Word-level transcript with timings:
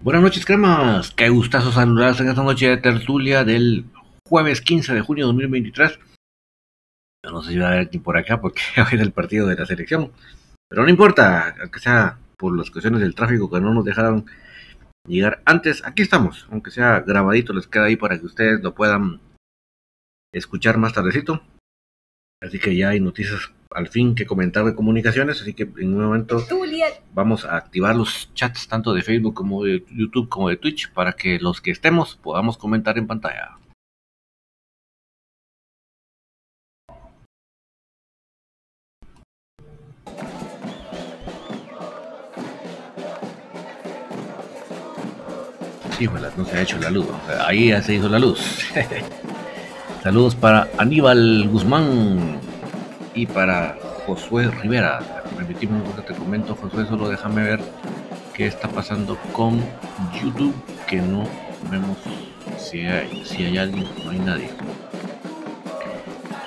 Buenas 0.00 0.22
noches, 0.22 0.46
cremas. 0.46 1.10
Qué 1.10 1.28
gustazo 1.28 1.72
saludarlos 1.72 2.20
en 2.20 2.28
esta 2.28 2.44
noche 2.44 2.68
de 2.68 2.76
tertulia 2.76 3.42
del 3.42 3.84
jueves 4.28 4.60
15 4.60 4.94
de 4.94 5.00
junio 5.00 5.24
de 5.24 5.32
2023. 5.32 5.98
Yo 7.24 7.32
no 7.32 7.42
sé 7.42 7.50
si 7.50 7.58
va 7.58 7.66
a 7.66 7.68
haber 7.72 7.88
aquí 7.88 7.98
por 7.98 8.16
acá 8.16 8.40
porque 8.40 8.62
hoy 8.76 8.86
es 8.92 9.00
el 9.00 9.10
partido 9.10 9.48
de 9.48 9.56
la 9.56 9.66
selección. 9.66 10.12
Pero 10.68 10.84
no 10.84 10.88
importa, 10.88 11.56
aunque 11.60 11.80
sea 11.80 12.16
por 12.36 12.56
las 12.56 12.70
cuestiones 12.70 13.00
del 13.00 13.16
tráfico 13.16 13.50
que 13.50 13.60
no 13.60 13.74
nos 13.74 13.84
dejaron 13.84 14.26
llegar 15.04 15.42
antes, 15.44 15.84
aquí 15.84 16.02
estamos. 16.02 16.46
Aunque 16.52 16.70
sea 16.70 17.00
grabadito, 17.00 17.52
les 17.52 17.66
queda 17.66 17.86
ahí 17.86 17.96
para 17.96 18.20
que 18.20 18.26
ustedes 18.26 18.62
lo 18.62 18.76
puedan 18.76 19.20
escuchar 20.32 20.78
más 20.78 20.92
tardecito. 20.92 21.42
Así 22.40 22.60
que 22.60 22.76
ya 22.76 22.90
hay 22.90 23.00
noticias 23.00 23.50
al 23.70 23.88
fin 23.88 24.14
que 24.14 24.26
comentar 24.26 24.64
de 24.64 24.74
comunicaciones, 24.74 25.40
así 25.42 25.54
que 25.54 25.64
en 25.64 25.94
un 25.94 26.04
momento 26.04 26.44
vamos 27.14 27.44
a 27.44 27.56
activar 27.56 27.94
los 27.96 28.32
chats 28.34 28.68
tanto 28.68 28.94
de 28.94 29.02
Facebook 29.02 29.34
como 29.34 29.64
de 29.64 29.84
YouTube 29.90 30.28
como 30.28 30.48
de 30.48 30.56
Twitch 30.56 30.90
para 30.92 31.12
que 31.12 31.38
los 31.38 31.60
que 31.60 31.70
estemos 31.70 32.16
podamos 32.16 32.56
comentar 32.56 32.98
en 32.98 33.06
pantalla. 33.06 33.56
Sí, 45.98 46.06
no 46.06 46.44
se 46.44 46.56
ha 46.56 46.62
hecho 46.62 46.78
la 46.78 46.90
luz. 46.90 47.06
Ahí 47.44 47.70
ya 47.70 47.82
se 47.82 47.94
hizo 47.94 48.08
la 48.08 48.20
luz. 48.20 48.38
Saludos 50.04 50.36
para 50.36 50.68
Aníbal 50.78 51.48
Guzmán 51.48 52.38
y 53.18 53.26
para 53.26 53.76
Josué 54.06 54.48
Rivera. 54.62 55.00
Permitimos 55.36 55.82
que 55.94 56.02
te 56.02 56.14
comento, 56.14 56.54
Josué, 56.54 56.86
solo 56.86 57.08
déjame 57.08 57.42
ver 57.42 57.60
qué 58.32 58.46
está 58.46 58.68
pasando 58.68 59.18
con 59.32 59.60
YouTube, 60.22 60.54
que 60.86 60.98
no 60.98 61.24
vemos 61.68 61.98
si 62.56 62.82
hay, 62.82 63.24
si 63.24 63.44
hay 63.44 63.58
alguien, 63.58 63.88
no 64.04 64.10
hay 64.12 64.18
nadie. 64.20 64.50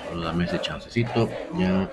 Solo 0.07 0.21
dame 0.21 0.45
ese 0.45 0.61
chancecito, 0.61 1.29
ya 1.57 1.89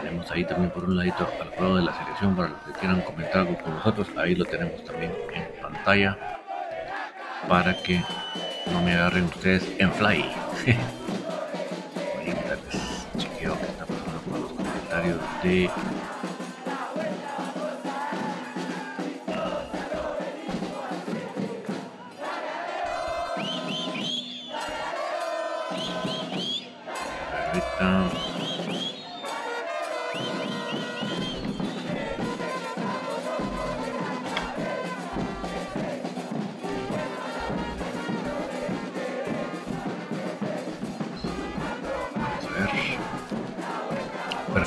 tenemos 0.00 0.30
ahí 0.30 0.44
también 0.44 0.70
por 0.70 0.84
un 0.84 0.96
ladito 0.96 1.28
al 1.40 1.48
juego 1.56 1.76
de 1.76 1.82
la 1.82 1.94
selección 1.94 2.36
para 2.36 2.50
los 2.50 2.58
que 2.60 2.72
quieran 2.78 3.00
comentar 3.00 3.38
algo 3.38 3.58
con 3.58 3.74
nosotros, 3.74 4.06
ahí 4.16 4.36
lo 4.36 4.44
tenemos 4.44 4.84
también 4.84 5.12
en 5.34 5.60
pantalla 5.60 6.16
para 7.48 7.76
que 7.82 8.00
no 8.70 8.80
me 8.82 8.94
agarren 8.94 9.24
ustedes 9.24 9.64
en 9.78 9.90
fly. 9.92 10.30
los 15.02 15.18
comentarios 15.18 15.20
de 15.42 15.68
ahorita 15.68 16.01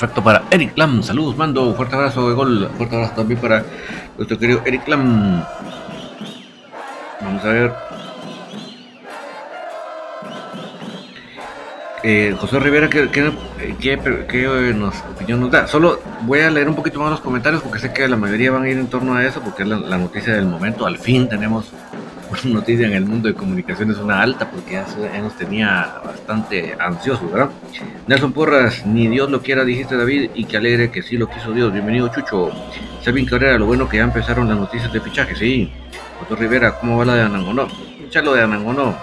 Perfecto 0.06 0.24
para 0.24 0.44
Eric 0.52 0.78
Lam. 0.78 1.02
Saludos, 1.02 1.36
mando. 1.36 1.74
Fuerte 1.74 1.96
abrazo 1.96 2.30
de 2.30 2.36
gol. 2.36 2.70
Fuerte 2.78 2.96
abrazo 2.96 3.14
también 3.16 3.42
para 3.42 3.66
nuestro 4.16 4.38
querido 4.38 4.62
Eric 4.64 4.88
Lam. 4.88 5.44
Vamos 7.22 7.44
a 7.44 7.48
ver. 7.48 7.74
Eh, 12.04 12.36
José 12.40 12.60
Rivera, 12.60 12.88
¿qué, 12.88 13.10
qué, 13.10 13.34
qué, 14.30 14.74
nos, 14.76 14.94
opinión 15.12 15.40
nos 15.40 15.50
da? 15.50 15.66
Solo 15.66 16.00
voy 16.22 16.42
a 16.42 16.52
leer 16.52 16.70
un 16.70 16.76
poquito 16.76 17.00
más 17.00 17.10
los 17.10 17.22
comentarios 17.22 17.64
porque 17.64 17.80
sé 17.80 17.92
que 17.92 18.08
la 18.08 18.16
mayoría 18.16 18.52
van 18.52 18.62
a 18.62 18.70
ir 18.70 18.78
en 18.78 18.86
torno 18.86 19.16
a 19.16 19.26
eso 19.26 19.42
porque 19.42 19.64
es 19.64 19.70
la 19.70 19.98
noticia 19.98 20.36
del 20.36 20.46
momento. 20.46 20.86
Al 20.86 21.00
fin 21.00 21.28
tenemos 21.28 21.74
noticia 22.54 22.88
en 22.88 22.94
el 22.94 23.06
mundo 23.06 23.28
de 23.28 23.34
comunicaciones 23.34 23.98
una 23.98 24.22
alta 24.22 24.50
porque 24.50 24.74
ya, 24.74 24.86
nos 25.22 25.36
tenía 25.36 26.02
bastante 26.04 26.76
ansiosos, 26.80 27.32
¿verdad? 27.32 27.50
Nelson 28.08 28.34
Porras, 28.34 28.86
ni 28.86 29.08
Dios 29.08 29.30
lo 29.30 29.42
quiera, 29.42 29.64
dijiste 29.64 29.98
David, 29.98 30.32
y 30.34 30.46
que 30.46 30.58
alegre 30.58 30.92
que 30.92 31.02
sí 31.02 31.18
lo 31.18 31.30
quiso 31.30 31.52
Dios. 31.52 31.72
Bienvenido, 31.72 32.10
Chucho. 32.10 32.52
Selvin 33.02 33.26
Cabrera, 33.26 33.58
lo 33.58 33.66
bueno 33.66 33.88
que 33.88 33.98
ya 33.98 34.04
empezaron 34.04 34.48
las 34.48 34.58
noticias 34.58 34.92
de 34.92 35.02
fichaje, 35.02 35.36
sí. 35.36 35.72
Otto 36.22 36.36
Rivera, 36.36 36.78
¿cómo 36.80 36.98
va 36.98 37.06
la 37.06 37.16
de 37.16 37.22
Anangonó? 37.24 37.68
lo 38.22 38.34
de 38.34 38.42
Anangonó. 38.42 38.96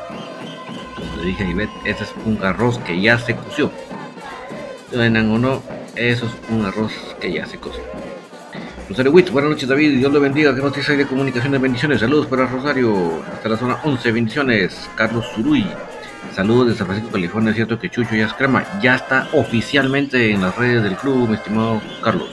Como 0.94 1.16
le 1.22 1.28
dije 1.28 1.44
a 1.44 1.50
Ivette, 1.50 1.72
ese 1.84 2.04
es 2.04 2.14
un 2.24 2.42
arroz 2.42 2.78
que 2.78 3.00
ya 3.00 3.18
se 3.18 3.34
coció. 3.34 3.70
Lo 4.90 4.98
de 4.98 5.06
Anangonó, 5.06 5.62
eso 5.96 6.26
es 6.26 6.32
un 6.50 6.64
arroz 6.64 6.92
que 7.20 7.32
ya 7.32 7.46
se 7.46 7.58
coció. 7.58 7.82
Rosario 8.92 9.12
Witt, 9.12 9.30
buenas 9.30 9.52
noches 9.52 9.66
David, 9.66 9.96
Dios 9.96 10.12
lo 10.12 10.20
bendiga, 10.20 10.54
que 10.54 10.60
noticias 10.60 10.98
de 10.98 11.06
comunicaciones, 11.06 11.58
bendiciones, 11.58 12.00
saludos 12.00 12.26
para 12.26 12.44
Rosario, 12.44 13.24
hasta 13.32 13.48
la 13.48 13.56
zona 13.56 13.78
11, 13.84 14.12
bendiciones, 14.12 14.90
Carlos 14.94 15.24
Zuruy, 15.34 15.66
saludos 16.34 16.68
de 16.68 16.74
San 16.74 16.86
Francisco, 16.88 17.10
California, 17.10 17.52
es 17.52 17.56
cierto 17.56 17.78
que 17.78 17.88
Chucho 17.88 18.14
ya 18.14 18.26
es 18.26 18.34
crema, 18.34 18.66
ya 18.82 18.96
está 18.96 19.28
oficialmente 19.32 20.30
en 20.32 20.42
las 20.42 20.54
redes 20.58 20.82
del 20.82 20.96
club, 20.96 21.26
mi 21.26 21.36
estimado 21.36 21.80
Carlos. 22.04 22.28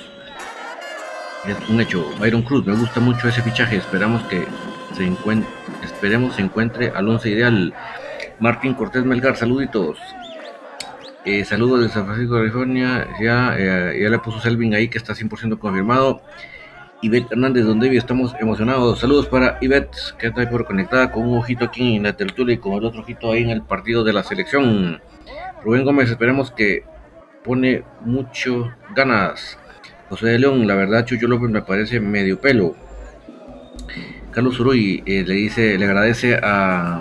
Es 1.47 1.69
un 1.69 1.79
hecho, 1.79 2.11
Byron 2.19 2.41
Cruz, 2.41 2.65
me 2.65 2.75
gusta 2.75 2.99
mucho 2.99 3.29
ese 3.29 3.41
fichaje, 3.41 3.77
esperamos 3.77 4.21
que 4.23 4.45
se 4.97 5.05
encuentre, 5.05 5.49
esperemos 5.81 6.35
se 6.35 6.41
encuentre 6.41 6.89
al 6.89 7.07
11 7.07 7.29
ideal. 7.29 7.73
Martín 8.39 8.73
Cortés 8.73 9.05
Melgar, 9.05 9.37
saluditos. 9.37 9.97
Eh, 11.25 11.43
saludos 11.43 11.81
de 11.81 11.89
San 11.89 12.05
Francisco, 12.05 12.35
California. 12.35 13.07
Ya, 13.19 13.55
eh, 13.57 13.99
ya 14.01 14.09
le 14.09 14.19
puso 14.19 14.39
Selvin 14.39 14.73
ahí 14.73 14.87
que 14.87 14.97
está 14.97 15.13
100% 15.13 15.59
confirmado. 15.59 16.21
Ivette 17.01 17.31
Hernández, 17.31 17.65
donde 17.65 17.95
estamos 17.95 18.35
emocionados. 18.39 18.99
Saludos 18.99 19.27
para 19.27 19.57
Ivette, 19.61 20.15
que 20.17 20.27
está 20.27 20.41
ahí 20.41 20.47
por 20.47 20.65
conectada 20.65 21.11
con 21.11 21.27
un 21.27 21.37
ojito 21.37 21.65
aquí 21.65 21.95
en 21.97 22.03
la 22.03 22.13
tertulia 22.13 22.55
y 22.55 22.57
con 22.57 22.73
el 22.73 22.85
otro 22.85 23.01
ojito 23.01 23.31
ahí 23.31 23.43
en 23.43 23.49
el 23.49 23.61
partido 23.61 24.03
de 24.03 24.13
la 24.13 24.23
selección. 24.23 25.01
Rubén 25.63 25.83
Gómez, 25.83 26.09
esperemos 26.09 26.51
que 26.51 26.83
pone 27.43 27.83
mucho 28.01 28.71
ganas. 28.95 29.57
José 30.09 30.27
de 30.27 30.39
León, 30.39 30.67
la 30.67 30.75
verdad, 30.75 31.05
Chucho 31.05 31.27
López 31.27 31.49
me 31.49 31.61
parece 31.61 31.99
medio 31.99 32.39
pelo. 32.39 32.75
Carlos 34.31 34.59
Uruy 34.59 35.03
eh, 35.05 35.23
le 35.25 35.33
dice, 35.35 35.77
le 35.77 35.85
agradece 35.85 36.35
a, 36.35 36.95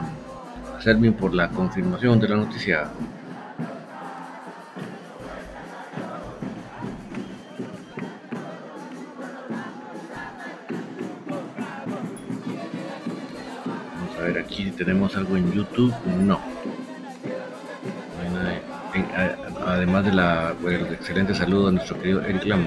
a 0.77 0.81
Selvin 0.81 1.15
por 1.15 1.35
la 1.35 1.51
confirmación 1.51 2.21
de 2.21 2.29
la 2.29 2.37
noticia. 2.37 2.89
Aquí 14.37 14.71
tenemos 14.73 15.17
algo 15.17 15.37
en 15.37 15.53
YouTube, 15.53 15.95
no. 16.21 16.41
además 19.67 20.05
de 20.05 20.13
la, 20.13 20.55
excelente 20.93 21.35
saludo 21.35 21.69
a 21.69 21.73
nuestro 21.73 21.99
querido 21.99 22.23
Eric 22.23 22.45
Lam. 22.45 22.67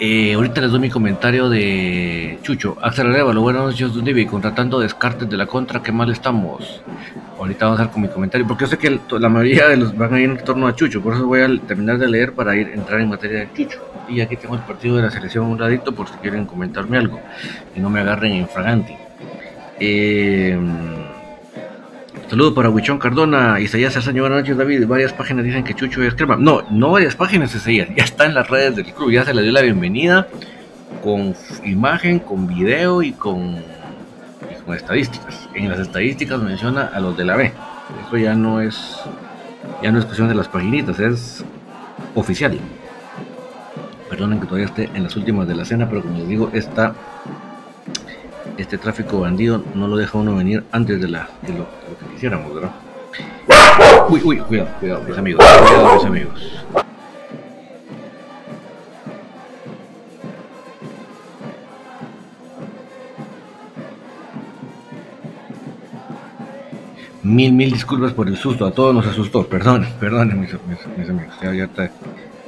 Eh, 0.00 0.34
ahorita 0.34 0.60
les 0.60 0.72
doy 0.72 0.80
mi 0.80 0.90
comentario 0.90 1.48
de 1.48 2.38
Chucho. 2.42 2.76
Axel 2.82 3.06
Arevalo, 3.06 3.42
buenas 3.42 3.62
noches, 3.62 3.94
Don 3.94 4.04
David. 4.04 4.28
Contratando 4.28 4.80
descartes 4.80 5.28
de 5.30 5.36
la 5.36 5.46
contra, 5.46 5.82
qué 5.82 5.92
mal 5.92 6.10
estamos. 6.10 6.82
Ahorita 7.38 7.66
vamos 7.66 7.80
a 7.80 7.90
con 7.90 8.02
mi 8.02 8.08
comentario, 8.08 8.46
porque 8.46 8.64
yo 8.64 8.70
sé 8.70 8.78
que 8.78 8.98
la 9.18 9.28
mayoría 9.28 9.68
de 9.68 9.76
los 9.76 9.96
van 9.96 10.14
a 10.14 10.20
ir 10.20 10.30
en 10.30 10.38
torno 10.38 10.66
a 10.66 10.74
Chucho, 10.74 11.00
por 11.00 11.14
eso 11.14 11.26
voy 11.26 11.42
a 11.42 11.60
terminar 11.66 11.98
de 11.98 12.08
leer 12.08 12.32
para 12.32 12.56
ir 12.56 12.68
entrar 12.68 13.00
en 13.00 13.08
materia 13.08 13.40
de 13.40 13.52
Chucho. 13.52 13.80
Y 14.08 14.20
aquí 14.20 14.36
tengo 14.36 14.56
el 14.56 14.62
partido 14.62 14.96
de 14.96 15.02
la 15.02 15.10
selección 15.10 15.46
un 15.46 15.60
ladito 15.60 15.94
por 15.94 16.08
si 16.08 16.14
quieren 16.14 16.44
comentarme 16.44 16.98
algo 16.98 17.20
y 17.74 17.80
no 17.80 17.88
me 17.88 18.00
agarren 18.00 18.32
en 18.32 18.48
fraganti. 18.48 18.94
Eh, 19.78 20.58
Saludos 22.28 22.54
para 22.54 22.70
Huichón 22.70 22.98
Cardona, 22.98 23.60
Isaías 23.60 23.94
Arzaño, 23.96 24.22
buenas 24.22 24.40
noches 24.40 24.56
David. 24.56 24.86
Varias 24.86 25.12
páginas 25.12 25.44
dicen 25.44 25.62
que 25.62 25.74
Chucho 25.74 26.02
es 26.02 26.14
crema. 26.14 26.36
No, 26.36 26.62
no 26.70 26.90
varias 26.90 27.14
páginas, 27.14 27.54
Isaías. 27.54 27.88
Ya 27.94 28.02
está 28.02 28.24
en 28.24 28.34
las 28.34 28.48
redes 28.48 28.76
del 28.76 28.86
club, 28.94 29.10
ya 29.10 29.24
se 29.26 29.34
le 29.34 29.42
dio 29.42 29.52
la 29.52 29.60
bienvenida 29.60 30.26
con 31.02 31.34
imagen, 31.64 32.18
con 32.18 32.46
video 32.46 33.02
y 33.02 33.12
con, 33.12 33.62
con 34.64 34.74
estadísticas. 34.74 35.48
En 35.54 35.68
las 35.68 35.78
estadísticas 35.78 36.40
menciona 36.40 36.86
a 36.86 36.98
los 36.98 37.14
de 37.14 37.26
la 37.26 37.36
B. 37.36 37.52
Eso 38.06 38.16
ya 38.16 38.34
no 38.34 38.62
es 38.62 39.00
ya 39.82 39.92
no 39.92 39.98
es 39.98 40.06
cuestión 40.06 40.28
de 40.28 40.34
las 40.34 40.48
paginitas, 40.48 40.98
es 41.00 41.44
oficial. 42.14 42.58
Perdonen 44.08 44.40
que 44.40 44.46
todavía 44.46 44.66
esté 44.66 44.88
en 44.94 45.04
las 45.04 45.14
últimas 45.14 45.46
de 45.46 45.56
la 45.56 45.66
cena, 45.66 45.88
pero 45.90 46.00
como 46.00 46.18
les 46.18 46.28
digo, 46.28 46.50
esta 46.54 46.94
este 48.56 48.78
tráfico 48.78 49.20
bandido 49.20 49.62
no 49.74 49.88
lo 49.88 49.96
deja 49.96 50.18
uno 50.18 50.36
venir 50.36 50.64
antes 50.72 51.00
de, 51.00 51.08
la, 51.08 51.28
de, 51.42 51.54
lo, 51.54 51.66
que 52.24 52.30
quisiéramos, 52.30 52.54
¿verdad? 52.54 54.08
Uy, 54.08 54.20
uy, 54.24 54.38
cuidado, 54.38 54.70
cuidado, 54.80 55.02
mis 55.02 55.18
amigos, 55.18 55.44
cuidado, 55.44 55.94
mis 55.94 56.04
amigos. 56.04 56.50
Mil, 67.22 67.52
mil 67.54 67.72
disculpas 67.72 68.12
por 68.12 68.28
el 68.28 68.36
susto, 68.36 68.66
a 68.66 68.70
todos 68.70 68.94
nos 68.94 69.06
asustó, 69.06 69.46
perdón, 69.46 69.86
perdón 69.98 70.38
mis, 70.38 70.50
mis, 70.98 71.08
amigos, 71.08 71.34
ya, 71.42 71.54
ya, 71.54 71.68
ya, 71.74 71.90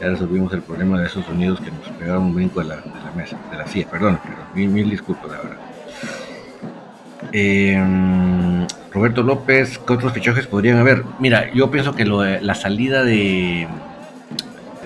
resolvimos 0.01 0.53
el 0.53 0.61
problema 0.61 1.01
de 1.01 1.07
esos 1.07 1.25
sonidos 1.25 1.61
que 1.61 1.71
nos 1.71 1.89
pegaron 1.99 2.25
un 2.25 2.35
brinco 2.35 2.61
de 2.61 2.67
la, 2.67 2.77
de 2.77 2.83
la 2.83 3.13
mesa, 3.17 3.39
de 3.51 3.57
la 3.57 3.67
silla, 3.67 3.89
perdón, 3.91 4.19
perdón, 4.23 4.45
mil, 4.55 4.69
mil 4.69 4.91
disculpas, 4.91 5.31
la 5.31 5.39
verdad. 5.39 5.57
Eh, 7.33 8.67
Roberto 8.97 9.23
López, 9.23 9.79
¿qué 9.87 9.93
otros 9.93 10.15
fichajes 10.15 10.47
podrían 10.47 10.79
haber? 10.79 11.05
Mira, 11.19 11.53
yo 11.53 11.71
pienso 11.71 11.95
que 11.95 12.07
lo 12.07 12.25
la 12.25 12.55
salida 12.55 13.05
de, 13.05 13.69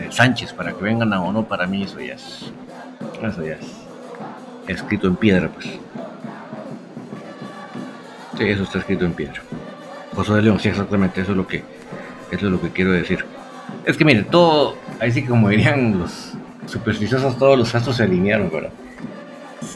Sánchez 0.08 0.52
para 0.52 0.72
que 0.72 0.82
vengan 0.82 1.12
a 1.12 1.22
o 1.22 1.32
no, 1.32 1.44
para 1.44 1.68
mí 1.68 1.84
eso 1.84 2.00
ya 2.00 2.14
es, 2.14 2.50
eso 3.22 3.44
ya 3.44 3.52
es 3.52 3.68
escrito 4.66 5.06
en 5.06 5.14
piedra, 5.14 5.48
pues. 5.48 5.66
Sí, 8.36 8.48
eso 8.48 8.64
está 8.64 8.80
escrito 8.80 9.04
en 9.04 9.12
piedra. 9.12 9.42
José 10.16 10.32
de 10.32 10.42
León, 10.42 10.58
sí, 10.58 10.70
exactamente, 10.70 11.20
eso 11.20 11.30
es 11.30 11.36
lo 11.36 11.46
que, 11.46 11.62
eso 12.32 12.46
es 12.46 12.52
lo 12.52 12.60
que 12.60 12.70
quiero 12.70 12.90
decir. 12.90 13.24
Es 13.84 13.96
que 13.96 14.04
mire, 14.04 14.24
todo, 14.24 14.74
ahí 14.98 15.12
sí 15.12 15.24
como 15.24 15.50
dirían 15.50 16.00
los 16.00 16.32
supersticiosos, 16.66 17.38
todos 17.38 17.56
los 17.56 17.72
astros 17.72 17.94
se 17.94 18.02
alinearon, 18.02 18.50
¿verdad? 18.50 18.70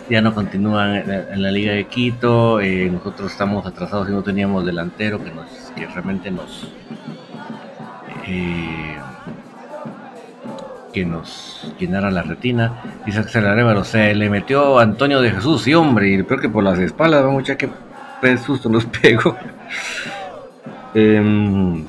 Ya 0.09 0.21
no 0.21 0.35
continúan 0.35 0.97
en 0.97 1.43
la, 1.43 1.51
Liga 1.51 1.73
de 1.73 1.85
Quito. 1.87 2.61
Eh, 2.61 2.91
nosotros 2.91 3.33
estamos 3.33 3.67
atrasados 3.67 4.09
y 4.09 4.13
no 4.13 4.23
teníamos 4.23 4.65
delantero 4.65 5.23
que, 5.23 5.31
nos, 5.31 5.47
que 5.75 5.87
realmente 5.87 6.31
nos. 6.31 6.69
Eh, 8.27 8.97
que 10.93 11.05
nos 11.05 11.75
llenara 11.79 12.11
la 12.11 12.23
retina. 12.23 12.81
Dice 13.05 13.19
Axel 13.19 13.47
Arevalo, 13.47 13.83
se 13.83 14.15
le 14.15 14.31
metió 14.31 14.79
Antonio 14.79 15.21
de 15.21 15.33
Jesús, 15.33 15.63
sí, 15.63 15.75
hombre, 15.75 16.09
y 16.09 16.23
creo 16.23 16.39
que 16.39 16.49
por 16.49 16.63
las 16.63 16.79
espaldas, 16.79 17.25
ya 17.45 17.57
que 17.57 17.69
susto 18.39 18.69
nos 18.69 18.87
pegó. 19.03 19.37
eh, 20.95 21.85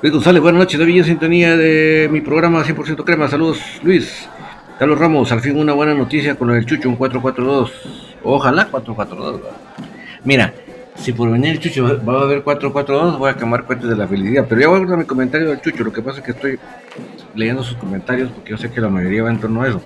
Luis 0.00 0.14
González, 0.14 0.40
buenas 0.40 0.60
noches, 0.60 0.80
David, 0.80 0.98
en 0.98 1.04
sintonía 1.04 1.56
de 1.56 2.08
mi 2.10 2.22
programa 2.22 2.64
100% 2.64 3.04
Crema. 3.04 3.28
Saludos, 3.28 3.60
Luis. 3.82 4.28
Carlos 4.80 4.98
Ramos, 4.98 5.30
al 5.30 5.42
fin 5.42 5.58
una 5.58 5.74
buena 5.74 5.92
noticia 5.92 6.36
con 6.36 6.50
el 6.52 6.64
Chucho, 6.64 6.88
un 6.88 6.96
442. 6.96 7.70
Ojalá 8.24 8.64
442. 8.68 9.42
Mira, 10.24 10.54
si 10.94 11.12
por 11.12 11.30
venir 11.30 11.50
el 11.50 11.60
Chucho 11.60 12.02
va 12.02 12.20
a 12.20 12.22
haber 12.22 12.42
442, 12.42 13.18
voy 13.18 13.28
a 13.28 13.34
quemar 13.34 13.64
cuentas 13.64 13.90
de 13.90 13.96
la 13.96 14.08
felicidad. 14.08 14.46
Pero 14.48 14.58
ya 14.58 14.68
voy 14.68 14.90
a 14.90 14.96
mi 14.96 15.04
comentario 15.04 15.48
del 15.50 15.60
Chucho. 15.60 15.84
Lo 15.84 15.92
que 15.92 16.00
pasa 16.00 16.20
es 16.20 16.24
que 16.24 16.30
estoy 16.30 16.58
leyendo 17.34 17.62
sus 17.62 17.76
comentarios 17.76 18.30
porque 18.30 18.52
yo 18.52 18.56
sé 18.56 18.70
que 18.70 18.80
la 18.80 18.88
mayoría 18.88 19.22
va 19.22 19.28
en 19.28 19.38
torno 19.38 19.60
a 19.60 19.68
eso. 19.68 19.82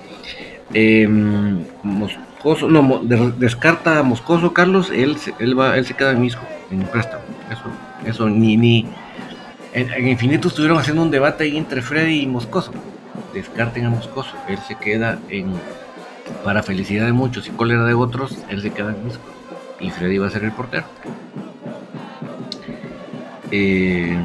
Em, 0.73 1.65
Moscoso, 1.83 2.69
no, 2.69 3.03
descarta 3.37 3.99
a 3.99 4.05
Moscoso, 4.05 4.53
Carlos. 4.53 4.93
Él, 4.95 5.17
él, 5.41 5.59
va, 5.59 5.77
él 5.77 5.85
se 5.87 5.95
queda 5.95 6.13
en 6.13 6.21
Misco, 6.21 6.43
en 6.71 6.83
préstamo. 6.85 7.25
Eso, 7.51 7.65
eso 8.09 8.31
ni, 8.31 8.57
ni. 8.57 8.87
En, 9.73 9.93
en 9.93 10.07
Infinito 10.07 10.47
estuvieron 10.47 10.79
haciendo 10.79 11.03
un 11.03 11.11
debate 11.11 11.43
ahí 11.43 11.57
entre 11.57 11.83
Freddy 11.83 12.21
y 12.21 12.27
Moscoso 12.29 12.71
descarten 13.35 13.85
a 13.85 13.91
Moscoso. 13.91 14.35
Él 14.49 14.59
se 14.67 14.77
queda 14.77 15.19
en, 15.29 15.53
para 16.43 16.63
felicidad 16.63 17.07
de 17.07 17.13
muchos 17.13 17.47
y 17.49 17.51
cólera 17.51 17.85
de 17.85 17.95
otros, 17.95 18.39
él 18.49 18.63
se 18.63 18.71
queda 18.71 18.95
en 18.95 19.05
Misco. 19.05 19.25
Y 19.81 19.91
Freddy 19.91 20.19
va 20.19 20.29
a 20.29 20.31
ser 20.31 20.45
el 20.45 20.53
portero. 20.53 20.85
Eh, 23.51 24.17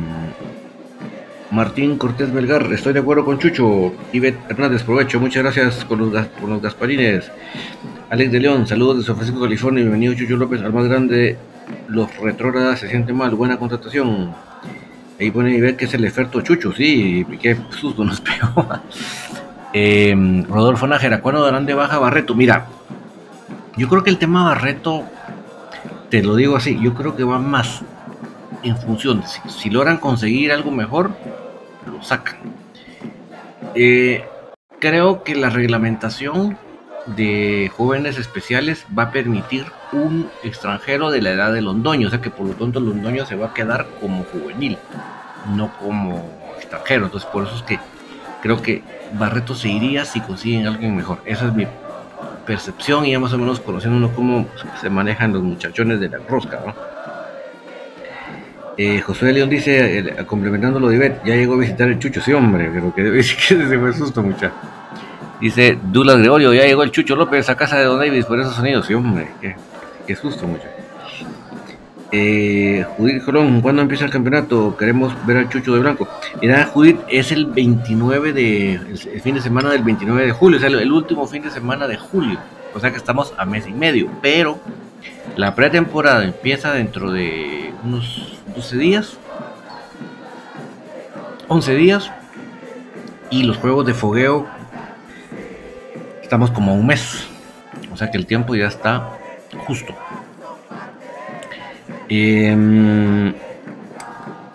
Martín 1.52 1.98
Cortés 1.98 2.32
Belgar, 2.32 2.72
estoy 2.72 2.94
de 2.94 3.00
acuerdo 3.00 3.26
con 3.26 3.40
Chucho. 3.40 3.94
Ivette 4.14 4.40
Hernández, 4.50 4.84
provecho. 4.84 5.20
Muchas 5.20 5.44
gasparines 5.44 5.84
por 5.86 5.98
los, 5.98 6.28
por 6.28 6.50
los 6.50 6.62
Gasparines. 6.62 7.32
Alex 8.10 8.32
de 8.32 8.40
León, 8.40 8.68
saludos 8.68 9.00
de 9.00 9.04
San 9.04 9.16
Francisco, 9.16 9.42
California. 9.42 9.82
Bienvenido 9.82 10.14
Chucho 10.14 10.38
López, 10.38 10.62
al 10.62 10.72
más 10.72 10.86
grande. 10.88 11.38
Los 11.88 12.16
retrógradas 12.18 12.80
se 12.80 12.90
sienten 12.90 13.18
mal. 13.18 13.36
Buena 13.36 13.58
contratación. 13.58 14.34
Ahí 15.20 15.32
pone 15.32 15.52
y 15.52 15.60
ver 15.60 15.76
que 15.76 15.86
es 15.86 15.94
el 15.94 16.06
efecto 16.06 16.42
Chucho, 16.42 16.72
sí, 16.74 17.26
qué 17.42 17.58
susto 17.72 18.06
nos 18.06 18.22
pegó. 18.22 18.66
eh, 19.74 20.46
Rodolfo 20.48 20.88
Nájera, 20.88 21.22
¿cuándo 21.22 21.44
darán 21.44 21.66
de 21.66 21.74
baja 21.74 22.00
Barreto? 22.00 22.36
Mira, 22.36 22.68
yo 23.76 23.90
creo 23.90 24.04
que 24.04 24.10
el 24.10 24.18
tema 24.18 24.46
Barreto, 24.46 25.04
te 26.10 26.24
lo 26.24 26.36
digo 26.36 26.56
así, 26.56 26.80
yo 26.82 26.94
creo 26.94 27.16
que 27.18 27.24
va 27.24 27.38
más 27.38 27.82
en 28.64 28.78
función 28.78 29.22
de 29.22 29.28
si, 29.28 29.70
logran 29.70 29.98
conseguir 29.98 30.52
algo 30.52 30.72
mejor, 30.72 31.12
lo 31.86 32.02
sacan. 32.02 32.38
Eh, 33.76 34.26
creo 34.80 35.24
que 35.24 35.36
la 35.36 35.50
reglamentación 35.50 36.58
de 37.06 37.72
jóvenes 37.76 38.18
especiales 38.18 38.86
va 38.98 39.04
a 39.04 39.12
permitir 39.12 39.66
un 39.92 40.30
extranjero 40.44 41.12
de 41.12 41.22
la 41.22 41.32
edad 41.32 41.54
de 41.54 41.62
Londoño, 41.62 42.08
o 42.08 42.10
sea 42.10 42.22
que 42.22 42.30
por 42.30 42.46
lo 42.46 42.54
tanto 42.54 42.80
Londoño 42.80 43.26
se 43.26 43.36
va 43.36 43.48
a 43.48 43.54
quedar 43.54 43.88
como 44.00 44.24
juvenil, 44.26 44.78
no 45.56 45.72
como 45.78 46.30
extranjero. 46.58 47.06
Entonces 47.06 47.30
por 47.30 47.46
eso 47.46 47.56
es 47.56 47.64
que 47.64 47.80
creo 48.42 48.62
que 48.62 48.84
Barreto 49.14 49.56
se 49.56 49.70
iría 49.70 50.06
si 50.06 50.22
consiguen 50.22 50.68
alguien 50.68 50.96
mejor. 50.96 51.20
Esa 51.26 51.48
es 51.48 51.54
mi 51.54 51.68
percepción 52.46 53.06
y 53.06 53.12
ya 53.12 53.20
más 53.20 53.34
o 53.34 53.38
menos 53.38 53.60
conociendo 53.60 54.12
cómo 54.12 54.48
se 54.82 54.90
manejan 54.90 55.34
los 55.34 55.42
muchachones 55.42 56.00
de 56.00 56.10
la 56.10 56.18
rosca. 56.28 56.60
¿no? 56.66 56.76
Eh, 58.78 59.02
José 59.02 59.34
León 59.34 59.50
dice, 59.50 60.00
eh, 60.00 60.26
complementando 60.26 60.80
lo 60.80 60.88
de 60.88 60.96
Ivette, 60.96 61.22
ya 61.26 61.36
llegó 61.36 61.56
a 61.56 61.58
visitar 61.58 61.90
el 61.90 62.00
Chucho, 62.00 62.22
sí 62.22 62.32
hombre, 62.32 62.72
pero 62.74 62.94
que 62.94 63.04
que 63.12 63.24
se 63.24 63.80
fue 63.80 63.94
susto 63.94 64.24
mucha. 64.24 64.54
Dice 65.40 65.80
Dula 65.82 66.16
Gregorio, 66.16 66.54
ya 66.54 66.66
llegó 66.66 66.84
el 66.84 66.92
Chucho 66.92 67.16
López 67.16 67.50
a 67.50 67.56
casa 67.56 67.78
de 67.78 67.86
Don 67.86 68.00
Davis 68.00 68.26
por 68.26 68.40
esos 68.40 68.56
sonidos. 68.56 68.86
Sí, 68.86 68.94
hombre, 68.94 69.30
qué, 70.06 70.16
susto, 70.16 70.46
mucho. 70.46 70.64
Eh, 72.12 72.86
Judith 72.98 73.24
Colón, 73.24 73.62
¿cuándo 73.62 73.82
empieza 73.82 74.04
el 74.04 74.12
campeonato? 74.12 74.76
Queremos 74.76 75.14
ver 75.26 75.38
al 75.38 75.50
Chucho 75.50 75.74
de 75.74 75.80
Blanco. 75.80 76.10
Mira, 76.42 76.66
Judith, 76.66 77.00
es 77.08 77.32
el 77.32 77.46
29 77.46 78.34
de. 78.34 78.74
El, 78.74 79.22
fin 79.22 79.36
de 79.36 79.42
semana 79.42 79.70
del 79.70 79.84
29 79.84 80.26
de 80.26 80.32
julio, 80.34 80.58
o 80.58 80.60
sea, 80.60 80.70
el, 80.70 80.92
último 80.92 81.26
fin 81.26 81.44
de 81.44 81.52
semana 81.52 81.88
de 81.88 81.96
julio. 81.96 82.40
O 82.74 82.80
sea 82.80 82.92
que 82.92 82.98
estamos 82.98 83.34
a 83.38 83.46
mes 83.46 83.66
y 83.66 83.72
medio. 83.72 84.10
Pero 84.22 84.60
la 85.38 85.56
pretemporada 85.56 86.26
empieza 86.26 86.74
dentro 86.74 87.12
de 87.12 87.74
unos 87.86 88.40
12 88.56 88.78
días. 88.78 89.18
11 91.48 91.76
días. 91.76 92.12
Y 93.30 93.44
los 93.44 93.58
juegos 93.58 93.86
de 93.86 93.94
fogueo 93.94 94.48
estamos 96.30 96.52
como 96.52 96.74
a 96.74 96.76
un 96.76 96.86
mes. 96.86 97.28
O 97.92 97.98
sea 97.98 98.12
que 98.12 98.18
el 98.20 98.28
tiempo 98.28 98.54
ya 98.54 98.68
está 98.68 99.18
justo. 99.66 99.96
Eh, 102.08 103.34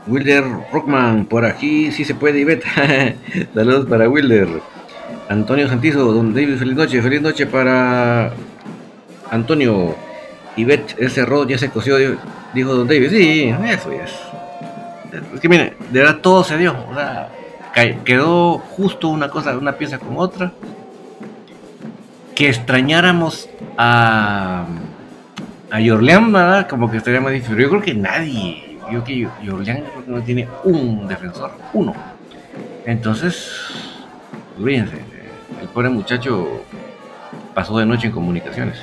Wilder 0.07 0.45
Rockman, 0.73 1.27
por 1.27 1.45
aquí 1.45 1.91
sí 1.91 2.05
se 2.05 2.15
puede, 2.15 2.39
Ivette. 2.39 2.65
Saludos 3.55 3.87
para 3.87 4.09
Wilder. 4.09 4.47
Antonio 5.29 5.69
Santizo, 5.69 6.13
Don 6.13 6.33
David, 6.33 6.59
feliz 6.59 6.77
noche, 6.77 7.03
feliz 7.03 7.21
noche 7.21 7.45
para 7.45 8.31
Antonio. 9.33 9.97
Ivette, 10.57 10.95
ese 10.99 11.23
arroz 11.23 11.49
ya 11.49 11.59
se 11.59 11.71
coció, 11.71 11.97
dijo 12.55 12.73
Don 12.73 12.87
David. 12.87 13.11
Sí, 13.11 13.53
eso 13.67 13.91
es. 13.91 14.13
Es 15.35 15.41
que 15.41 15.49
mire, 15.49 15.75
de 15.91 15.99
verdad 15.99 16.19
todo 16.19 16.45
se 16.45 16.57
dio. 16.57 16.77
O 16.89 16.95
sea, 16.95 17.31
quedó 18.05 18.59
justo 18.59 19.09
una 19.09 19.29
cosa, 19.29 19.59
una 19.59 19.73
pieza 19.73 19.99
con 19.99 20.17
otra. 20.19 20.53
Que 22.35 22.49
extrañáramos 22.49 23.49
a, 23.79 24.67
a 25.71 25.81
Yorleán, 25.81 26.33
¿verdad? 26.33 26.69
Como 26.69 26.91
que 26.91 26.97
estaría 26.97 27.21
más 27.21 27.33
difícil. 27.33 27.57
Yo 27.57 27.69
creo 27.71 27.83
que 27.83 27.95
nadie, 27.95 28.79
yo 28.91 29.05
que 29.05 29.29
Yorleán 29.43 29.85
no 30.07 30.21
tiene 30.23 30.49
un 30.65 31.07
defensor, 31.07 31.53
uno. 31.73 31.95
Entonces, 32.85 33.53
olvídense, 34.59 34.99
el 35.63 35.69
pobre 35.69 35.89
muchacho 35.91 36.65
pasó 37.55 37.79
de 37.79 37.87
noche 37.87 38.09
en 38.09 38.13
comunicaciones. 38.13 38.79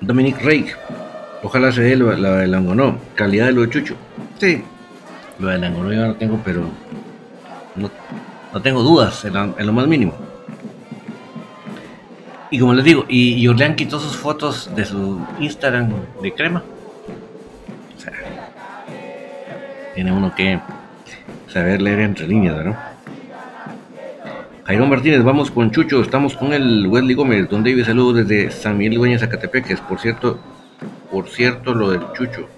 Dominic 0.00 0.40
Rake. 0.42 0.72
Ojalá 1.42 1.72
se 1.72 1.82
dé 1.82 1.96
la 1.96 2.36
de 2.36 2.46
Langonó. 2.46 2.98
Calidad 3.14 3.46
de 3.46 3.52
lo 3.52 3.62
de 3.62 3.70
Chucho. 3.70 3.96
Sí. 4.38 4.62
Lo 5.38 5.48
de 5.48 5.58
Langonó 5.58 5.92
yo 5.92 6.06
no 6.06 6.14
tengo, 6.14 6.40
pero. 6.44 6.68
No, 7.74 7.90
tengo 8.62 8.82
dudas 8.82 9.24
en, 9.24 9.66
lo 9.66 9.72
más 9.72 9.86
mínimo. 9.86 10.14
Y 12.50 12.58
como 12.58 12.72
les 12.72 12.84
digo, 12.84 13.04
y, 13.08 13.46
Orlean 13.48 13.76
quitó 13.76 13.98
sus 13.98 14.16
fotos 14.16 14.70
de 14.74 14.84
su 14.84 15.20
Instagram 15.40 15.90
de 16.22 16.32
crema. 16.32 16.62
O 17.96 18.00
sea, 18.00 18.12
tiene 19.94 20.12
uno 20.12 20.34
que 20.34 20.60
saber 21.48 21.82
leer 21.82 22.00
entre 22.00 22.26
líneas, 22.26 22.56
¿verdad? 22.56 22.96
Jairo 24.64 24.86
Martínez, 24.86 25.22
vamos 25.22 25.50
con 25.50 25.70
Chucho, 25.70 26.00
estamos 26.00 26.36
con 26.36 26.52
el 26.52 26.86
Wesley 26.88 27.14
Gómez, 27.14 27.48
donde 27.48 27.70
vive 27.70 27.84
saludos 27.84 28.26
desde 28.26 28.50
San 28.50 28.76
Miguel 28.78 28.94
Dueña, 28.94 29.18
Zacatepeques, 29.18 29.80
por 29.80 30.00
cierto, 30.00 30.40
por 31.10 31.28
cierto 31.28 31.74
lo 31.74 31.90
del 31.90 32.00
Chucho. 32.14 32.48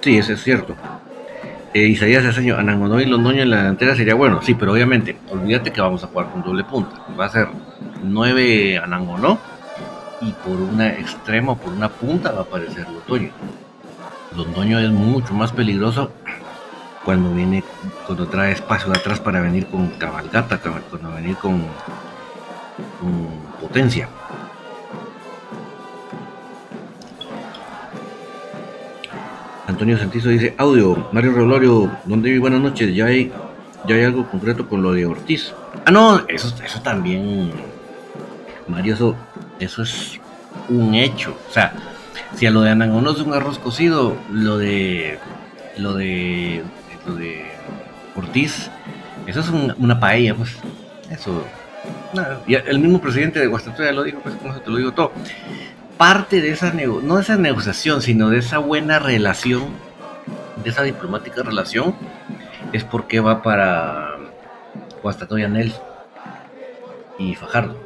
Sí, 0.00 0.16
eso 0.16 0.32
es 0.32 0.42
cierto. 0.42 0.76
Eh, 1.74 1.86
Isaías 1.86 2.24
Aceño, 2.24 2.56
Anangonó 2.56 3.00
y 3.00 3.04
Londoño 3.04 3.42
en 3.42 3.50
la 3.50 3.58
delantera 3.58 3.94
sería 3.94 4.14
bueno, 4.14 4.40
sí, 4.42 4.54
pero 4.54 4.72
obviamente, 4.72 5.16
olvídate 5.30 5.70
que 5.70 5.80
vamos 5.80 6.02
a 6.02 6.06
jugar 6.06 6.30
con 6.30 6.42
doble 6.42 6.64
punta. 6.64 6.96
Va 7.18 7.26
a 7.26 7.30
ser 7.30 7.48
9 8.02 8.78
Anangonó 8.78 9.38
y 10.20 10.32
por 10.32 10.60
una 10.60 10.88
extrema 10.88 11.54
por 11.54 11.72
una 11.72 11.88
punta 11.88 12.32
va 12.32 12.40
a 12.40 12.42
aparecer 12.42 12.86
Londoño. 12.88 13.30
Londoño 14.36 14.78
es 14.78 14.90
mucho 14.90 15.34
más 15.34 15.52
peligroso 15.52 16.12
cuando 17.04 17.32
viene, 17.34 17.62
cuando 18.06 18.26
trae 18.28 18.52
espacio 18.52 18.90
de 18.90 18.98
atrás 18.98 19.20
para 19.20 19.40
venir 19.40 19.66
con 19.66 19.88
cabalgata, 19.90 20.58
cuando 20.58 21.12
venir 21.12 21.36
con, 21.36 21.62
potencia. 23.60 24.08
Antonio 29.68 29.98
Santizo 29.98 30.30
dice, 30.30 30.54
audio, 30.56 31.08
Mario 31.12 31.32
Rolorio, 31.32 31.90
¿dónde 32.06 32.30
vive? 32.30 32.40
Buenas 32.40 32.62
noches, 32.62 32.94
ya 32.94 33.04
hay, 33.04 33.30
ya 33.86 33.96
hay 33.96 34.04
algo 34.04 34.26
concreto 34.26 34.66
con 34.66 34.80
lo 34.80 34.92
de 34.92 35.04
Ortiz. 35.04 35.52
Ah, 35.84 35.90
no, 35.90 36.26
eso, 36.26 36.54
eso 36.64 36.80
también, 36.80 37.52
Mario, 38.66 38.94
eso, 38.94 39.14
eso 39.60 39.82
es 39.82 40.18
un 40.70 40.94
hecho. 40.94 41.36
O 41.50 41.52
sea, 41.52 41.74
si 42.34 42.46
a 42.46 42.50
lo 42.50 42.62
de 42.62 42.70
Anangono 42.70 43.10
es 43.10 43.18
un 43.20 43.34
arroz 43.34 43.58
cocido, 43.58 44.16
lo 44.32 44.56
de, 44.56 45.18
lo 45.76 45.92
de 45.92 46.62
de 47.14 47.44
Ortiz, 48.16 48.70
eso 49.26 49.40
es 49.40 49.50
una 49.50 50.00
paella, 50.00 50.34
pues. 50.34 50.56
Eso. 51.10 51.44
el 52.46 52.78
mismo 52.78 53.02
presidente 53.02 53.38
de 53.38 53.46
Guastatoya 53.46 53.92
lo 53.92 54.02
dijo, 54.02 54.20
pues, 54.20 54.34
como 54.36 54.54
se 54.54 54.60
te 54.60 54.70
lo 54.70 54.78
digo 54.78 54.92
todo. 54.92 55.12
Parte 55.98 56.40
de 56.40 56.50
esa, 56.50 56.72
no 56.72 57.16
de 57.16 57.22
esa 57.22 57.36
negociación, 57.36 58.02
sino 58.02 58.30
de 58.30 58.38
esa 58.38 58.58
buena 58.58 58.98
relación, 58.98 59.70
de 60.62 60.70
esa 60.70 60.82
diplomática 60.82 61.42
relación, 61.42 61.94
es 62.72 62.84
porque 62.84 63.20
va 63.20 63.42
para 63.42 64.16
Guastatoya 65.02 65.48
Nelson 65.48 65.82
y 67.18 67.34
Fajardo. 67.34 67.76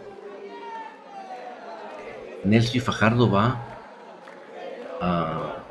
Nelson 2.45 2.77
y 2.77 2.81
Fajardo 2.81 3.31
va 3.31 3.59
a 5.01 5.63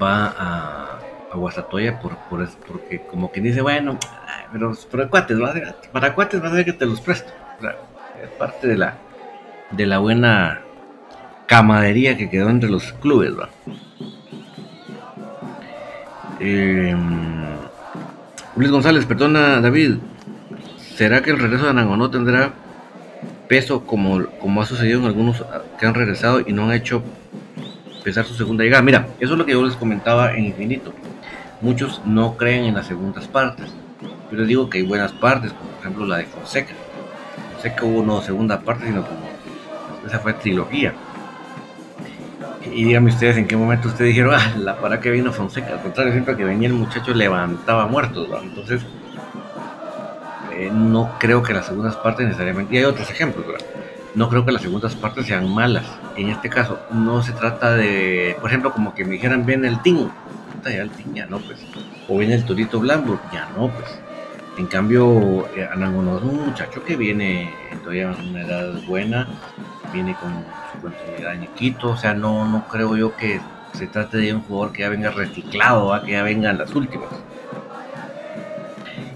va 0.00 0.34
a, 0.38 0.98
a 1.32 1.36
Guasatoya 1.36 1.98
por, 2.00 2.16
porque 2.66 3.02
como 3.10 3.32
que 3.32 3.40
dice, 3.40 3.60
bueno, 3.60 3.98
pero 4.52 4.74
para 4.90 5.08
cuates, 5.08 5.38
para 5.92 6.14
cuates 6.14 6.42
va 6.42 6.48
a 6.48 6.52
ser 6.52 6.64
que 6.64 6.72
te 6.72 6.86
los 6.86 7.00
presto. 7.00 7.32
es 8.22 8.30
parte 8.30 8.66
de 8.66 8.76
la, 8.76 8.96
de 9.72 9.86
la 9.86 9.98
buena 9.98 10.60
camadería 11.46 12.16
que 12.16 12.30
quedó 12.30 12.48
entre 12.50 12.70
los 12.70 12.92
clubes, 12.94 13.32
em, 16.40 16.98
Luis 18.56 18.70
González, 18.70 19.06
perdona 19.06 19.60
David, 19.60 19.96
¿será 20.94 21.22
que 21.22 21.30
el 21.30 21.38
regreso 21.38 21.64
de 21.64 21.70
Anangonó 21.70 22.10
tendrá 22.10 22.52
peso 23.48 23.84
como, 23.84 24.26
como 24.40 24.62
ha 24.62 24.66
sucedido 24.66 25.00
en 25.00 25.06
algunos 25.06 25.44
que 25.78 25.86
han 25.86 25.94
regresado 25.94 26.40
y 26.40 26.52
no 26.52 26.64
han 26.64 26.72
hecho 26.72 27.02
empezar 28.02 28.24
su 28.24 28.34
segunda 28.34 28.64
llegada. 28.64 28.82
Mira, 28.82 29.06
eso 29.20 29.34
es 29.34 29.38
lo 29.38 29.46
que 29.46 29.52
yo 29.52 29.62
les 29.64 29.76
comentaba 29.76 30.34
en 30.34 30.46
Infinito. 30.46 30.92
Muchos 31.60 32.00
no 32.04 32.36
creen 32.36 32.64
en 32.64 32.74
las 32.74 32.86
segundas 32.86 33.28
partes. 33.28 33.70
Yo 34.30 34.38
les 34.38 34.48
digo 34.48 34.68
que 34.68 34.78
hay 34.78 34.84
buenas 34.84 35.12
partes, 35.12 35.52
por 35.52 35.68
ejemplo 35.80 36.06
la 36.06 36.16
de 36.16 36.24
Fonseca. 36.24 36.72
Fonseca 37.52 37.84
hubo 37.84 38.02
no 38.02 38.22
segunda 38.22 38.60
parte, 38.60 38.86
sino 38.86 39.06
como 39.06 39.20
esa 40.06 40.18
fue 40.18 40.32
trilogía. 40.34 40.94
Y 42.72 42.84
díganme 42.84 43.10
ustedes 43.10 43.36
en 43.36 43.46
qué 43.46 43.56
momento 43.56 43.88
ustedes 43.88 44.10
dijeron, 44.10 44.34
ah, 44.34 44.54
la 44.56 44.76
para 44.76 45.00
que 45.00 45.10
vino 45.10 45.32
Fonseca. 45.32 45.72
Al 45.72 45.82
contrario, 45.82 46.12
siempre 46.12 46.36
que 46.36 46.44
venía 46.44 46.68
el 46.68 46.74
muchacho 46.74 47.12
levantaba 47.12 47.86
muertos. 47.86 48.28
Entonces, 48.42 48.82
eh, 50.52 50.70
no 50.72 51.16
creo 51.18 51.42
que 51.42 51.52
las 51.52 51.66
segundas 51.66 51.96
partes 51.96 52.26
necesariamente. 52.26 52.74
Y 52.74 52.78
hay 52.78 52.84
otros 52.84 53.10
ejemplos, 53.10 53.46
¿verdad? 53.46 53.66
no 54.14 54.28
creo 54.28 54.44
que 54.44 54.52
las 54.52 54.62
segundas 54.62 54.94
partes 54.94 55.26
sean 55.26 55.52
malas. 55.52 55.86
En 56.16 56.28
este 56.28 56.48
caso, 56.48 56.78
no 56.90 57.22
se 57.22 57.32
trata 57.32 57.74
de, 57.74 58.36
por 58.40 58.50
ejemplo, 58.50 58.72
como 58.72 58.94
que 58.94 59.04
me 59.04 59.12
dijeran, 59.12 59.46
viene 59.46 59.68
el 59.68 59.80
Ting, 59.82 60.08
ya 60.64 60.70
el 60.70 60.90
Ting, 60.90 61.14
ya 61.14 61.26
no, 61.26 61.38
pues. 61.38 61.60
O 62.08 62.18
viene 62.18 62.34
el 62.34 62.44
Torito 62.44 62.78
Blanco, 62.80 63.18
ya 63.32 63.48
no, 63.56 63.68
pues. 63.68 63.98
En 64.58 64.66
cambio, 64.66 65.48
eh, 65.56 65.66
Anangono 65.72 66.18
es 66.18 66.24
un 66.24 66.46
muchacho 66.46 66.84
que 66.84 66.96
viene 66.96 67.50
todavía 67.80 68.12
en 68.12 68.28
una 68.28 68.42
edad 68.42 68.82
buena, 68.86 69.26
viene 69.92 70.14
con 70.20 70.44
su 70.72 70.80
continuidad 70.82 71.34
en 71.34 71.46
Quito, 71.54 71.90
o 71.90 71.96
sea, 71.96 72.12
no, 72.12 72.46
no 72.46 72.68
creo 72.68 72.96
yo 72.96 73.16
que 73.16 73.40
se 73.72 73.86
trate 73.86 74.18
de 74.18 74.34
un 74.34 74.42
jugador 74.42 74.72
que 74.72 74.82
ya 74.82 74.90
venga 74.90 75.10
reciclado, 75.10 75.94
a 75.94 76.02
que 76.02 76.12
ya 76.12 76.22
vengan 76.22 76.58
las 76.58 76.74
últimas. 76.74 77.08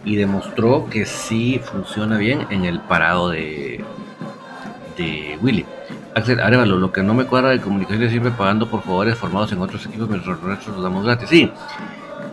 Y 0.04 0.16
demostró 0.16 0.88
que 0.88 1.04
sí 1.04 1.60
funciona 1.62 2.16
bien 2.16 2.46
en 2.50 2.64
el 2.64 2.80
parado 2.80 3.30
de, 3.30 3.84
de 4.96 5.38
Willy. 5.42 5.66
Axel 6.14 6.40
Arevalo, 6.40 6.78
lo 6.78 6.92
que 6.92 7.02
no 7.02 7.12
me 7.12 7.26
cuadra 7.26 7.50
de 7.50 7.60
comunicación 7.60 8.04
es 8.04 8.10
siempre 8.10 8.32
pagando 8.32 8.70
por 8.70 8.80
jugadores 8.80 9.18
formados 9.18 9.52
en 9.52 9.60
otros 9.60 9.84
equipos, 9.84 10.08
mientras 10.08 10.40
nosotros 10.40 10.76
los 10.76 10.82
damos 10.82 11.04
gratis. 11.04 11.28
Sí, 11.28 11.52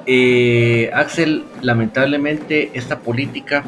eh, 0.05 0.91
Axel, 0.93 1.45
lamentablemente 1.62 2.72
esta 2.74 3.00
política 3.00 3.63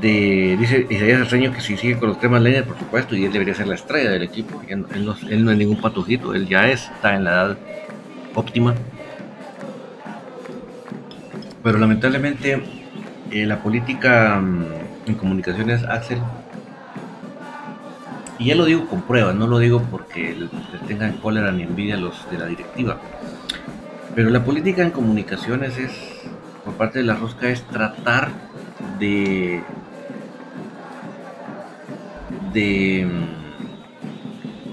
de, 0.00 0.56
dice 0.58 0.86
Isaías 0.88 1.20
Arceño 1.20 1.52
que 1.52 1.60
si 1.60 1.76
sigue 1.76 1.98
con 1.98 2.08
los 2.08 2.20
temas 2.20 2.42
leña, 2.42 2.64
por 2.64 2.78
supuesto, 2.78 3.14
y 3.14 3.24
él 3.24 3.32
debería 3.32 3.54
ser 3.54 3.66
la 3.66 3.74
estrella 3.74 4.10
del 4.10 4.22
equipo. 4.22 4.60
Él 4.68 4.86
no, 5.04 5.12
es 5.12 5.58
ningún 5.58 5.80
patujito, 5.80 6.34
él 6.34 6.48
ya 6.48 6.68
es, 6.68 6.90
está 6.90 7.14
en 7.14 7.24
la 7.24 7.30
edad 7.30 7.58
óptima. 8.34 8.74
Pero 11.62 11.78
lamentablemente 11.78 12.62
eh, 13.30 13.46
la 13.46 13.62
política 13.62 14.40
mm, 14.40 14.64
en 15.06 15.14
comunicaciones, 15.14 15.84
Axel, 15.84 16.18
y 18.38 18.46
ya 18.46 18.54
lo 18.54 18.64
digo 18.64 18.86
con 18.86 19.02
pruebas, 19.02 19.34
no 19.34 19.46
lo 19.46 19.58
digo 19.58 19.82
porque 19.90 20.34
le 20.34 20.48
tengan 20.88 21.12
cólera 21.18 21.52
ni 21.52 21.62
envidia 21.62 21.98
los 21.98 22.28
de 22.30 22.38
la 22.38 22.46
directiva. 22.46 22.98
Pero 24.14 24.30
la 24.30 24.44
política 24.44 24.82
en 24.82 24.90
comunicaciones 24.90 25.78
es, 25.78 25.92
por 26.64 26.74
parte 26.74 26.98
de 26.98 27.04
la 27.04 27.14
rosca, 27.14 27.48
es 27.48 27.62
tratar 27.62 28.30
de. 28.98 29.62
de. 32.52 33.08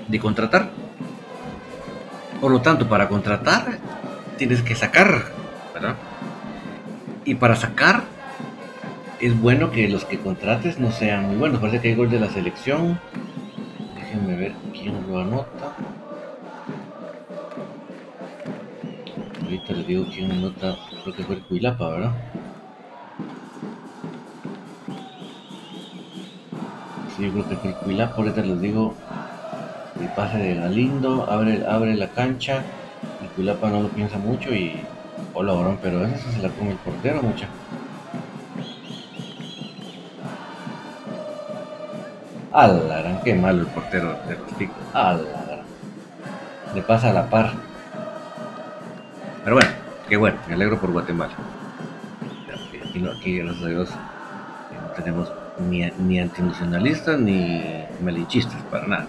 de 0.07 0.19
contratar. 0.19 0.69
Por 2.41 2.51
lo 2.51 2.61
tanto, 2.61 2.87
para 2.87 3.07
contratar 3.07 3.79
tienes 4.37 4.61
que 4.61 4.75
sacar, 4.75 5.25
¿verdad? 5.73 5.95
Y 7.25 7.35
para 7.35 7.55
sacar 7.55 8.03
es 9.19 9.39
bueno 9.39 9.71
que 9.71 9.89
los 9.89 10.05
que 10.05 10.19
contrates 10.19 10.79
no 10.79 10.91
sean 10.91 11.27
muy 11.27 11.37
buenos. 11.37 11.59
Parece 11.59 11.81
que 11.81 11.87
hay 11.89 11.95
gol 11.95 12.09
de 12.09 12.19
la 12.19 12.29
selección, 12.29 12.99
Déjenme 13.95 14.35
ver 14.37 14.53
quién 14.73 15.05
lo 15.07 15.19
anota. 15.19 15.75
Ahorita 19.67 19.79
les 19.79 19.87
digo 19.87 20.07
quién 20.09 20.31
anota, 20.31 20.77
creo 21.03 21.13
que 21.13 21.25
fue 21.25 21.35
el 21.35 21.43
Cuilapa, 21.43 21.89
¿verdad? 21.89 22.11
Sí, 27.09 27.23
yo 27.25 27.31
creo 27.33 27.47
que 27.49 27.57
fue 27.57 27.69
el 27.71 27.75
Cuilapa, 27.75 28.15
ahorita 28.15 28.41
les 28.43 28.61
digo 28.61 28.95
El 29.99 30.07
pase 30.13 30.37
de 30.37 30.55
Galindo, 30.55 31.29
abre, 31.29 31.65
abre 31.67 31.95
la 31.95 32.13
cancha. 32.13 32.63
Y 33.19 33.27
Culapa 33.27 33.69
no 33.69 33.81
lo 33.81 33.89
piensa 33.89 34.17
mucho 34.17 34.53
y. 34.53 34.87
Hola, 35.33 35.53
varón, 35.53 35.79
pero 35.81 36.05
eso 36.05 36.31
se 36.31 36.41
la 36.41 36.49
come 36.49 36.71
el 36.71 36.77
portero, 36.77 37.21
mucha. 37.21 37.49
Ala, 42.53 43.21
qué 43.23 43.35
malo 43.35 43.61
el 43.61 43.67
portero 43.67 44.17
de 44.27 44.37
los 44.37 44.53
picos. 44.53 44.83
Ala, 44.93 45.65
Le 46.75 46.81
pasa 46.81 47.09
a 47.09 47.13
la 47.13 47.29
par. 47.29 47.66
Pero 49.47 49.55
bueno, 49.55 49.71
qué 50.09 50.17
bueno, 50.17 50.37
me 50.45 50.55
alegro 50.55 50.77
por 50.77 50.91
Guatemala. 50.91 51.31
Aquí, 52.53 53.01
aquí 53.07 53.37
gracias 53.37 53.63
a 53.63 53.67
Dios, 53.69 53.89
no 53.89 54.89
tenemos 54.89 55.31
ni, 55.69 55.89
ni 55.99 56.19
antinacionalistas 56.19 57.17
ni 57.17 57.63
malinchistas, 58.03 58.61
para 58.63 58.87
nada. 58.87 59.07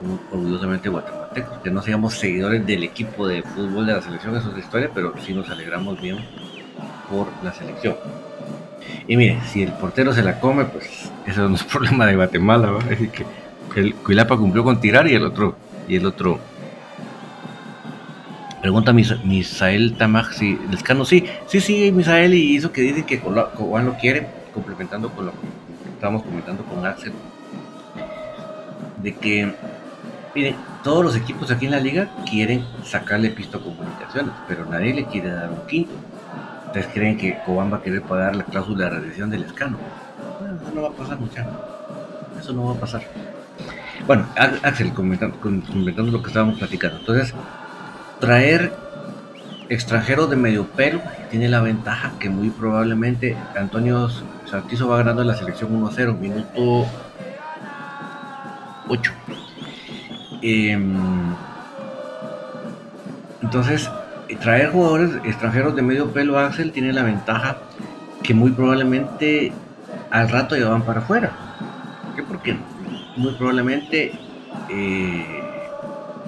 Somos, 0.00 0.18
orgullosamente 0.32 0.88
guatemaltecos, 0.88 1.58
que 1.58 1.70
no 1.70 1.80
seamos 1.80 2.14
seguidores 2.14 2.66
del 2.66 2.82
equipo 2.82 3.28
de 3.28 3.44
fútbol 3.44 3.86
de 3.86 3.92
la 3.92 4.02
selección, 4.02 4.34
eso 4.36 4.50
es 4.50 4.64
historia, 4.64 4.90
pero 4.92 5.14
sí 5.24 5.32
nos 5.32 5.48
alegramos 5.48 6.00
bien 6.00 6.16
por 7.08 7.28
la 7.44 7.52
selección. 7.52 7.94
Y 9.06 9.16
mire, 9.16 9.38
si 9.46 9.62
el 9.62 9.74
portero 9.74 10.12
se 10.12 10.24
la 10.24 10.40
come, 10.40 10.64
pues 10.64 11.08
eso 11.24 11.48
no 11.48 11.54
es 11.54 11.62
problema 11.72 12.04
de 12.04 12.16
Guatemala, 12.16 12.72
¿va? 12.72 12.80
Es 12.90 12.98
que 13.12 13.24
el 13.76 13.94
Cuilapa 13.94 14.36
cumplió 14.36 14.64
con 14.64 14.80
tirar 14.80 15.06
y 15.06 15.14
el 15.14 15.24
otro, 15.24 15.54
y 15.86 15.94
el 15.94 16.04
otro. 16.04 16.40
Pregunta 18.62 18.92
Misael 18.92 19.96
Tamaj 19.98 20.34
si 20.34 20.56
el 20.68 20.72
escano 20.72 21.04
sí, 21.04 21.24
sí, 21.48 21.60
sí, 21.60 21.90
Misael, 21.90 22.32
y 22.32 22.56
eso 22.56 22.70
que 22.70 22.80
dicen 22.82 23.02
que 23.04 23.18
Juan 23.18 23.86
lo 23.86 23.94
quiere, 23.94 24.28
complementando 24.54 25.10
con 25.10 25.26
lo 25.26 25.32
que 25.32 25.38
estábamos 25.94 26.22
comentando 26.22 26.62
con 26.64 26.86
Axel, 26.86 27.12
de 29.02 29.14
que, 29.16 29.52
miren, 30.32 30.54
todos 30.84 31.04
los 31.04 31.16
equipos 31.16 31.50
aquí 31.50 31.66
en 31.66 31.72
la 31.72 31.80
liga 31.80 32.08
quieren 32.30 32.64
sacarle 32.84 33.30
pisto 33.30 33.58
a 33.58 33.62
comunicaciones, 33.62 34.32
pero 34.46 34.64
nadie 34.66 34.94
le 34.94 35.06
quiere 35.06 35.32
dar 35.32 35.50
un 35.50 35.66
quinto. 35.66 35.94
¿Ustedes 36.66 36.86
creen 36.94 37.18
que 37.18 37.38
Cobán 37.44 37.72
va 37.72 37.78
a 37.78 37.82
querer 37.82 38.02
pagar 38.02 38.36
la 38.36 38.44
cláusula 38.44 38.84
de 38.84 38.90
radiación 38.90 39.28
del 39.28 39.42
escano? 39.42 39.76
eso 40.40 40.72
no 40.72 40.82
va 40.82 40.88
a 40.88 40.92
pasar, 40.92 41.18
muchachos. 41.18 41.52
Eso 42.38 42.52
no 42.52 42.66
va 42.66 42.72
a 42.74 42.76
pasar. 42.76 43.02
Bueno, 44.06 44.24
Axel, 44.62 44.92
comentando, 44.92 45.36
lo 46.12 46.22
que 46.22 46.28
estábamos 46.28 46.58
platicando. 46.58 46.98
Entonces, 46.98 47.34
traer 48.22 48.72
extranjeros 49.68 50.30
de 50.30 50.36
medio 50.36 50.68
pelo 50.68 51.00
tiene 51.28 51.48
la 51.48 51.60
ventaja 51.60 52.12
que 52.20 52.30
muy 52.30 52.50
probablemente 52.50 53.36
Antonio 53.58 54.08
Santizo 54.48 54.86
va 54.86 54.98
ganando 54.98 55.24
la 55.24 55.34
selección 55.34 55.72
1-0, 55.72 56.16
minuto 56.20 56.86
8. 58.86 59.12
Em, 60.40 61.34
entonces, 63.42 63.90
traer 64.40 64.70
jugadores 64.70 65.10
extranjeros 65.24 65.74
de 65.74 65.82
medio 65.82 66.12
pelo 66.12 66.38
Axel 66.38 66.70
tiene 66.70 66.92
la 66.92 67.02
ventaja 67.02 67.56
que 68.22 68.34
muy 68.34 68.52
probablemente 68.52 69.52
al 70.12 70.28
rato 70.28 70.56
ya 70.56 70.68
van 70.68 70.82
para 70.82 71.00
afuera. 71.00 71.32
¿Por 72.04 72.14
qué? 72.14 72.22
Porque 72.22 72.56
muy 73.16 73.32
probablemente 73.32 74.12
eh, 74.68 75.42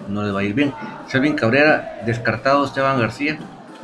no 0.09 0.24
les 0.24 0.35
va 0.35 0.40
a 0.40 0.42
ir 0.42 0.54
bien. 0.54 0.74
Selvin 1.08 1.34
Cabrera, 1.34 2.00
descartado 2.06 2.64
Esteban 2.64 2.98
García, 2.98 3.38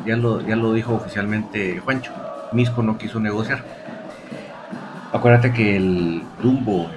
ya 0.06 0.16
lo, 0.16 0.40
ya 0.40 0.56
lo 0.56 0.72
dijo 0.72 0.94
oficialmente 0.94 1.78
Juancho. 1.80 2.12
Misco 2.52 2.83
no 2.83 2.98
quiso 2.98 3.20
negociar. 3.20 3.62
Acuérdate 5.12 5.52
que 5.52 5.76
el 5.76 6.22
Dumbo, 6.42 6.90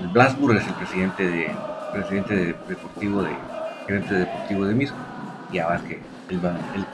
el 0.00 0.08
Blasburg 0.08 0.56
es 0.56 0.66
el 0.66 0.74
presidente 0.74 1.28
de 1.28 1.50
presidente 1.92 2.36
de 2.36 2.54
deportivo 2.68 3.22
de 3.22 3.30
gerente 3.86 4.14
deportivo 4.14 4.64
de 4.64 4.74
Misco. 4.74 4.96
Y 5.52 5.58
ahora 5.58 5.80
que 5.80 6.00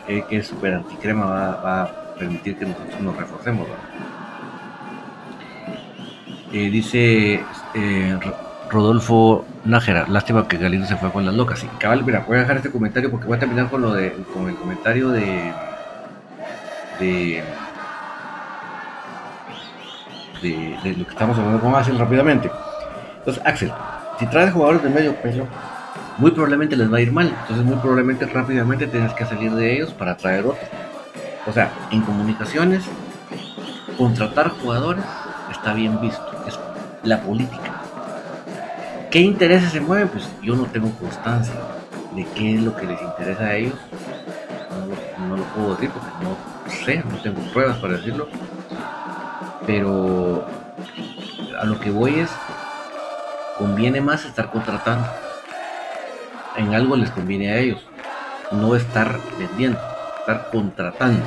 el, 0.09 0.25
que 0.27 0.37
es 0.37 0.47
super 0.47 0.75
anticrema 0.75 1.25
va, 1.27 1.83
a 1.83 2.15
permitir 2.15 2.57
que 2.57 2.67
nosotros 2.67 3.01
nos 3.01 3.17
reforcemos. 3.17 3.67
Eh, 6.53 6.71
dice 6.71 7.43
eh, 7.75 8.19
Rodolfo 8.75 9.45
Nájera, 9.65 10.07
lástima 10.09 10.49
que 10.49 10.57
Galindo 10.59 10.87
se 10.87 10.97
fue 10.97 11.13
con 11.13 11.25
las 11.25 11.35
locas. 11.35 11.65
Cabal, 11.79 12.05
mira, 12.05 12.25
voy 12.27 12.39
a 12.39 12.41
dejar 12.41 12.57
este 12.57 12.73
comentario 12.73 13.09
porque 13.09 13.27
voy 13.27 13.37
a 13.37 13.39
terminar 13.39 13.71
con 13.71 13.81
lo 13.81 13.95
de 13.95 14.13
con 14.35 14.49
el 14.49 14.57
comentario 14.57 15.11
de 15.11 15.53
de, 16.99 17.43
de, 20.43 20.97
lo 20.97 21.05
que 21.05 21.11
estamos 21.11 21.39
hablando 21.39 21.61
con 21.61 21.75
Axel 21.75 21.99
rápidamente. 21.99 22.51
Entonces, 23.19 23.43
Axel, 23.47 23.73
si 24.19 24.27
traes 24.27 24.53
jugadores 24.53 24.83
de 24.83 24.91
medio 24.91 25.15
pelo, 25.23 25.47
muy 26.19 26.33
probablemente 26.33 26.77
les 26.77 26.93
va 26.93 26.97
a 26.99 27.01
ir 27.01 27.13
mal. 27.13 27.29
Entonces, 27.29 27.65
muy 27.65 27.77
probablemente 27.77 28.27
rápidamente 28.27 28.89
tienes 28.89 29.13
que 29.15 29.25
salir 29.25 29.53
de 29.53 29.73
ellos 29.73 29.93
para 29.93 30.17
traer 30.17 30.47
otros. 30.47 30.69
O 31.47 31.53
sea, 31.53 31.71
en 31.93 32.03
comunicaciones, 32.03 32.85
contratar 33.97 34.49
jugadores 34.49 35.05
está 35.51 35.75
bien 35.75 36.01
visto. 36.01 36.27
Es 36.47 36.59
la 37.05 37.21
política. 37.21 37.74
¿Qué 39.15 39.21
intereses 39.21 39.71
se 39.71 39.81
mueven? 39.81 40.09
Pues 40.09 40.29
yo 40.43 40.57
no 40.57 40.65
tengo 40.65 40.91
constancia 40.99 41.55
de 42.17 42.27
qué 42.35 42.57
es 42.57 42.63
lo 42.63 42.75
que 42.75 42.85
les 42.85 43.01
interesa 43.01 43.45
a 43.45 43.55
ellos. 43.55 43.79
No, 45.29 45.37
lo 45.37 45.45
puedo 45.45 45.77
decir 45.77 45.91
porque 45.91 46.09
no 46.21 46.37
sé, 46.85 46.97
no 47.09 47.17
tengo 47.23 47.41
pruebas 47.53 47.77
para 47.77 47.93
decirlo. 47.93 48.27
Pero 49.69 50.45
a 51.61 51.65
lo 51.65 51.79
que 51.79 51.93
voy 51.93 52.19
es, 52.19 52.31
conviene 53.57 54.01
más 54.01 54.25
estar 54.25 54.51
contratando 54.51 55.07
en 56.57 56.75
algo 56.75 56.97
les 56.97 57.11
conviene 57.11 57.53
a 57.53 57.59
ellos. 57.59 57.87
No 58.51 58.75
estar 58.75 59.21
vendiendo, 59.39 59.79
estar 60.19 60.51
contratando. 60.51 61.25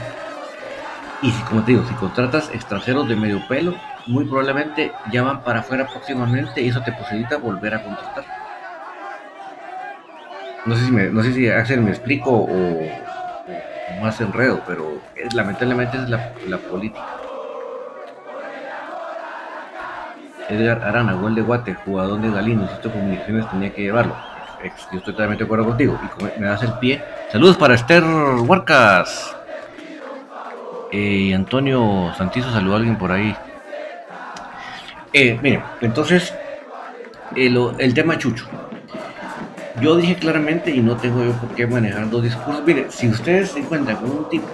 Y 1.21 1.31
si, 1.31 1.41
como 1.43 1.63
te 1.63 1.71
digo, 1.71 1.85
si 1.87 1.93
contratas 1.93 2.49
extranjeros 2.53 3.07
de 3.07 3.15
medio 3.15 3.47
pelo, 3.47 3.75
muy 4.07 4.25
probablemente 4.25 4.91
ya 5.11 5.23
van 5.23 5.43
para 5.43 5.59
afuera 5.59 5.87
próximamente 5.87 6.61
y 6.61 6.69
eso 6.69 6.81
te 6.81 6.91
posibilita 6.91 7.37
volver 7.37 7.75
a 7.75 7.83
contratar. 7.83 8.25
No 10.65 10.75
sé 10.75 10.85
si, 10.85 10.91
me, 10.91 11.09
no 11.09 11.23
sé 11.23 11.33
si 11.33 11.49
Axel 11.49 11.81
me 11.81 11.91
explico 11.91 12.31
o, 12.31 12.81
más 14.01 14.19
enredo, 14.19 14.61
pero 14.67 15.01
lamentablemente 15.33 15.97
es 15.97 16.09
la, 16.09 16.33
la 16.47 16.57
política. 16.57 17.05
Edgar 20.49 20.83
Arana, 20.83 21.13
gol 21.13 21.35
de 21.35 21.41
Guate, 21.41 21.73
jugador 21.73 22.21
de 22.21 22.31
Galindo, 22.31 22.65
esto 22.65 22.91
comunicaciones 22.91 23.49
tenía 23.49 23.73
que 23.73 23.81
llevarlo 23.81 24.15
yo 24.63 24.97
estoy 24.97 25.13
totalmente 25.13 25.43
de 25.43 25.45
acuerdo 25.45 25.65
contigo. 25.65 25.99
Y 26.35 26.39
me 26.39 26.47
das 26.47 26.63
el 26.63 26.73
pie. 26.73 27.01
Saludos 27.31 27.57
para 27.57 27.75
Esther 27.75 28.03
Huarcas. 28.03 29.35
Eh, 30.91 31.33
Antonio 31.35 32.11
Santizo 32.17 32.51
saludó 32.51 32.75
a 32.75 32.77
alguien 32.77 32.97
por 32.97 33.11
ahí. 33.11 33.35
Eh, 35.19 35.39
miren, 35.41 35.63
entonces, 35.81 36.31
el, 37.35 37.93
tema 37.95 38.19
Chucho. 38.19 38.45
Yo 39.81 39.95
dije 39.95 40.13
claramente, 40.13 40.69
y 40.69 40.79
no 40.79 40.95
tengo 40.95 41.23
yo 41.23 41.31
por 41.31 41.55
qué 41.55 41.65
manejar 41.65 42.07
dos 42.11 42.21
discursos. 42.21 42.63
Mire, 42.67 42.85
si 42.91 43.07
ustedes 43.07 43.49
se 43.49 43.59
encuentran 43.61 43.97
con 43.97 44.11
un 44.11 44.29
tipo 44.29 44.45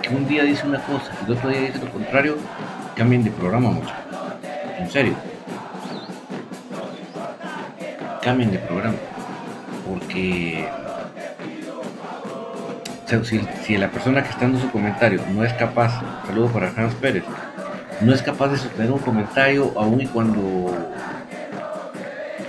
que 0.00 0.08
un 0.08 0.26
día 0.26 0.44
dice 0.44 0.66
una 0.66 0.80
cosa 0.80 1.12
y 1.20 1.26
el 1.26 1.36
otro 1.36 1.50
día 1.50 1.60
dice 1.60 1.78
lo 1.78 1.90
contrario, 1.90 2.38
cambien 2.96 3.22
de 3.22 3.32
programa 3.32 3.70
mucho. 3.70 3.92
En 4.78 4.90
serio. 4.90 5.14
Cambien 8.22 8.50
de 8.50 8.58
programa 8.60 8.96
porque 9.86 10.66
si, 13.64 13.76
la 13.76 13.90
persona 13.90 14.22
que 14.22 14.30
está 14.30 14.42
dando 14.42 14.58
su 14.58 14.70
comentario 14.70 15.20
no 15.34 15.44
es 15.44 15.52
capaz, 15.52 16.00
saludo 16.26 16.48
para 16.48 16.72
Hans 16.74 16.94
Pérez, 16.94 17.24
no 18.02 18.12
es 18.14 18.22
capaz 18.22 18.48
de 18.48 18.58
sostener 18.58 18.90
un 18.90 18.98
comentario 18.98 19.72
aún 19.76 20.00
y 20.00 20.06
cuando... 20.06 20.40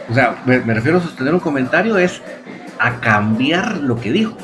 O 0.09 0.13
sea, 0.13 0.35
me, 0.45 0.59
refiero 0.59 0.97
a 0.97 1.01
sostener 1.01 1.33
un 1.33 1.39
comentario 1.39 1.97
es 1.97 2.21
a 2.79 2.99
cambiar 2.99 3.77
lo 3.77 3.99
que 3.99 4.11
dijo. 4.11 4.35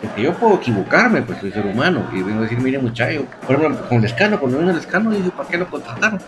Porque 0.00 0.22
yo 0.22 0.34
puedo 0.34 0.56
equivocarme, 0.56 1.22
pues 1.22 1.38
soy 1.38 1.52
ser 1.52 1.66
humano. 1.66 2.06
Y 2.12 2.22
vengo 2.22 2.40
a 2.40 2.42
decir, 2.42 2.58
mire 2.58 2.78
muchacho, 2.78 3.24
por 3.46 3.56
ejemplo, 3.56 3.88
con 3.88 3.98
el 3.98 4.04
escano, 4.04 4.38
cuando 4.38 4.58
vino 4.58 4.70
el 4.70 4.78
escano, 4.78 5.10
dije, 5.10 5.30
¿para 5.30 5.48
qué 5.48 5.58
lo 5.58 5.68
contrataron? 5.68 6.20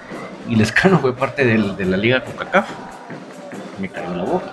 Y 0.48 0.54
el 0.54 0.60
escano 0.60 0.98
fue 0.98 1.14
parte 1.16 1.44
de 1.44 1.84
la 1.84 1.96
liga 1.96 2.22
Coca-Cola. 2.22 2.66
Me 3.80 3.88
cayó 3.88 4.14
la 4.14 4.24
boca 4.24 4.52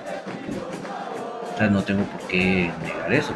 no 1.69 1.83
tengo 1.83 2.03
por 2.03 2.27
qué 2.27 2.71
negar 2.83 3.13
eso. 3.13 3.33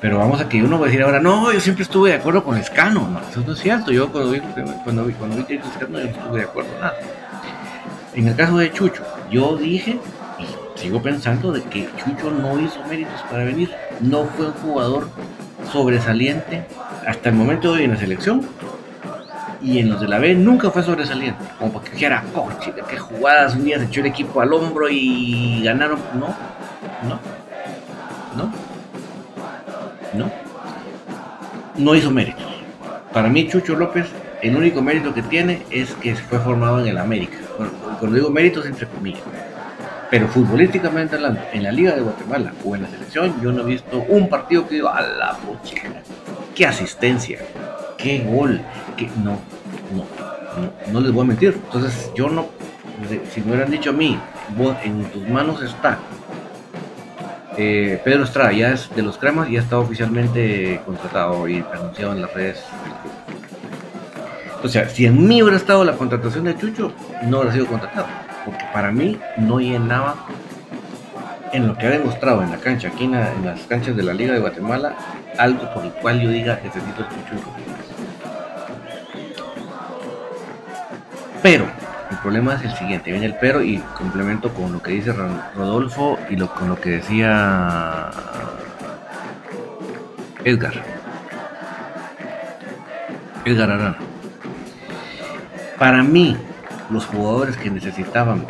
Pero 0.00 0.18
vamos 0.18 0.40
a 0.40 0.48
que 0.48 0.62
uno 0.62 0.78
va 0.78 0.86
a 0.86 0.88
decir 0.88 1.02
ahora, 1.02 1.20
no, 1.20 1.52
yo 1.52 1.60
siempre 1.60 1.82
estuve 1.82 2.10
de 2.10 2.16
acuerdo 2.16 2.42
con 2.42 2.56
Escano. 2.56 3.06
No, 3.06 3.20
eso 3.20 3.42
no 3.46 3.52
es 3.52 3.58
cierto. 3.58 3.92
Yo 3.92 4.10
cuando 4.10 4.30
vi, 4.30 4.40
cuando 4.82 5.04
vi, 5.04 5.12
cuando 5.12 5.36
vi 5.36 5.44
que 5.44 5.56
Escano, 5.56 5.98
yo 5.98 6.04
no 6.04 6.10
estuve 6.10 6.38
de 6.38 6.44
acuerdo 6.44 6.70
nada. 6.80 6.94
En 8.14 8.26
el 8.26 8.34
caso 8.34 8.56
de 8.56 8.72
Chucho, 8.72 9.02
yo 9.30 9.56
dije 9.56 9.98
y 10.38 10.78
sigo 10.80 11.02
pensando 11.02 11.52
de 11.52 11.62
que 11.62 11.88
Chucho 11.98 12.30
no 12.30 12.58
hizo 12.58 12.82
méritos 12.88 13.20
para 13.30 13.44
venir. 13.44 13.70
No 14.00 14.24
fue 14.24 14.46
un 14.46 14.52
jugador 14.54 15.08
sobresaliente 15.70 16.64
hasta 17.06 17.28
el 17.28 17.34
momento 17.34 17.72
de 17.72 17.78
hoy 17.78 17.84
en 17.84 17.90
la 17.90 17.98
selección. 17.98 18.46
Y 19.62 19.78
en 19.78 19.90
los 19.90 20.00
de 20.00 20.08
la 20.08 20.18
B 20.18 20.34
nunca 20.34 20.70
fue 20.70 20.82
sobresaliente. 20.82 21.44
Como 21.58 21.74
para 21.74 21.84
que 21.84 21.90
dijera, 21.92 22.24
oh, 22.34 22.48
chica, 22.60 22.82
qué 22.88 22.96
jugadas. 22.96 23.54
Un 23.54 23.64
día 23.64 23.78
se 23.78 23.84
echó 23.84 24.00
el 24.00 24.06
equipo 24.06 24.40
al 24.40 24.54
hombro 24.54 24.88
y 24.88 25.62
ganaron. 25.62 25.98
No, 26.14 26.28
no, 27.06 27.39
no. 30.14 30.30
No 31.76 31.94
hizo 31.94 32.10
méritos. 32.10 32.46
Para 33.12 33.28
mí, 33.28 33.48
Chucho 33.48 33.74
López, 33.74 34.06
el 34.42 34.56
único 34.56 34.82
mérito 34.82 35.12
que 35.14 35.22
tiene 35.22 35.62
es 35.70 35.92
que 35.94 36.14
fue 36.14 36.38
formado 36.38 36.80
en 36.80 36.88
el 36.88 36.98
América. 36.98 37.38
cuando 37.98 38.16
digo 38.16 38.30
méritos, 38.30 38.66
entre 38.66 38.86
comillas. 38.86 39.22
Pero 40.10 40.26
futbolísticamente 40.26 41.14
hablando, 41.14 41.40
en 41.52 41.62
la 41.62 41.70
Liga 41.70 41.94
de 41.94 42.00
Guatemala 42.00 42.52
o 42.64 42.74
en 42.74 42.82
la 42.82 42.88
selección, 42.88 43.40
yo 43.40 43.52
no 43.52 43.62
he 43.62 43.64
visto 43.64 44.04
un 44.08 44.28
partido 44.28 44.66
que 44.66 44.76
digo, 44.76 44.88
a 44.88 45.00
la 45.02 45.36
pucha, 45.36 45.76
qué 46.54 46.66
asistencia, 46.66 47.38
qué 47.96 48.18
gol, 48.18 48.60
que 48.96 49.08
no, 49.22 49.38
no, 49.94 50.92
no, 50.92 51.00
les 51.00 51.12
voy 51.12 51.22
a 51.22 51.28
mentir. 51.28 51.54
Entonces, 51.64 52.10
yo 52.16 52.28
no, 52.28 52.48
si 53.32 53.40
me 53.40 53.52
hubieran 53.52 53.70
dicho 53.70 53.90
a 53.90 53.92
mí, 53.92 54.18
en 54.82 55.04
tus 55.04 55.28
manos 55.28 55.62
está. 55.62 55.98
Eh, 57.56 58.00
Pedro 58.04 58.24
Estrada 58.24 58.52
ya 58.52 58.72
es 58.72 58.94
de 58.94 59.02
los 59.02 59.18
cremas 59.18 59.50
y 59.50 59.56
ha 59.56 59.60
estado 59.60 59.82
oficialmente 59.82 60.80
contratado 60.86 61.48
y 61.48 61.64
anunciado 61.72 62.12
en 62.12 62.22
las 62.22 62.32
redes. 62.32 62.62
O 64.62 64.68
sea, 64.68 64.88
si 64.88 65.06
en 65.06 65.26
mí 65.26 65.42
hubiera 65.42 65.56
estado 65.56 65.84
la 65.84 65.96
contratación 65.96 66.44
de 66.44 66.56
Chucho, 66.56 66.92
no 67.24 67.38
hubiera 67.38 67.52
sido 67.52 67.66
contratado 67.66 68.06
porque 68.44 68.64
para 68.72 68.90
mí 68.90 69.18
no 69.36 69.60
llenaba 69.60 70.16
en 71.52 71.66
lo 71.66 71.76
que 71.76 71.86
ha 71.86 71.90
demostrado 71.90 72.42
en 72.42 72.50
la 72.50 72.58
cancha, 72.58 72.88
aquí 72.88 73.04
en, 73.04 73.12
las 73.12 73.60
canchas 73.62 73.96
de 73.96 74.02
la 74.02 74.14
Liga 74.14 74.34
de 74.34 74.40
Guatemala, 74.40 74.94
algo 75.36 75.72
por 75.74 75.84
el 75.84 75.92
cual 75.92 76.20
yo 76.20 76.30
diga 76.30 76.60
necesito 76.62 77.00
el 77.00 77.06
Pero 81.42 81.64
el 81.64 81.70
problema 82.22 82.54
es 82.54 82.62
el 82.62 82.72
siguiente, 82.76 83.10
viene 83.10 83.26
el 83.26 83.34
pero 83.34 83.62
y 83.62 83.78
complemento 83.96 84.52
con 84.52 84.72
lo 84.72 84.82
que 84.82 84.92
dice 84.92 85.12
Rodolfo 85.54 86.18
y 86.28 86.36
lo, 86.36 86.52
con 86.54 86.68
lo 86.68 86.80
que 86.80 86.90
decía 86.90 88.10
Edgar. 90.44 90.74
Edgar 93.44 93.70
Arana. 93.70 93.96
Para 95.78 96.02
mí, 96.02 96.36
los 96.90 97.06
jugadores 97.06 97.56
que 97.56 97.70
necesitábamos 97.70 98.46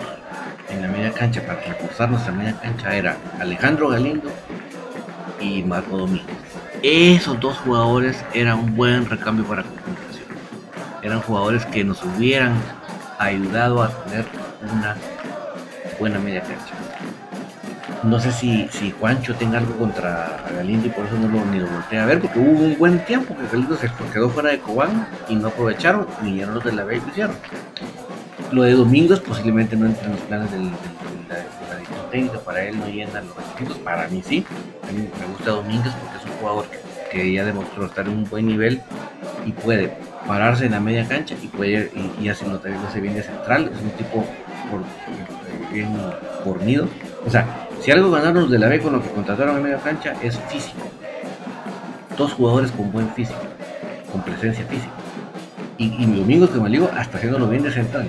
en 0.68 0.82
la 0.82 0.88
media 0.88 1.12
cancha 1.12 1.40
para 1.46 1.60
reforzar 1.60 2.10
nuestra 2.10 2.32
media 2.32 2.58
cancha 2.60 2.96
era 2.96 3.16
Alejandro 3.38 3.88
Galindo 3.88 4.30
y 5.40 5.62
Marco 5.62 5.96
Domínguez. 5.96 6.26
Esos 6.82 7.38
dos 7.40 7.58
jugadores 7.58 8.24
eran 8.34 8.58
un 8.58 8.76
buen 8.76 9.08
recambio 9.08 9.44
para 9.44 9.62
comunicación. 9.62 10.24
Eran 11.02 11.20
jugadores 11.20 11.64
que 11.66 11.84
nos 11.84 12.02
hubieran 12.04 12.54
ayudado 13.26 13.82
a 13.82 13.88
tener 14.04 14.24
una 14.72 14.96
buena 15.98 16.18
media 16.18 16.40
cancha. 16.42 16.74
No 18.02 18.18
sé 18.18 18.32
si, 18.32 18.66
si 18.68 18.92
Juancho 18.92 19.34
tenga 19.34 19.58
algo 19.58 19.76
contra 19.76 20.42
Galindo 20.56 20.86
y 20.86 20.90
por 20.90 21.04
eso 21.04 21.16
no 21.18 21.28
lo, 21.28 21.44
ni 21.44 21.58
lo 21.58 21.66
volteé 21.66 21.98
a 21.98 22.06
ver, 22.06 22.20
porque 22.20 22.38
hubo 22.38 22.50
un 22.50 22.78
buen 22.78 23.04
tiempo 23.04 23.36
que 23.36 23.46
Galindo 23.46 23.76
se 23.76 23.90
quedó 24.12 24.30
fuera 24.30 24.50
de 24.50 24.58
Cobán 24.58 25.06
y 25.28 25.34
no 25.34 25.48
aprovecharon, 25.48 26.06
ni 26.22 26.38
ya 26.38 26.46
no 26.46 26.60
de 26.60 26.72
la 26.72 26.84
B 26.84 27.00
hicieron. 27.10 27.36
Lo 28.52 28.62
de 28.62 28.72
Domingos 28.72 29.20
posiblemente 29.20 29.76
no 29.76 29.86
entre 29.86 30.06
en 30.06 30.12
los 30.12 30.20
planes 30.22 30.50
del, 30.50 30.64
de 30.64 30.70
la, 30.70 32.10
técnica, 32.10 32.38
para 32.38 32.64
él 32.64 32.78
no 32.78 32.88
llena 32.88 33.20
los 33.20 33.36
requisitos, 33.36 33.78
para 33.78 34.08
mí 34.08 34.22
sí. 34.26 34.44
A 34.88 34.92
mí 34.92 35.08
me 35.20 35.26
gusta 35.26 35.50
Domínguez 35.50 35.92
porque 35.92 36.18
es 36.18 36.24
un 36.24 36.38
jugador 36.40 36.66
que, 37.12 37.32
ya 37.32 37.44
demostró 37.44 37.84
estar 37.84 38.06
en 38.06 38.14
un 38.14 38.24
buen 38.24 38.46
nivel 38.46 38.80
y 39.44 39.52
puede 39.52 39.94
pararse 40.26 40.66
en 40.66 40.72
la 40.72 40.80
media 40.80 41.06
cancha 41.06 41.34
y 41.42 41.46
puede 41.46 41.90
y, 41.94 42.24
y 42.24 42.28
hace 42.28 42.44
bien 43.00 43.14
de 43.14 43.22
central, 43.22 43.70
es 43.74 43.80
un 43.80 43.90
tipo 43.90 44.24
bien 45.72 45.88
fornido. 46.44 46.88
O 47.26 47.30
sea, 47.30 47.68
si 47.80 47.90
algo 47.90 48.10
ganaron 48.10 48.42
los 48.42 48.50
de 48.50 48.58
la 48.58 48.68
B 48.68 48.80
con 48.80 48.92
lo 48.92 49.02
que 49.02 49.08
contrataron 49.10 49.56
en 49.56 49.62
media 49.62 49.78
cancha 49.78 50.14
es 50.22 50.38
físico. 50.48 50.88
Dos 52.16 52.32
jugadores 52.32 52.70
con 52.72 52.92
buen 52.92 53.08
físico, 53.14 53.40
con 54.12 54.22
presencia 54.22 54.64
física. 54.66 54.92
Y, 55.78 56.02
y 56.02 56.06
me 56.06 56.24
digo 56.68 56.90
hasta 56.94 57.16
haciéndolo 57.16 57.48
bien 57.48 57.62
de 57.62 57.72
central. 57.72 58.08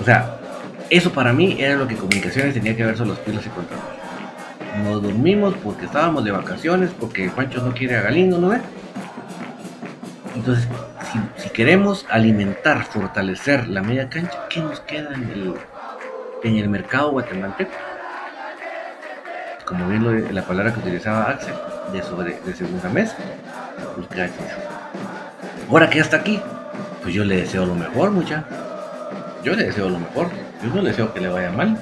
O 0.00 0.04
sea, 0.04 0.36
eso 0.88 1.12
para 1.12 1.32
mí 1.32 1.56
era 1.58 1.76
lo 1.76 1.86
que 1.86 1.96
comunicaciones 1.96 2.54
tenía 2.54 2.76
que 2.76 2.84
ver 2.84 2.96
sobre 2.96 3.10
los 3.10 3.18
pilos 3.18 3.44
y 3.46 3.50
contratos. 3.50 3.84
Nos 4.84 5.02
dormimos 5.02 5.54
porque 5.62 5.84
estábamos 5.84 6.24
de 6.24 6.30
vacaciones, 6.30 6.90
porque 6.98 7.28
Pancho 7.28 7.62
no 7.62 7.72
quiere 7.72 7.96
a 7.96 8.02
Galindo, 8.02 8.38
¿no 8.38 8.48
ve? 8.48 8.60
Entonces, 10.34 10.66
si, 11.36 11.50
queremos 11.50 12.06
alimentar, 12.10 12.84
fortalecer 12.84 13.68
la 13.68 13.82
media 13.82 14.08
cancha, 14.08 14.46
¿qué 14.48 14.60
nos 14.60 14.80
queda 14.80 15.10
en 15.14 16.56
el, 16.56 16.68
mercado 16.68 17.10
guatemalteco? 17.10 17.72
Como 19.66 19.88
bien 19.88 20.34
la 20.34 20.42
palabra 20.42 20.72
que 20.72 20.80
utilizaba 20.80 21.24
Axel, 21.24 21.54
de 21.92 22.54
segunda 22.54 22.88
mesa, 22.88 23.16
pues 23.94 24.08
gracias. 24.08 24.56
Ahora 25.70 25.88
que 25.88 25.96
ya 25.96 26.02
está 26.02 26.18
aquí, 26.18 26.40
pues 27.02 27.14
yo 27.14 27.24
le 27.24 27.36
deseo 27.36 27.66
lo 27.66 27.74
mejor, 27.74 28.10
mucha 28.10 28.44
yo 29.42 29.54
le 29.54 29.64
deseo 29.64 29.88
lo 29.88 29.98
mejor. 29.98 30.28
Yo 30.62 30.70
no 30.72 30.82
le 30.82 30.90
deseo 30.90 31.12
que 31.12 31.20
le 31.20 31.28
vaya 31.28 31.50
mal. 31.50 31.76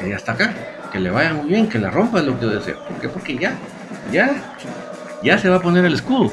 Que 0.00 0.08
ya 0.10 0.16
está 0.16 0.32
acá. 0.32 0.52
Que 0.92 0.98
le 0.98 1.10
vaya 1.10 1.34
muy 1.34 1.48
bien, 1.48 1.68
que 1.68 1.78
la 1.78 1.90
rompa 1.90 2.18
es 2.18 2.24
lo 2.24 2.38
que 2.38 2.46
yo 2.46 2.50
deseo. 2.50 2.84
¿Por 2.84 2.96
qué? 2.98 3.08
Porque 3.08 3.38
ya, 3.38 3.52
ya, 4.10 4.34
ya 5.22 5.38
se 5.38 5.48
va 5.48 5.56
a 5.56 5.60
poner 5.60 5.84
el 5.84 5.94
escudo. 5.94 6.32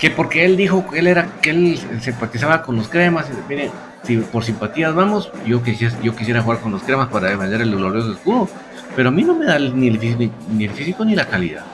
Que 0.00 0.10
porque 0.10 0.44
él 0.44 0.56
dijo 0.56 0.88
que 0.88 0.98
él 0.98 1.06
era, 1.06 1.26
que 1.42 1.50
él 1.50 1.78
simpatizaba 2.00 2.62
con 2.62 2.76
los 2.76 2.88
cremas. 2.88 3.26
Miren, 3.48 3.70
si 4.02 4.16
por 4.16 4.42
simpatías 4.44 4.94
vamos, 4.94 5.30
yo 5.46 5.62
quisiera, 5.62 5.94
yo 6.02 6.16
quisiera 6.16 6.42
jugar 6.42 6.60
con 6.60 6.72
los 6.72 6.82
cremas 6.82 7.08
para 7.08 7.28
defender 7.28 7.60
el 7.60 7.76
glorioso 7.76 8.12
escudo. 8.12 8.48
Pero 8.96 9.10
a 9.10 9.12
mí 9.12 9.22
no 9.22 9.34
me 9.34 9.44
da 9.44 9.58
ni 9.58 9.88
el, 9.88 9.98
físico, 9.98 11.04
ni, 11.04 11.14
la 11.14 11.26
calidad. 11.26 11.64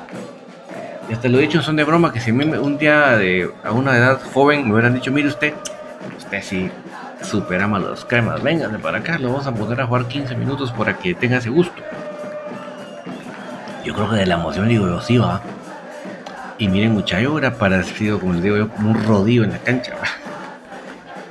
Y 1.09 1.13
hasta 1.13 1.29
lo 1.29 1.39
he 1.39 1.43
dicho 1.43 1.63
son 1.63 1.77
de 1.77 1.85
broma 1.85 2.13
que 2.13 2.21
si 2.21 2.33
mí 2.33 2.45
un 2.45 2.79
día 2.79 3.17
de, 3.17 3.51
a 3.63 3.73
una 3.73 3.97
edad 3.97 4.21
joven 4.35 4.67
me 4.67 4.75
hubieran 4.75 4.95
dicho, 4.95 5.13
mire 5.13 5.29
usted, 5.29 5.55
usted 6.19 6.43
sí 6.43 6.71
superamos 7.23 7.81
los 7.81 8.05
cremas. 8.05 8.43
Vénganse 8.43 8.79
para 8.79 8.99
acá, 8.99 9.19
lo 9.19 9.31
vamos 9.31 9.47
a 9.47 9.55
poner 9.55 9.81
a 9.81 9.87
jugar 9.87 10.07
15 10.07 10.35
minutos 10.35 10.73
para 10.73 10.99
que 10.99 11.15
tenga 11.15 11.39
ese 11.39 11.49
gusto. 11.49 11.81
Yo 13.85 13.95
creo 13.95 14.11
que 14.11 14.17
de 14.17 14.27
la 14.27 14.35
emoción 14.35 14.69
digo 14.69 14.87
yo 14.87 15.01
sí 15.01 15.17
va. 15.17 15.41
Y 16.59 16.69
miren 16.69 16.93
muchacho, 16.93 17.33
hubiera 17.33 17.55
parecido, 17.55 18.19
como 18.19 18.35
les 18.35 18.43
digo 18.43 18.57
yo, 18.57 18.69
un 18.79 19.05
rodillo 19.05 19.45
en 19.45 19.51
la 19.51 19.59
cancha. 19.59 19.93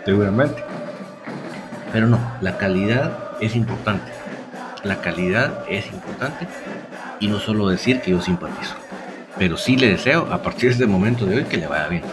Seguramente. 0.06 0.64
Pero 1.92 2.08
no, 2.08 2.20
la 2.42 2.58
calidad 2.58 3.18
es 3.42 3.56
importante. 3.56 4.12
La 4.84 5.02
calidad 5.02 5.64
es 5.68 5.88
importante. 5.88 6.48
Y 7.20 7.28
no 7.28 7.40
solo 7.40 7.70
decir 7.70 8.02
que 8.02 8.12
yo 8.12 8.22
simpatizo. 8.22 8.76
Pero 9.38 9.58
sí 9.58 9.78
le 9.78 9.90
deseo 9.90 10.32
a 10.32 10.42
partir 10.42 10.70
de 10.70 10.74
este 10.74 10.86
momento 10.86 11.26
de 11.26 11.38
hoy 11.38 11.44
que 11.46 11.58
le 11.58 11.68
vaya 11.68 11.88
bien 11.88 12.04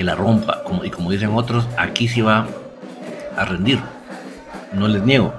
que 0.00 0.04
la 0.04 0.14
rompa. 0.14 0.62
Como, 0.64 0.82
y 0.82 0.88
como 0.88 1.10
dicen 1.10 1.28
otros, 1.34 1.68
aquí 1.76 2.08
sí 2.08 2.22
va 2.22 2.46
a 3.36 3.44
rendir. 3.44 3.78
No 4.72 4.88
les 4.88 5.02
niego. 5.02 5.34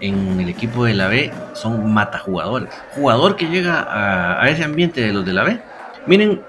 En 0.00 0.38
el 0.38 0.50
equipo 0.50 0.84
de 0.84 0.92
la 0.92 1.08
B 1.08 1.32
son 1.62 1.92
matajugadores. 1.92 2.70
Jugador 2.94 3.36
que 3.36 3.46
llega 3.46 4.40
a, 4.42 4.48
ese 4.48 4.64
ambiente 4.64 5.00
de 5.00 5.12
los 5.12 5.24
de 5.24 5.32
la 5.32 5.44
B. 5.44 5.60
Miren, 6.06 6.42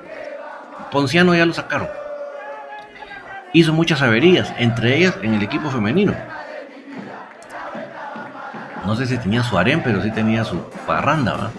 Ponciano 0.92 1.36
ya 1.36 1.46
lo 1.46 1.54
sacaron. 1.54 1.88
Hizo 3.54 3.72
muchas 3.72 4.02
averías, 4.02 4.52
entre 4.58 4.98
ellas 4.98 5.16
en 5.22 5.36
el 5.36 5.44
equipo 5.44 5.70
femenino. 5.70 6.14
No 8.86 8.96
sé 8.96 9.06
si 9.06 9.18
tenía 9.18 9.44
su 9.44 9.58
harén, 9.58 9.82
pero 9.84 10.02
sí 10.02 10.12
tenía 10.12 10.44
su 10.44 10.60
parranda, 10.86 11.52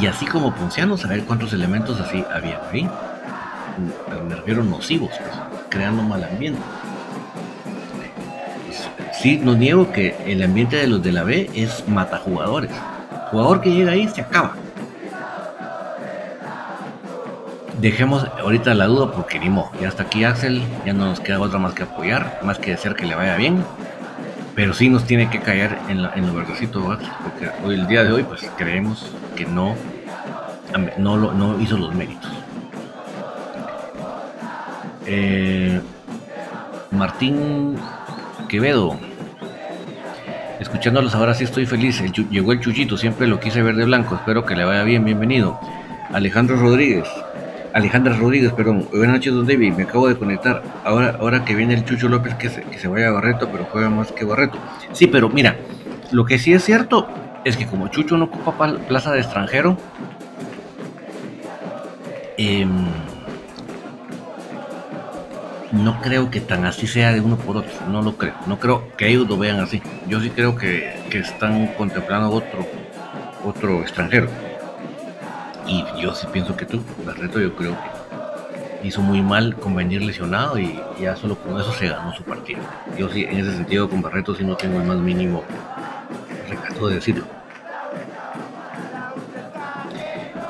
Y 0.00 0.06
así 0.06 0.26
como 0.26 0.54
Ponciano, 0.54 0.96
saber 0.96 1.24
cuántos 1.24 1.52
elementos 1.52 2.00
así 2.00 2.24
había 2.32 2.60
ahí 2.72 2.88
me 4.28 4.34
refiero 4.34 4.64
nocivos, 4.64 5.10
pues, 5.10 5.62
creando 5.68 6.02
mal 6.02 6.24
ambiente. 6.24 6.60
Sí, 9.20 9.40
no 9.42 9.54
niego 9.54 9.92
que 9.92 10.14
el 10.26 10.42
ambiente 10.42 10.76
de 10.76 10.86
los 10.86 11.02
de 11.02 11.10
la 11.10 11.22
B 11.22 11.50
es 11.54 11.88
mata 11.88 12.18
jugadores. 12.18 12.70
Jugador 13.30 13.60
que 13.62 13.70
llega 13.70 13.92
ahí 13.92 14.08
se 14.08 14.20
acaba. 14.20 14.54
Dejemos 17.80 18.26
ahorita 18.38 18.74
la 18.74 18.86
duda 18.86 19.12
porque 19.12 19.38
ni 19.38 19.54
ya 19.80 19.88
está 19.88 20.04
aquí 20.04 20.24
Axel, 20.24 20.62
ya 20.84 20.92
no 20.92 21.06
nos 21.06 21.20
queda 21.20 21.40
otra 21.40 21.58
más 21.58 21.74
que 21.74 21.82
apoyar, 21.82 22.40
más 22.42 22.58
que 22.58 22.70
decir 22.70 22.94
que 22.94 23.06
le 23.06 23.14
vaya 23.14 23.36
bien. 23.36 23.64
Pero 24.54 24.72
sí 24.72 24.88
nos 24.88 25.04
tiene 25.04 25.28
que 25.28 25.40
caer 25.40 25.78
en, 25.88 26.02
lo 26.02 26.34
verdadito, 26.34 26.82
porque 27.22 27.74
el 27.74 27.86
día 27.86 28.04
de 28.04 28.12
hoy 28.12 28.22
pues 28.22 28.50
creemos 28.56 29.10
que 29.34 29.44
no, 29.44 29.74
no, 30.98 31.32
no 31.32 31.60
hizo 31.60 31.76
los 31.76 31.94
méritos. 31.94 32.30
Eh, 35.06 35.80
Martín 36.90 37.78
Quevedo. 38.48 38.96
Escuchándolos 40.60 41.14
ahora 41.14 41.34
sí 41.34 41.44
estoy 41.44 41.66
feliz. 41.66 42.02
llegó 42.30 42.52
el 42.52 42.60
Chuchito, 42.60 42.96
siempre 42.96 43.26
lo 43.26 43.40
quise 43.40 43.62
ver 43.62 43.76
de 43.76 43.84
blanco. 43.84 44.14
Espero 44.14 44.44
que 44.44 44.56
le 44.56 44.64
vaya 44.64 44.82
bien, 44.84 45.04
bienvenido. 45.04 45.60
Alejandro 46.12 46.56
Rodríguez. 46.56 47.06
Alejandra 47.72 48.16
Rodríguez, 48.16 48.52
perdón. 48.52 48.88
Buenas 48.90 49.16
noches, 49.16 49.34
don 49.34 49.46
David. 49.46 49.74
Me 49.74 49.82
acabo 49.82 50.08
de 50.08 50.16
conectar. 50.16 50.62
Ahora, 50.84 51.16
ahora 51.20 51.44
que 51.44 51.54
viene 51.54 51.74
el 51.74 51.84
Chucho 51.84 52.08
López, 52.08 52.34
que 52.36 52.48
se, 52.48 52.62
que 52.62 52.78
se 52.78 52.88
vaya 52.88 53.08
a 53.08 53.12
Barreto, 53.12 53.48
pero 53.50 53.66
juega 53.70 53.90
más 53.90 54.12
que 54.12 54.24
Barreto. 54.24 54.58
Sí, 54.92 55.06
pero 55.06 55.28
mira, 55.28 55.56
lo 56.10 56.24
que 56.24 56.38
sí 56.38 56.52
es 56.52 56.64
cierto 56.64 57.08
es 57.44 57.56
que 57.56 57.66
como 57.66 57.88
Chucho 57.88 58.16
no 58.16 58.26
ocupa 58.26 58.78
plaza 58.88 59.12
de 59.12 59.20
extranjero, 59.20 59.76
eh, 62.38 62.66
no 65.76 66.00
creo 66.00 66.30
que 66.30 66.40
tan 66.40 66.64
así 66.64 66.86
sea 66.86 67.12
de 67.12 67.20
uno 67.20 67.36
por 67.36 67.58
otro, 67.58 67.72
no 67.88 68.02
lo 68.02 68.16
creo, 68.16 68.34
no 68.46 68.58
creo 68.58 68.88
que 68.96 69.08
ellos 69.08 69.28
lo 69.28 69.38
vean 69.38 69.60
así. 69.60 69.82
Yo 70.08 70.20
sí 70.20 70.30
creo 70.30 70.56
que, 70.56 70.94
están 71.12 71.68
contemplando 71.78 72.30
otro, 72.30 72.66
otro 73.44 73.80
extranjero. 73.80 74.28
Y 75.66 75.84
yo 76.00 76.14
sí 76.14 76.26
pienso 76.32 76.56
que 76.56 76.66
tú, 76.66 76.82
Barreto, 77.04 77.40
yo 77.40 77.56
creo 77.56 77.72
que 77.72 78.86
hizo 78.86 79.00
muy 79.00 79.22
mal 79.22 79.56
con 79.56 79.74
venir 79.74 80.02
lesionado 80.02 80.58
y 80.58 80.78
ya 81.00 81.16
solo 81.16 81.36
con 81.36 81.58
eso 81.60 81.72
se 81.72 81.88
ganó 81.88 82.14
su 82.14 82.22
partido. 82.22 82.60
Yo 82.98 83.08
sí, 83.08 83.24
en 83.24 83.38
ese 83.38 83.52
sentido 83.52 83.88
con 83.88 84.02
Barreto 84.02 84.34
sí 84.34 84.44
no 84.44 84.56
tengo 84.56 84.80
el 84.80 84.86
más 84.86 84.98
mínimo 84.98 85.42
recato 86.48 86.88
de 86.88 86.96
decirlo. 86.96 87.24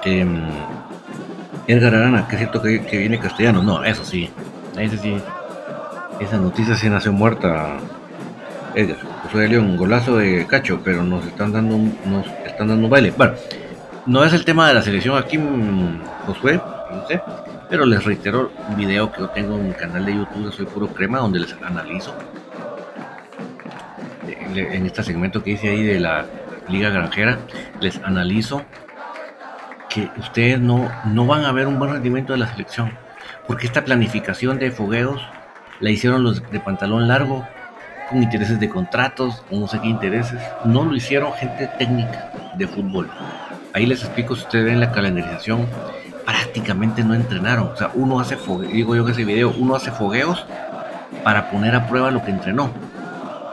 Eh, 0.04 0.26
Edgar 1.68 1.94
Arana, 1.94 2.28
que 2.28 2.36
es 2.36 2.40
cierto 2.40 2.62
que, 2.62 2.84
que 2.84 2.98
viene 2.98 3.18
castellano, 3.18 3.62
no, 3.62 3.82
eso 3.82 4.04
sí, 4.04 4.30
ese 4.78 4.98
sí. 4.98 5.16
Esa 6.20 6.38
noticia 6.38 6.76
sí 6.76 6.88
nació 6.88 7.12
muerta. 7.12 7.76
Edgar, 8.74 8.98
José 9.22 9.38
de 9.38 9.48
León, 9.48 9.76
golazo 9.76 10.18
de 10.18 10.46
Cacho, 10.46 10.80
pero 10.84 11.02
nos 11.02 11.24
están 11.26 11.52
dando 11.52 11.78
nos 11.78 12.26
están 12.44 12.68
dando 12.68 12.84
un 12.84 12.90
baile. 12.90 13.12
Bueno, 13.16 13.34
no 14.04 14.22
es 14.22 14.32
el 14.34 14.44
tema 14.44 14.68
de 14.68 14.74
la 14.74 14.82
selección 14.82 15.16
aquí, 15.16 15.40
Josué, 16.26 16.54
no 16.56 17.04
pero 17.68 17.84
les 17.84 18.04
reitero 18.04 18.52
un 18.68 18.76
video 18.76 19.10
que 19.10 19.20
yo 19.20 19.28
tengo 19.30 19.56
en 19.56 19.68
mi 19.68 19.74
canal 19.74 20.04
de 20.04 20.14
YouTube 20.14 20.52
Soy 20.52 20.66
Puro 20.66 20.88
Crema, 20.88 21.18
donde 21.18 21.40
les 21.40 21.52
analizo 21.62 22.14
en 24.54 24.86
este 24.86 25.02
segmento 25.02 25.42
que 25.42 25.50
hice 25.50 25.68
ahí 25.68 25.82
de 25.82 25.98
la 25.98 26.26
Liga 26.68 26.90
Granjera, 26.90 27.38
les 27.80 27.98
analizo 28.04 28.62
que 29.88 30.10
ustedes 30.18 30.60
no, 30.60 30.90
no 31.06 31.26
van 31.26 31.44
a 31.44 31.52
ver 31.52 31.66
un 31.66 31.78
buen 31.78 31.92
rendimiento 31.92 32.32
de 32.32 32.40
la 32.40 32.46
selección 32.48 32.92
porque 33.46 33.66
esta 33.66 33.84
planificación 33.84 34.58
de 34.58 34.70
fogueos 34.70 35.20
la 35.80 35.90
hicieron 35.90 36.22
los 36.22 36.42
de 36.50 36.60
pantalón 36.60 37.08
largo, 37.08 37.46
con 38.08 38.22
intereses 38.22 38.60
de 38.60 38.68
contratos, 38.68 39.42
o 39.50 39.58
no 39.58 39.66
sé 39.66 39.80
qué 39.80 39.88
intereses. 39.88 40.40
No 40.64 40.84
lo 40.84 40.94
hicieron 40.94 41.32
gente 41.32 41.68
técnica 41.78 42.30
de 42.56 42.66
fútbol. 42.66 43.10
Ahí 43.72 43.86
les 43.86 44.02
explico, 44.02 44.36
si 44.36 44.42
ustedes 44.42 44.64
ven 44.64 44.80
la 44.80 44.92
calendarización, 44.92 45.66
prácticamente 46.24 47.04
no 47.04 47.14
entrenaron. 47.14 47.68
O 47.68 47.76
sea, 47.76 47.90
uno 47.94 48.20
hace 48.20 48.36
fogueos, 48.36 48.72
digo 48.72 48.96
yo 48.96 49.04
en 49.04 49.12
ese 49.12 49.24
video, 49.24 49.54
uno 49.56 49.74
hace 49.74 49.90
fogueos 49.90 50.44
para 51.22 51.50
poner 51.50 51.74
a 51.74 51.86
prueba 51.86 52.10
lo 52.10 52.24
que 52.24 52.30
entrenó. 52.30 52.70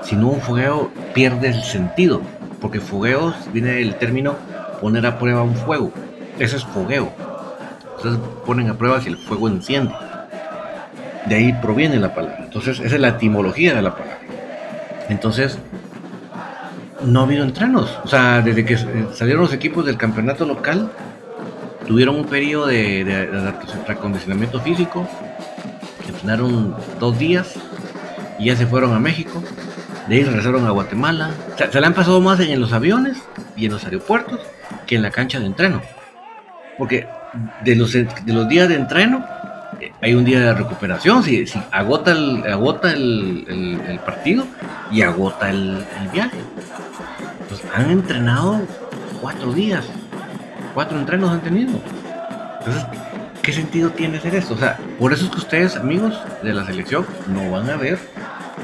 Si 0.04 0.16
no 0.16 0.28
un 0.28 0.42
fogueo 0.42 0.92
pierde 1.14 1.50
el 1.50 1.64
sentido, 1.64 2.22
porque 2.62 2.80
fogueos 2.80 3.36
viene 3.52 3.72
del 3.72 3.96
término 3.96 4.36
poner 4.80 5.06
a 5.06 5.18
prueba 5.18 5.44
un 5.44 5.56
fuego. 5.56 5.92
Eso 6.40 6.58
es 6.58 6.64
fogueo. 6.64 7.12
Entonces 8.04 8.22
ponen 8.46 8.70
a 8.70 8.78
prueba 8.78 9.00
si 9.00 9.08
el 9.08 9.18
fuego 9.18 9.48
enciende. 9.48 9.94
De 11.26 11.36
ahí 11.36 11.54
proviene 11.54 11.98
la 12.00 12.14
palabra. 12.14 12.40
Entonces 12.44 12.82
esa 12.82 12.96
es 12.96 13.02
la 13.02 13.10
etimología 13.10 13.74
de 13.74 13.82
la 13.82 13.96
palabra. 13.96 14.20
Entonces 15.08 15.58
no 17.02 17.22
ha 17.22 17.24
habido 17.24 17.46
entrenos. 17.46 17.98
O 18.04 18.08
sea, 18.10 18.42
desde 18.42 18.66
que 18.66 18.78
salieron 19.14 19.44
los 19.44 19.54
equipos 19.54 19.86
del 19.86 19.96
campeonato 19.96 20.46
local, 20.46 20.92
tuvieron 21.88 22.18
un 22.18 22.26
periodo 22.26 22.68
de, 22.68 23.06
de, 23.06 23.28
de 23.28 24.60
físico, 24.60 25.08
entrenaron 26.06 26.76
dos 27.00 27.18
días 27.18 27.54
y 28.38 28.48
ya 28.48 28.58
se 28.58 28.68
fueron 28.68 28.94
a 28.94 29.00
México. 29.00 29.42
De 30.10 30.16
ahí 30.16 30.24
regresaron 30.26 30.68
a 30.68 30.72
Guatemala. 30.72 31.32
se 31.56 31.80
le 31.80 31.88
han 31.88 31.94
pasado 31.94 32.20
más 32.20 32.38
en 32.42 32.60
los 32.60 32.74
aviones 32.74 33.18
y 33.56 33.68
en 33.68 33.72
los 33.72 33.86
aeropuertos 33.86 34.42
que 34.86 34.98
en 34.98 35.04
la 35.04 35.12
cancha 35.12 35.40
de 35.40 35.46
entreno. 35.46 35.82
Porque 36.78 37.08
de 37.64 37.76
los, 37.76 37.94
de 37.94 38.08
los 38.28 38.48
días 38.48 38.68
de 38.68 38.76
entreno, 38.76 39.26
eh, 39.80 39.92
hay 40.02 40.14
un 40.14 40.24
día 40.24 40.40
de 40.40 40.54
recuperación, 40.54 41.24
si, 41.24 41.46
agota, 41.72 42.12
el, 42.12 42.44
agota 42.52 42.92
el, 42.92 44.00
partido 44.06 44.46
y 44.92 45.02
agota 45.02 45.50
el, 45.50 45.86
viaje. 46.12 46.38
Entonces, 47.42 47.66
han 47.74 47.90
entrenado 47.90 48.62
cuatro 49.22 49.54
días, 49.54 49.86
cuatro 50.74 51.00
entrenos 51.00 51.32
han 51.32 51.42
tenido. 51.42 51.72
Entonces, 52.60 52.86
¿qué 53.42 53.52
sentido 53.52 53.90
tiene 53.90 54.18
hacer 54.18 54.36
esto? 54.36 54.54
O 54.54 54.58
sea, 54.58 54.78
por 55.00 55.14
eso 55.14 55.26
es 55.26 55.32
que 55.32 55.38
ustedes, 55.38 55.76
amigos 55.76 56.16
de 56.44 56.54
la 56.54 56.66
selección, 56.66 57.06
no 57.28 57.52
van 57.52 57.70
a 57.70 57.76
ver 57.76 58.00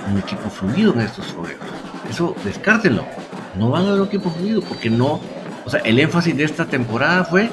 un 0.10 0.20
equipo 0.20 0.50
fluido 0.50 0.94
en 0.94 1.02
estos 1.02 1.28
juegos. 1.28 1.68
Eso, 2.10 2.36
descártenlo. 2.44 3.06
No 3.56 3.70
van 3.70 3.86
a 3.88 3.92
ver 3.92 4.02
un 4.02 4.08
equipo 4.08 4.30
fluido 4.30 4.62
porque 4.62 4.90
no. 4.90 5.20
O 5.66 5.70
sea, 5.70 5.82
el 5.82 6.00
énfasis 6.00 6.36
de 6.36 6.44
esta 6.44 6.66
temporada 6.66 7.26
fue 7.26 7.50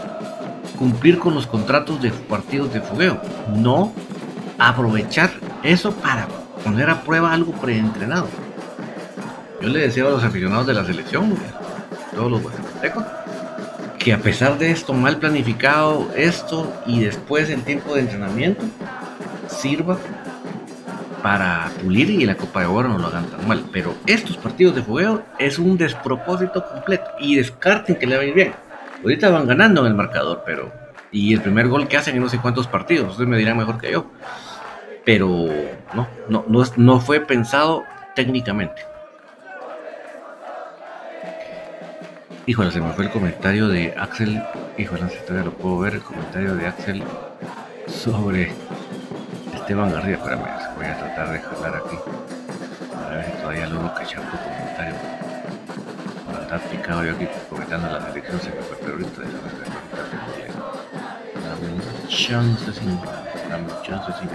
cumplir 0.77 1.19
con 1.19 1.35
los 1.35 1.47
contratos 1.47 2.01
de 2.01 2.11
partidos 2.11 2.73
de 2.73 2.81
fogueo, 2.81 3.21
no 3.55 3.93
aprovechar 4.59 5.31
eso 5.63 5.93
para 5.93 6.29
poner 6.63 6.89
a 6.91 7.03
prueba 7.03 7.33
algo 7.33 7.53
preentrenado. 7.53 8.29
Yo 9.61 9.69
le 9.69 9.81
decía 9.81 10.05
a 10.05 10.11
los 10.11 10.23
aficionados 10.23 10.67
de 10.67 10.75
la 10.75 10.85
selección, 10.85 11.35
todos 12.15 12.31
los 12.31 12.43
guatemaltecos, 12.43 13.05
que 13.99 14.13
a 14.13 14.19
pesar 14.19 14.59
de 14.59 14.71
esto 14.71 14.93
mal 14.93 15.17
planificado, 15.17 16.09
esto 16.15 16.73
y 16.87 17.01
después 17.01 17.51
en 17.51 17.63
tiempo 17.63 17.95
de 17.95 18.03
entrenamiento, 18.03 18.65
sirva 19.49 19.99
para 21.23 21.73
pulir 21.83 22.11
y 22.11 22.25
la 22.25 22.37
Copa 22.37 22.61
de 22.61 22.67
Oro 22.67 22.89
no 22.89 22.99
lo 22.99 23.09
hagan 23.09 23.27
tan 23.27 23.49
mal. 23.49 23.65
Pero 23.73 23.95
estos 24.07 24.37
partidos 24.37 24.77
de 24.77 24.83
fogueo 24.83 25.25
es 25.39 25.59
un 25.59 25.77
despropósito 25.77 26.65
completo 26.65 27.07
y 27.19 27.35
descarten 27.35 27.97
que 27.97 28.07
le 28.07 28.17
va 28.17 28.23
bien. 28.23 28.66
Ahorita 29.03 29.31
van 29.31 29.47
ganando 29.47 29.83
en 29.83 29.89
el 29.89 29.95
marcador, 29.95 30.43
pero. 30.45 30.73
Y 31.13 31.33
el 31.33 31.41
primer 31.41 31.69
gol 31.69 31.89
que 31.89 31.97
hacen 31.97 32.17
en 32.17 32.23
no 32.23 32.29
sé 32.29 32.39
cuántos 32.39 32.67
partidos, 32.67 33.11
ustedes 33.11 33.29
me 33.29 33.39
dirán 33.39 33.57
mejor 33.57 33.79
que 33.79 33.93
yo. 33.93 34.11
Pero 35.05 35.47
no, 35.95 36.09
no, 36.29 36.45
no, 36.49 36.65
no 36.77 37.01
fue 37.01 37.21
pensado 37.21 37.85
técnicamente. 38.15 38.83
Híjole, 42.49 42.71
se 42.71 42.81
me 42.81 42.93
fue 42.93 43.07
el 43.07 43.11
comentario 43.11 43.69
de 43.69 43.95
Axel. 43.99 44.43
Híjole, 44.79 45.09
si 45.09 45.19
todavía 45.27 45.51
lo 45.51 45.53
puedo 45.53 45.79
ver, 45.79 45.95
el 45.95 46.03
comentario 46.03 46.55
de 46.55 46.67
Axel 46.67 47.03
sobre 47.89 48.53
Esteban 49.55 49.93
García. 49.93 50.15
Espérame, 50.15 50.47
voy 50.77 50.87
a 50.87 50.97
tratar 50.99 51.33
de 51.33 51.39
jalar 51.41 51.83
aquí. 51.85 51.97
A 53.05 53.11
ver 53.11 53.25
si 53.25 53.33
todavía 53.33 53.67
logro 53.67 53.95
cachar 53.95 54.23
tu 54.31 54.37
comentario 54.37 55.16
está 56.47 56.59
picado 56.59 57.05
yo 57.05 57.13
aquí 57.13 57.27
comentando 57.51 57.91
la 57.91 58.07
selección, 58.07 58.41
se 58.41 58.51
me 58.51 58.63
fue, 58.63 58.77
pero 58.81 58.93
ahorita 58.93 59.23
Dame 61.43 61.73
un 61.75 62.09
chance 62.09 62.73
sin. 62.73 63.01
Dame 63.51 63.69
chance 63.83 64.13
sin. 64.21 64.29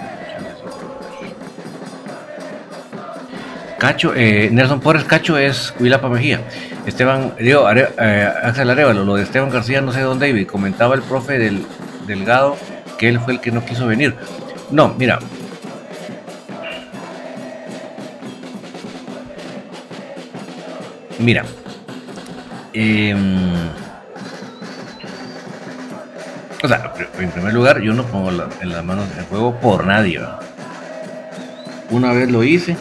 Cacho, 3.78 4.14
eh, 4.16 4.50
Nelson 4.52 4.80
Porres 4.80 5.06
Cacho 5.06 5.38
es 5.38 5.74
Huilapa 5.80 6.08
Mejía. 6.10 6.42
Esteban, 6.86 7.34
digo, 7.40 7.68
eh, 7.72 8.32
Axel 8.44 8.70
Arevalo, 8.70 9.06
lo 9.06 9.16
de 9.16 9.24
Esteban 9.24 9.50
García, 9.50 9.82
no 9.82 9.92
sé 9.92 10.02
dónde, 10.02 10.28
David. 10.28 10.48
Comentaba 10.48 10.94
el 10.96 11.02
profe 11.02 11.40
del 11.40 11.66
Delgado 12.06 12.58
que 13.00 13.10
él 13.10 13.20
fue 13.20 13.34
el 13.34 13.40
que 13.40 13.52
no 13.52 13.66
quiso 13.66 13.88
venir. 13.88 14.16
No, 14.70 14.94
mira. 14.98 15.18
Mira, 21.18 21.44
Em, 22.74 23.70
o 26.64 26.68
sea, 26.68 26.94
en 27.20 27.32
primer 27.32 27.54
lugar, 27.54 27.82
yo 27.82 27.94
no 27.94 28.04
pongo 28.06 28.30
en 28.30 28.70
las 28.70 28.84
manos 28.86 29.06
en 29.18 29.26
juego 29.26 29.60
por 29.60 29.86
nadie. 29.86 30.22
Una 31.90 32.14
vez 32.14 32.32
lo 32.32 32.44
hice 32.44 32.78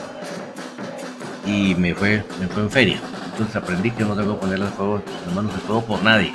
y 1.47 1.75
me 1.75 1.95
fue, 1.95 2.25
me 2.39 2.47
fue 2.47 2.63
en 2.63 2.71
feria. 2.71 3.01
Entonces 3.33 3.57
aprendí 3.57 3.91
que 3.91 4.05
no 4.05 4.15
que 4.15 4.23
poner 4.23 4.59
las, 4.59 4.71
las 4.79 5.35
manos 5.35 5.55
en 5.55 5.61
juego 5.63 5.83
por 5.83 6.03
nadie. 6.03 6.33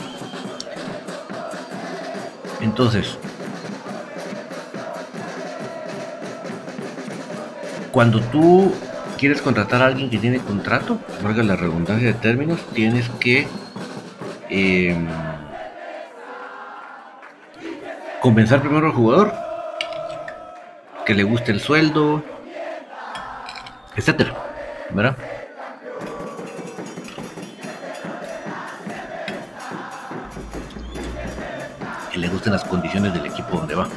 Entonces, 2.62 3.18
cuando 7.92 8.20
tú 8.20 8.74
quieres 9.18 9.42
contratar 9.42 9.82
a 9.82 9.88
alguien 9.88 10.10
que 10.10 10.18
tiene 10.18 10.40
contrato, 10.40 11.00
valga 11.24 11.44
la 11.44 11.56
redundancia 11.56 12.08
de 12.08 12.14
términos, 12.14 12.60
tienes 12.74 13.10
que 13.20 13.48
eh, 14.50 14.96
compensar 18.22 18.62
primero 18.62 18.88
al 18.88 18.94
jugador, 18.94 19.34
que 21.06 21.14
le 21.14 21.24
guste 21.24 21.52
el 21.52 21.60
sueldo, 21.60 22.24
etcétera, 23.96 24.34
¿verdad? 24.92 25.18
que 32.16 32.22
le 32.22 32.30
gusten 32.30 32.54
las 32.54 32.64
condiciones 32.64 33.14
del 33.14 33.26
equipo 33.26 33.58
donde 33.58 33.76
va. 33.76 33.90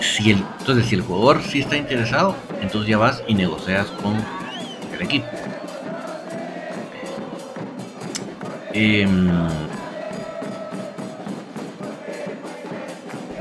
Si 0.00 0.30
el, 0.30 0.44
entonces, 0.60 0.86
si 0.86 0.94
el 0.94 1.00
jugador 1.02 1.42
sí 1.42 1.58
está 1.58 1.76
interesado, 1.76 2.36
entonces 2.66 2.90
ya 2.90 2.98
vas 2.98 3.22
y 3.28 3.34
negocias 3.34 3.86
con 4.02 4.16
el 4.92 5.02
equipo. 5.02 5.28
Em, 8.72 9.30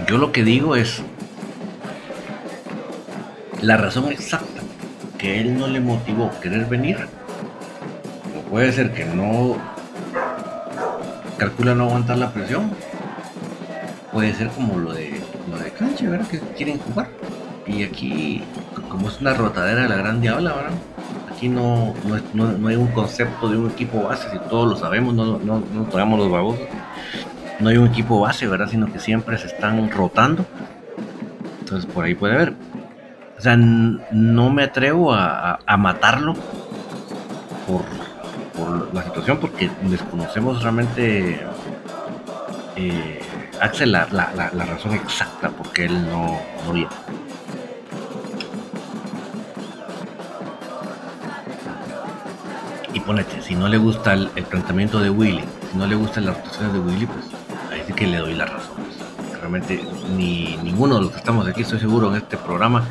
yo 0.07 0.19
lo 0.19 0.31
que 0.31 0.43
digo 0.43 0.75
es 0.75 1.01
la 3.61 3.77
razón 3.77 4.11
exacta 4.11 4.61
que 5.17 5.41
él 5.41 5.57
no 5.57 5.67
le 5.67 5.79
motivó 5.79 6.29
querer 6.39 6.67
venir. 6.67 7.07
puede 8.51 8.71
ser 8.71 8.93
que 8.93 9.05
no 9.05 9.57
calcula 11.39 11.73
no 11.73 11.85
aguantar 11.85 12.19
la 12.19 12.31
presión. 12.31 12.71
Puede 14.13 14.35
ser 14.35 14.49
como 14.49 14.77
lo 14.77 14.93
de 14.93 15.19
lo 15.49 15.57
de 15.57 15.71
cancha, 15.71 16.07
¿verdad? 16.09 16.27
Que 16.27 16.39
quieren 16.55 16.77
jugar. 16.77 17.09
Y 17.67 17.83
aquí, 17.83 18.43
como 18.95 19.09
es 19.09 19.19
una 19.19 19.33
rotadera 19.33 19.83
de 19.83 19.89
la 19.89 19.97
gran 19.97 20.21
diabla, 20.21 20.53
¿verdad? 20.53 20.71
Aquí 21.29 21.49
no, 21.49 21.93
no, 22.33 22.67
hay 22.67 22.77
un 22.77 22.87
concepto 22.87 23.49
de 23.49 23.57
un 23.57 23.69
equipo 23.69 24.03
base, 24.03 24.29
si 24.31 24.39
todos 24.49 24.69
lo 24.69 24.77
sabemos, 24.77 25.13
no, 25.13 25.37
no, 25.37 25.59
no 25.59 26.17
los 26.17 26.31
babosos. 26.31 26.65
No 27.59 27.69
hay 27.69 27.77
un 27.77 27.87
equipo 27.87 28.21
base, 28.21 28.47
¿verdad? 28.47 28.69
Sino 28.69 28.91
que 28.91 28.99
siempre 28.99 29.37
se 29.37 29.47
están 29.47 29.91
rotando. 29.91 30.45
Entonces 31.59 31.91
por 31.91 32.05
ahí 32.05 32.15
puede 32.15 32.35
haber. 32.35 32.53
O 33.37 33.41
sea, 33.41 33.57
no 33.57 34.49
me 34.49 34.63
atrevo 34.63 35.13
a, 35.13 35.59
matarlo 35.77 36.35
por 37.67 37.83
por 38.55 38.93
la 38.93 39.03
situación, 39.03 39.37
porque 39.41 39.69
desconocemos 39.81 40.63
realmente, 40.63 41.41
eh, 42.77 43.19
Axel, 43.59 43.91
la, 43.91 44.05
razón 44.05 44.93
exacta 44.93 45.49
por 45.49 45.73
qué 45.73 45.85
él 45.85 46.09
no, 46.09 46.39
no 46.65 46.71
viene. 46.71 46.89
Ponete, 53.05 53.41
si 53.41 53.55
no 53.55 53.67
le 53.67 53.77
gusta 53.77 54.13
el, 54.13 54.29
planteamiento 54.29 54.99
de 54.99 55.09
Willy, 55.09 55.43
si 55.71 55.77
no 55.77 55.85
le 55.85 55.95
gustan 55.95 56.25
las 56.25 56.37
rotaciones 56.37 56.73
de 56.73 56.79
Willy, 56.79 57.05
pues 57.05 57.25
ahí 57.71 57.83
sí 57.85 57.93
que 57.93 58.07
le 58.07 58.17
doy 58.17 58.33
la 58.33 58.45
razón. 58.45 58.75
Realmente 59.39 59.85
ni 60.15 60.57
ninguno 60.63 60.95
de 60.95 61.01
los 61.01 61.11
que 61.11 61.17
estamos 61.17 61.47
aquí, 61.47 61.61
estoy 61.61 61.79
seguro, 61.79 62.09
en 62.09 62.15
este 62.15 62.37
programa, 62.37 62.83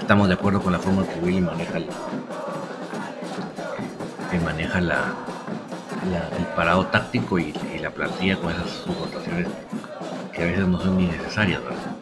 estamos 0.00 0.28
de 0.28 0.34
acuerdo 0.34 0.62
con 0.62 0.72
la 0.72 0.78
forma 0.78 1.04
que 1.04 1.20
Willy 1.20 1.40
maneja 1.40 1.76
el, 1.76 1.86
maneja 4.42 4.80
la, 4.80 5.14
el 6.38 6.46
parado 6.56 6.86
táctico 6.86 7.38
y, 7.38 7.52
la 7.80 7.90
plantilla 7.90 8.36
con 8.36 8.50
esas 8.50 8.86
rotaciones 8.86 9.46
que 10.32 10.42
a 10.42 10.46
veces 10.46 10.66
no 10.66 10.80
son 10.80 10.96
ni 10.96 11.06
necesarias, 11.06 11.62
¿verdad? 11.62 11.98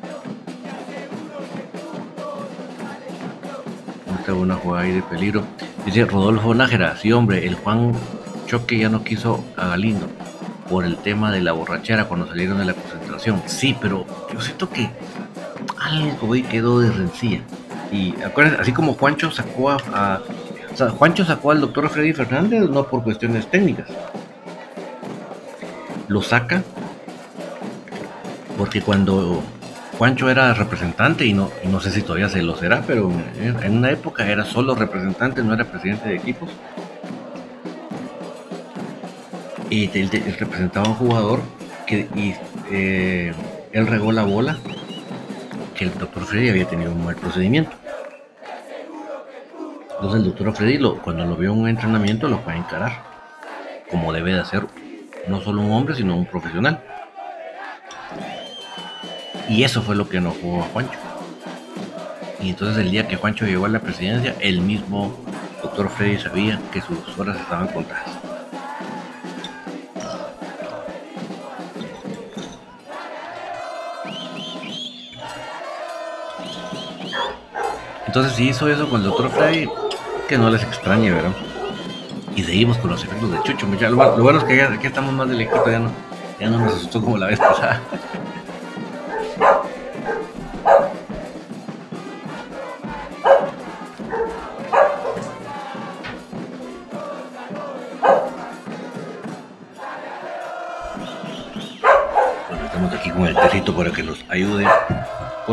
una 4.32 4.56
jugada 4.56 4.84
ahí 4.84 4.92
de 4.92 5.02
peligro. 5.02 5.44
Dice 5.86 6.04
Rodolfo 6.04 6.52
Nájera, 6.52 6.96
sí 6.96 7.12
hombre, 7.12 7.46
el 7.46 7.54
Juan 7.54 7.92
Choque 8.46 8.76
ya 8.76 8.88
no 8.88 9.04
quiso 9.04 9.44
a 9.56 9.68
Galindo 9.68 10.08
por 10.68 10.84
el 10.84 10.96
tema 10.96 11.30
de 11.30 11.40
la 11.40 11.52
borrachera 11.52 12.06
cuando 12.06 12.26
salieron 12.26 12.58
de 12.58 12.64
la 12.64 12.74
concentración. 12.74 13.40
Sí, 13.46 13.76
pero 13.80 14.04
yo 14.32 14.40
siento 14.40 14.68
que 14.68 14.90
algo 15.78 16.32
ahí 16.32 16.42
quedó 16.42 16.80
de 16.80 16.90
rencilla. 16.90 17.40
Y 17.92 18.20
acuérdense, 18.20 18.60
así 18.60 18.72
como 18.72 18.94
Juancho 18.94 19.30
sacó 19.30 19.70
a 19.70 20.22
Juancho 20.98 21.24
sacó 21.24 21.52
al 21.52 21.60
doctor 21.60 21.88
Freddy 21.88 22.12
Fernández 22.12 22.68
no 22.68 22.84
por 22.88 23.04
cuestiones 23.04 23.48
técnicas. 23.48 23.88
Lo 26.08 26.20
saca 26.20 26.64
porque 28.58 28.82
cuando 28.82 29.42
Juancho 29.98 30.28
era 30.28 30.52
representante, 30.52 31.24
y 31.24 31.32
no, 31.32 31.50
no 31.64 31.80
sé 31.80 31.90
si 31.90 32.02
todavía 32.02 32.28
se 32.28 32.42
lo 32.42 32.56
será, 32.56 32.82
pero 32.86 33.10
en 33.40 33.78
una 33.78 33.90
época 33.90 34.30
era 34.30 34.44
solo 34.44 34.74
representante, 34.74 35.42
no 35.42 35.54
era 35.54 35.64
presidente 35.64 36.10
de 36.10 36.16
equipos. 36.16 36.50
Y 39.70 39.90
él, 39.98 40.10
representaba 40.38 40.86
a 40.86 40.90
un 40.90 40.96
jugador 40.96 41.40
que 41.86 42.08
y, 42.14 42.34
eh, 42.70 43.32
él 43.72 43.86
regó 43.86 44.12
la 44.12 44.22
bola 44.22 44.58
que 45.74 45.84
el 45.84 45.98
doctor 45.98 46.24
Freddy 46.24 46.50
había 46.50 46.66
tenido 46.66 46.92
un 46.92 47.04
mal 47.04 47.16
procedimiento. 47.16 47.72
Entonces 49.94 50.20
el 50.20 50.24
doctor 50.26 50.54
Freddy 50.54 50.78
cuando 51.02 51.24
lo 51.24 51.36
vio 51.36 51.52
en 51.52 51.60
un 51.60 51.68
entrenamiento 51.68 52.28
lo 52.28 52.38
fue 52.40 52.52
a 52.52 52.56
encarar, 52.56 53.02
como 53.90 54.12
debe 54.12 54.34
de 54.34 54.40
hacer 54.40 54.66
no 55.26 55.40
solo 55.40 55.62
un 55.62 55.72
hombre, 55.72 55.94
sino 55.94 56.16
un 56.16 56.26
profesional. 56.26 56.82
Y 59.48 59.62
eso 59.62 59.82
fue 59.82 59.94
lo 59.94 60.08
que 60.08 60.16
enojó 60.18 60.62
a 60.62 60.64
Juancho. 60.64 60.98
Y 62.40 62.50
entonces 62.50 62.78
el 62.78 62.90
día 62.90 63.06
que 63.06 63.16
Juancho 63.16 63.46
llegó 63.46 63.66
a 63.66 63.68
la 63.68 63.80
presidencia, 63.80 64.34
el 64.40 64.60
mismo 64.60 65.16
doctor 65.62 65.88
Freddy 65.88 66.18
sabía 66.18 66.60
que 66.72 66.80
sus 66.80 67.18
horas 67.18 67.38
estaban 67.38 67.68
contadas. 67.68 68.10
Entonces 78.06 78.32
si 78.34 78.48
hizo 78.48 78.68
eso 78.68 78.88
con 78.88 79.02
el 79.02 79.08
doctor 79.08 79.30
Freddy, 79.30 79.68
que 80.28 80.38
no 80.38 80.50
les 80.50 80.62
extrañe, 80.62 81.10
¿verdad? 81.10 81.32
Y 82.34 82.42
seguimos 82.42 82.78
con 82.78 82.90
los 82.90 83.04
efectos 83.04 83.30
de 83.30 83.42
Chucho. 83.42 83.66
lo, 83.66 84.22
bueno 84.22 84.38
es 84.38 84.44
que 84.44 84.56
ya, 84.56 84.72
aquí 84.72 84.86
estamos 84.86 85.12
más 85.12 85.28
de 85.28 85.34
lejito, 85.34 85.70
ya 85.70 85.78
no, 85.78 85.90
ya 86.40 86.48
no 86.48 86.58
nos 86.58 86.74
asustó 86.74 87.00
como 87.00 87.18
la 87.18 87.26
vez 87.26 87.38
pasada. 87.38 87.80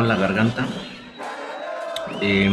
Con 0.04 0.10
la 0.10 0.16
garganta. 0.18 0.66
Eh, 2.20 2.52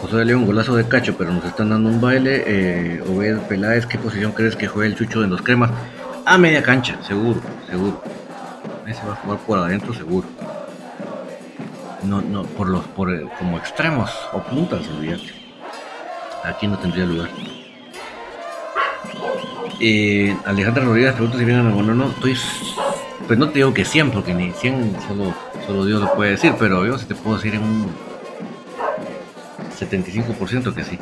José 0.00 0.24
León, 0.24 0.46
golazo 0.46 0.76
de 0.76 0.86
cacho, 0.86 1.16
pero 1.18 1.32
nos 1.32 1.44
están 1.44 1.70
dando 1.70 1.88
un 1.88 2.00
baile. 2.00 2.44
Eh, 2.46 3.02
Obed 3.08 3.38
Peláez, 3.48 3.86
¿qué 3.86 3.98
posición 3.98 4.30
crees 4.30 4.54
que 4.54 4.68
juegue 4.68 4.90
el 4.90 4.96
Chucho 4.96 5.24
en 5.24 5.30
los 5.30 5.42
cremas? 5.42 5.72
A 6.24 6.38
media 6.38 6.62
cancha, 6.62 6.96
seguro, 7.02 7.40
seguro. 7.68 8.00
Ahí 8.86 8.94
se 8.94 9.04
va 9.04 9.14
a 9.14 9.16
jugar 9.16 9.38
por 9.40 9.58
adentro, 9.58 9.92
seguro. 9.92 10.28
No, 12.04 12.20
no, 12.20 12.44
por 12.44 12.68
los, 12.68 12.84
por, 12.88 13.12
eh, 13.12 13.26
como 13.36 13.58
extremos 13.58 14.12
o 14.32 14.38
puntas, 14.38 14.86
olvídate. 14.96 15.32
Aquí 16.44 16.68
no 16.68 16.78
tendría 16.78 17.04
lugar. 17.04 17.30
Eh, 19.80 20.36
Alejandra 20.44 20.84
Rodríguez 20.84 21.12
pregunta 21.14 21.38
si 21.38 21.44
vienen 21.44 21.66
a 21.66 21.74
bueno, 21.74 21.94
no, 21.94 22.10
estoy 22.10 22.36
pues 23.26 23.38
no 23.38 23.48
te 23.48 23.54
digo 23.54 23.72
que 23.72 23.84
100 23.84 24.10
porque 24.10 24.34
ni 24.34 24.52
100 24.52 24.96
solo, 25.08 25.34
solo 25.66 25.84
Dios 25.84 26.00
lo 26.00 26.12
puede 26.14 26.32
decir, 26.32 26.54
pero 26.58 26.84
yo 26.84 26.98
si 26.98 27.06
te 27.06 27.14
puedo 27.14 27.36
decir 27.36 27.54
en 27.54 27.62
un 27.62 27.94
75% 29.78 30.74
que 30.74 30.84
sí. 30.84 30.98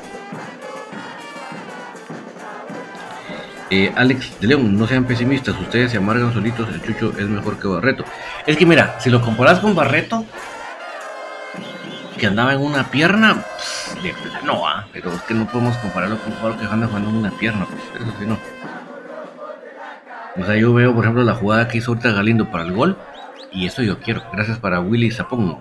Eh, 3.72 3.92
Alex 3.94 4.40
de 4.40 4.48
León, 4.48 4.76
no 4.76 4.86
sean 4.86 5.04
pesimistas, 5.04 5.58
ustedes 5.60 5.92
se 5.92 5.98
amargan 5.98 6.32
solitos, 6.32 6.68
el 6.68 6.82
Chucho 6.82 7.12
es 7.16 7.28
mejor 7.28 7.58
que 7.58 7.68
Barreto. 7.68 8.04
Es 8.46 8.56
que 8.56 8.66
mira, 8.66 8.98
si 8.98 9.10
lo 9.10 9.22
comparas 9.22 9.60
con 9.60 9.76
Barreto, 9.76 10.24
que 12.18 12.26
andaba 12.26 12.52
en 12.52 12.60
una 12.60 12.90
pierna, 12.90 13.44
pues, 14.00 14.14
no, 14.44 14.66
ah, 14.66 14.86
pero 14.92 15.12
es 15.12 15.22
que 15.22 15.34
no 15.34 15.46
podemos 15.46 15.76
compararlo 15.76 16.18
con 16.18 16.32
un 16.32 16.38
jugador 16.38 16.58
que 16.58 16.66
anda 16.66 16.88
jugando 16.88 17.10
en 17.10 17.16
una 17.16 17.30
pierna, 17.30 17.64
pues 17.66 18.02
eso 18.02 18.12
sí 18.18 18.26
no. 18.26 18.59
O 20.37 20.45
sea, 20.45 20.57
yo 20.57 20.72
veo, 20.72 20.95
por 20.95 21.05
ejemplo, 21.05 21.24
la 21.24 21.35
jugada 21.35 21.68
que 21.68 21.78
hizo 21.78 21.91
ahorita 21.93 22.12
Galindo 22.12 22.51
para 22.51 22.64
el 22.64 22.72
gol, 22.72 22.97
y 23.53 23.66
eso 23.66 23.83
yo 23.83 23.99
quiero. 23.99 24.22
Gracias 24.33 24.59
para 24.59 24.81
Willy 24.81 25.11
Zapón. 25.11 25.59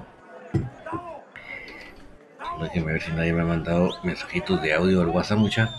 Déjenme 2.61 2.91
ver 2.91 3.01
si 3.01 3.11
nadie 3.13 3.31
me 3.31 3.41
ha 3.41 3.45
mandado 3.45 3.89
mensajitos 4.03 4.61
de 4.61 4.73
audio 4.73 5.01
al 5.01 5.07
WhatsApp, 5.07 5.37
mucha. 5.37 5.69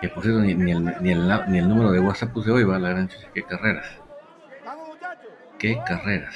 Que 0.00 0.08
por 0.08 0.22
cierto, 0.22 0.40
ni, 0.40 0.50
el, 0.72 0.84
ni, 1.00 1.10
el, 1.58 1.68
número 1.68 1.92
de 1.92 2.00
WhatsApp 2.00 2.32
puse 2.32 2.50
hoy, 2.50 2.64
va 2.64 2.78
la 2.78 2.90
gran 2.90 3.08
chica. 3.08 3.28
Qué 3.32 3.42
carreras. 3.44 3.86
Qué 5.58 5.78
carreras. 5.86 6.34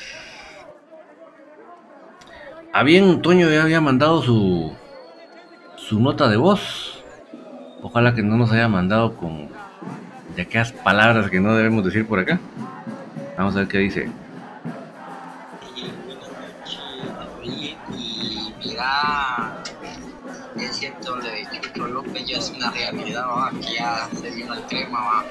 Ah, 2.72 2.84
bien, 2.84 3.20
Toño 3.20 3.50
ya 3.50 3.64
había 3.64 3.80
mandado 3.80 4.22
su, 4.22 4.72
su 5.76 6.00
nota 6.00 6.28
de 6.28 6.36
voz. 6.36 7.04
Ojalá 7.82 8.14
que 8.14 8.22
no 8.22 8.36
nos 8.36 8.52
haya 8.52 8.68
mandado 8.68 9.16
con 9.16 9.50
de 10.40 10.46
aquellas 10.46 10.72
palabras 10.72 11.28
que 11.28 11.38
no 11.38 11.54
debemos 11.54 11.84
decir 11.84 12.06
por 12.06 12.18
acá. 12.18 12.40
Vamos 13.36 13.54
a 13.56 13.58
ver 13.58 13.68
qué 13.68 13.78
dice. 13.78 14.08
Oye, 17.38 17.76
mira, 18.58 19.62
CR7 20.56 20.98
donde 21.04 21.30
de 21.30 21.60
Chucho 21.60 21.86
López 21.88 22.26
ya 22.26 22.38
es 22.38 22.50
una 22.56 22.70
realidad, 22.70 23.26
¿va? 23.28 23.50
que 23.50 23.74
ya 23.74 24.08
se 24.18 24.30
vino 24.30 24.54
el 24.54 24.62
crema, 24.62 24.98
¿va? 24.98 25.24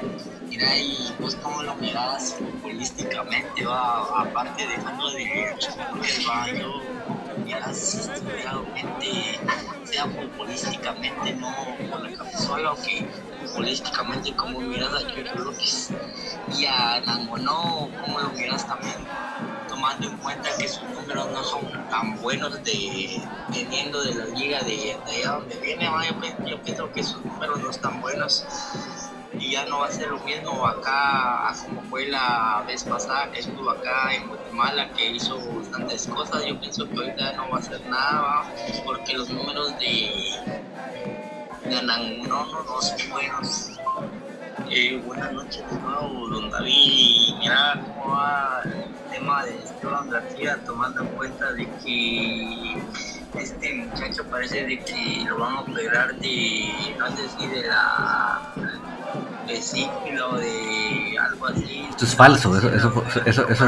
Mira, 0.47 0.77
y 0.77 0.95
vos 1.19 1.35
cómo 1.37 1.63
lo 1.63 1.73
mirás 1.75 2.35
futbolísticamente, 2.35 3.65
¿va? 3.65 4.21
aparte 4.21 4.67
de 4.67 4.75
Chucho 5.57 6.29
¿va? 6.29 6.51
yo 6.51 6.83
miras 7.49 8.21
realmente, 8.23 9.39
sea 9.83 10.05
futbolísticamente, 10.05 11.33
no 11.33 11.51
con 11.89 12.03
la 12.03 12.17
camisola, 12.17 12.73
o 12.73 12.75
que 12.75 13.07
futbolísticamente 13.47 14.35
cómo 14.35 14.59
miras 14.59 14.93
a 14.93 14.99
Chucho 15.07 15.35
López 15.35 15.89
y 16.55 16.65
a 16.65 17.01
Nangonó, 17.01 17.89
cómo 18.01 18.19
lo 18.19 18.29
miras 18.33 18.67
también 18.67 18.97
tomando 19.67 20.07
en 20.07 20.17
cuenta 20.17 20.49
que 20.59 20.67
sus 20.67 20.83
números 20.89 21.31
no 21.31 21.43
son 21.43 21.89
tan 21.89 22.21
buenos 22.21 22.63
de 22.63 23.21
viniendo 23.49 24.03
de 24.03 24.13
la 24.13 24.25
liga 24.25 24.61
de, 24.61 24.99
allá 25.07 25.31
donde 25.31 25.55
viene, 25.57 25.89
yo, 26.45 26.61
pienso 26.61 26.91
que 26.91 27.03
sus 27.03 27.25
números 27.25 27.59
no 27.61 27.71
están 27.71 27.99
buenos 27.99 28.45
y 29.33 29.51
ya 29.51 29.65
no 29.65 29.79
va 29.79 29.87
a 29.87 29.91
ser 29.91 30.09
lo 30.09 30.19
mismo 30.19 30.65
acá 30.65 31.53
como 31.65 31.81
fue 31.83 32.07
la 32.07 32.63
vez 32.67 32.83
pasada 32.83 33.31
que 33.31 33.39
estuvo 33.39 33.69
acá 33.69 34.13
en 34.13 34.27
Guatemala 34.27 34.89
que 34.93 35.11
hizo 35.11 35.37
bastantes 35.55 36.07
cosas 36.07 36.45
yo 36.45 36.59
pienso 36.59 36.89
que 36.89 36.97
ahorita 36.97 37.33
no 37.33 37.49
va 37.49 37.57
a 37.57 37.59
hacer 37.59 37.81
nada 37.87 38.43
porque 38.85 39.13
los 39.13 39.29
números 39.29 39.77
de, 39.79 40.35
de 41.69 41.81
no, 41.83 42.45
no 42.45 42.81
son 42.81 43.09
buenos 43.11 43.79
eh, 44.71 45.01
buenas 45.03 45.33
noches 45.33 45.63
de 45.71 45.79
nuevo, 45.79 46.27
don 46.27 46.51
David. 46.51 47.33
Mira 47.39 47.81
cómo 47.81 48.13
va 48.13 48.61
el 48.65 49.11
tema 49.11 49.43
de 49.45 49.57
Esteban 49.57 50.09
García, 50.11 50.59
tomando 50.63 51.01
en 51.01 51.07
cuenta 51.07 51.51
de 51.53 51.67
que 51.83 52.83
este 53.33 53.73
muchacho 53.73 54.23
parece 54.29 54.65
de 54.65 54.79
que 54.79 55.25
lo 55.27 55.39
van 55.39 55.55
a 55.55 55.61
operar 55.61 56.15
de, 56.17 56.95
no 56.99 57.07
sé 57.15 57.29
si 57.29 57.47
de 57.47 57.67
la 57.67 58.53
vesícula 59.49 60.27
o 60.27 60.37
de 60.37 61.17
algo 61.19 61.47
así. 61.47 61.87
Esto 61.89 62.05
es 62.05 62.15
falso, 62.15 62.57
eso, 62.57 62.69
eso, 62.73 63.03
eso, 63.25 63.49
eso. 63.49 63.67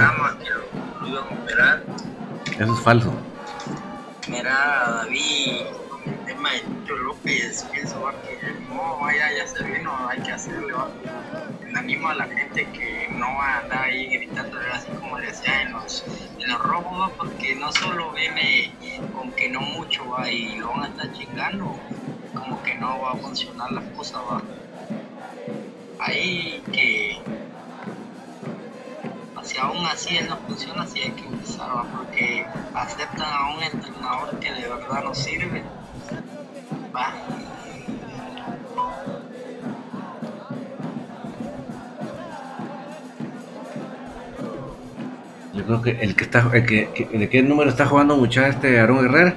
Eso 2.61 2.73
es 2.73 2.79
falso. 2.81 3.11
Mira, 4.27 5.03
David, 5.03 5.61
el 6.05 6.25
tema 6.25 6.51
de 6.51 6.59
Chucho 6.61 6.95
López, 6.95 7.65
pienso 7.71 8.11
que 8.23 8.53
no, 8.69 8.99
vaya, 8.99 9.29
ya 9.35 9.47
se 9.47 9.63
vino, 9.63 9.91
hay 10.07 10.21
que 10.21 10.31
hacerle, 10.31 10.71
¿va? 10.73 10.89
Animo 11.75 12.09
a 12.09 12.15
la 12.15 12.25
gente 12.25 12.67
que 12.71 13.07
no 13.13 13.25
va 13.25 13.45
a 13.45 13.59
andar 13.61 13.83
ahí 13.85 14.07
gritando 14.07 14.59
así 14.73 14.91
como 14.91 15.17
le 15.17 15.27
decía 15.27 15.63
en 15.63 15.71
los, 15.71 16.03
en 16.37 16.49
los 16.49 16.61
rojos, 16.61 17.11
porque 17.17 17.55
no 17.55 17.71
solo 17.71 18.11
viene 18.11 18.71
con 19.13 19.31
que 19.31 19.49
no 19.49 19.61
mucho, 19.61 20.07
va, 20.09 20.29
y 20.29 20.57
lo 20.57 20.69
van 20.69 20.83
a 20.83 20.87
estar 20.89 21.11
chingando, 21.13 21.79
como 22.35 22.61
que 22.61 22.75
no 22.75 22.99
va 23.01 23.13
a 23.13 23.15
funcionar 23.15 23.71
la 23.71 23.81
cosa, 23.93 24.21
va. 24.21 24.41
Ahí 26.01 26.63
que 26.73 27.21
si 29.43 29.57
aún 29.59 29.85
así 29.85 30.17
él 30.17 30.27
no 30.29 30.37
funciona, 30.37 30.81
así 30.83 30.99
hay 30.99 31.11
que 31.11 31.25
empezar, 31.25 31.69
porque 31.95 32.43
aceptan 32.73 33.21
a 33.21 33.55
un 33.55 33.63
entrenador 33.63 34.39
que 34.39 34.51
de 34.51 34.67
verdad 34.67 35.03
no 35.03 35.13
sirve. 35.13 35.63
Va. 36.95 37.13
Yo 45.53 45.65
creo 45.65 45.81
que 45.83 45.91
el 46.01 46.15
que 46.15 46.23
está, 46.23 46.49
el 46.53 46.65
que, 46.65 47.09
¿de 47.11 47.29
qué 47.29 47.43
número 47.43 47.69
está 47.69 47.85
jugando 47.85 48.17
mucha 48.17 48.47
este 48.47 48.79
Aaron 48.79 49.05
Herrera? 49.05 49.35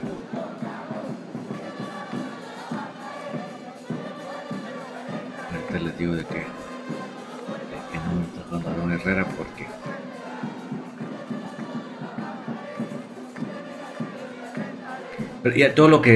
Ya 15.57 15.75
todo 15.75 15.89
lo 15.89 16.03
que 16.03 16.11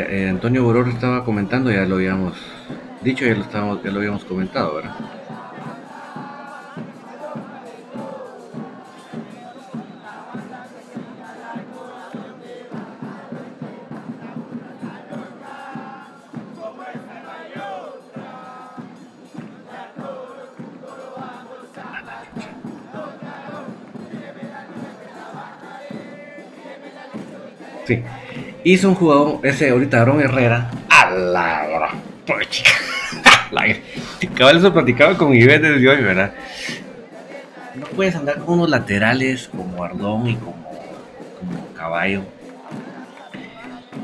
eh, 0.00 0.24
eh, 0.24 0.28
Antonio 0.28 0.64
Boror 0.64 0.88
estaba 0.88 1.24
comentando 1.24 1.70
ya 1.70 1.86
lo 1.86 1.96
habíamos 1.96 2.36
dicho, 3.00 3.24
ya 3.26 3.34
lo, 3.34 3.42
estábamos, 3.42 3.82
ya 3.82 3.90
lo 3.90 3.98
habíamos 4.00 4.24
comentado, 4.24 4.74
¿verdad? 4.76 4.96
Hizo 28.70 28.88
un 28.88 28.94
jugador, 28.94 29.40
ese 29.42 29.70
ahorita 29.70 30.00
Aaron 30.00 30.20
Herrera, 30.20 30.70
a 30.88 31.10
la 31.10 31.90
Cabal 34.36 34.58
eso 34.58 34.72
platicaba 34.72 35.18
con 35.18 35.34
Ivette 35.34 35.62
desde 35.62 35.88
hoy, 35.88 36.00
¿verdad? 36.00 36.32
No 37.74 37.86
puedes 37.86 38.14
andar 38.14 38.38
con 38.38 38.60
unos 38.60 38.70
laterales 38.70 39.48
como 39.48 39.82
Ardón 39.82 40.28
y 40.28 40.36
como, 40.36 40.70
como 41.40 41.74
Caballo. 41.74 42.22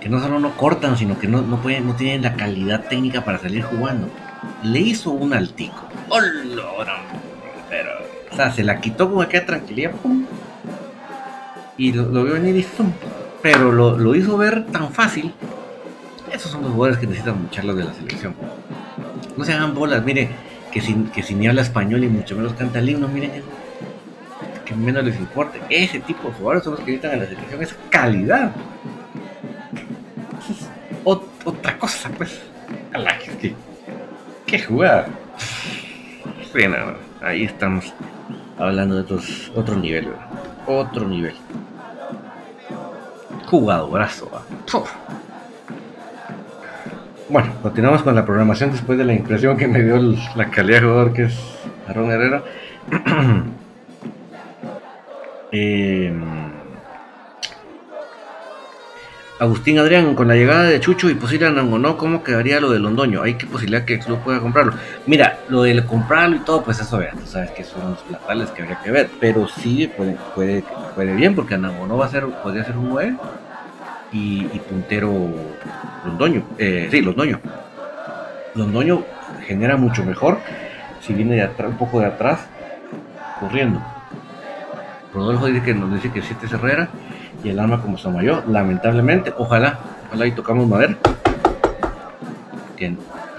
Que 0.01 0.09
no 0.09 0.19
solo 0.19 0.41
no 0.41 0.57
cortan, 0.57 0.97
sino 0.97 1.17
que 1.17 1.29
no, 1.29 1.43
no, 1.43 1.63
pueden, 1.63 1.87
no 1.87 1.95
tienen 1.95 2.23
la 2.23 2.35
calidad 2.35 2.89
técnica 2.89 3.25
para 3.25 3.39
salir 3.39 3.63
jugando. 3.63 4.11
Le 4.65 4.81
hizo 4.81 5.13
un 5.13 5.33
altico. 5.33 5.87
¡Oh, 6.09 6.19
Pero, 7.71 7.91
o 8.33 8.35
sea, 8.35 8.51
se 8.51 8.65
la 8.65 8.81
quitó 8.81 9.13
con 9.13 9.25
aquella 9.25 9.47
tranquilidad. 9.47 9.93
¡pum! 9.93 10.27
Y 11.79 11.93
lo, 11.93 12.07
lo 12.07 12.25
vio 12.25 12.33
venir 12.33 12.57
y 12.57 12.63
¡pum! 12.65 12.91
Pero 13.47 13.71
lo, 13.71 14.15
hizo 14.17 14.37
ver 14.37 14.67
tan 14.73 14.91
fácil. 14.93 15.33
Esos 16.33 16.51
son 16.51 16.63
los 16.63 16.73
jugadores 16.73 16.99
que 16.99 17.07
necesitan 17.07 17.41
mucharlos 17.41 17.77
de 17.77 17.85
la 17.85 17.95
selección. 17.95 18.35
No 19.37 19.45
se 19.45 19.53
hagan 19.53 19.73
bolas, 19.73 20.05
mire, 20.05 20.31
que 20.73 20.81
si, 20.81 20.95
que 21.15 21.23
si 21.23 21.37
ni 21.37 21.47
habla 21.47 21.63
español 21.63 22.03
y 22.03 22.09
mucho 22.09 22.35
menos 22.35 22.55
canta 22.55 22.81
el 22.81 22.89
himno, 22.89 23.07
miren, 23.07 23.31
que 24.65 24.75
menos 24.75 25.05
les 25.05 25.17
importe. 25.21 25.61
Ese 25.71 26.01
tipo 26.01 26.27
de 26.27 26.35
jugadores 26.35 26.65
son 26.65 26.73
los 26.73 26.81
que 26.81 26.91
necesitan 26.91 27.13
en 27.13 27.21
la 27.21 27.27
selección, 27.27 27.63
es 27.63 27.77
calidad. 27.89 28.51
otra 31.05 31.79
cosa, 31.79 32.11
pues. 32.19 32.41
que, 33.41 33.55
qué 34.45 34.59
jugada. 34.59 35.07
ahí 37.23 37.45
estamos 37.45 37.95
hablando 38.59 38.97
de 38.97 39.03
otros, 39.03 39.53
otro 39.55 39.77
nivel, 39.77 40.09
otro 40.67 41.07
nivel 41.07 41.37
jugadorazo. 43.47 44.31
Bueno, 47.29 47.53
continuamos 47.63 48.03
con 48.03 48.15
la 48.15 48.25
programación 48.25 48.71
después 48.71 48.99
de 48.99 49.05
la 49.05 49.15
impresión 49.15 49.57
que 49.57 49.67
me 49.67 49.83
dio 49.83 49.99
la 50.37 50.51
calidad 50.51 50.81
de 50.81 50.87
jugador 50.87 51.13
que 51.13 51.25
es 51.25 51.37
Aaron 51.89 52.11
Herrera. 52.11 52.43
eh, 55.53 56.13
Agustín 59.39 59.79
Adrián, 59.79 60.15
con 60.15 60.29
la 60.29 60.35
llegada 60.35 60.63
de 60.63 60.81
Chucho 60.81 61.11
y 61.11 61.15
posible 61.15 61.51
no, 61.51 61.99
¿cómo 61.99 62.25
quedaría 62.25 62.59
lo 62.59 62.71
de 62.71 62.79
Londoño? 62.79 63.23
¿Hay 63.23 63.35
qué 63.35 63.47
posibilidad 63.47 63.85
que 63.85 63.95
el 63.95 64.01
club 64.01 64.19
pueda 64.21 64.41
comprarlo? 64.41 64.73
Mira, 65.07 65.41
lo 65.51 65.63
de 65.63 65.85
comprarlo 65.85 66.37
y 66.37 66.39
todo, 66.39 66.65
pues 66.65 66.81
eso 66.81 67.03
ya, 67.03 67.11
tú 67.11 67.27
sabes 67.27 67.51
que 67.51 67.63
son 67.63 67.91
los 67.91 67.99
platales 67.99 68.51
que 68.51 68.63
habría 68.63 68.81
que 68.81 68.91
ver, 68.91 69.11
pero 69.21 69.47
sí 69.47 69.91
puede, 69.95 70.17
puede, 70.35 70.65
puede 70.95 71.15
bien, 71.15 71.35
porque 71.35 71.55
Anangonó 71.55 71.99
va 71.99 72.07
a 72.07 72.09
ser, 72.09 72.25
podría 72.43 72.65
ser 72.65 72.79
un 72.79 72.89
9 72.89 73.17
y, 74.13 74.43
puntero 74.71 75.13
Londoño, 76.07 76.43
eh, 76.57 76.89
sí, 76.91 77.03
Londoño. 77.03 77.39
Londoño 78.55 79.05
genera 79.47 79.77
mucho 79.77 80.03
mejor 80.03 80.39
si 81.03 81.13
viene 81.13 81.35
de 81.35 81.43
atrás, 81.43 81.73
un 81.73 81.77
poco 81.77 82.01
de 82.01 82.07
atrás, 82.07 82.41
corriendo. 83.39 83.83
Rodolfo 85.13 85.47
dice 85.47 85.63
que 85.63 85.75
nos 85.75 85.93
dice 85.93 86.11
que 86.11 86.23
7 86.23 86.47
es 86.47 86.53
Herrera 86.53 86.89
y 87.43 87.51
el 87.51 87.59
arma 87.59 87.81
como 87.81 87.99
Samayo, 87.99 88.43
lamentablemente, 88.49 89.33
ojalá, 89.37 89.79
ojalá 90.09 90.27
y 90.27 90.33
tocamos 90.33 90.69
madera. 90.69 90.97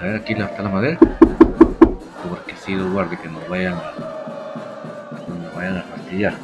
a 0.00 0.04
ver, 0.04 0.16
aquí 0.16 0.32
está 0.32 0.62
la 0.62 0.68
madera. 0.68 0.98
Porque 2.28 2.54
si 2.56 2.76
guarde 2.76 3.18
que 3.18 3.28
nos 3.28 3.48
vayan, 3.48 3.74
nos 3.74 5.54
vayan 5.54 5.78
a 5.78 5.82
fastidiar. 5.82 6.34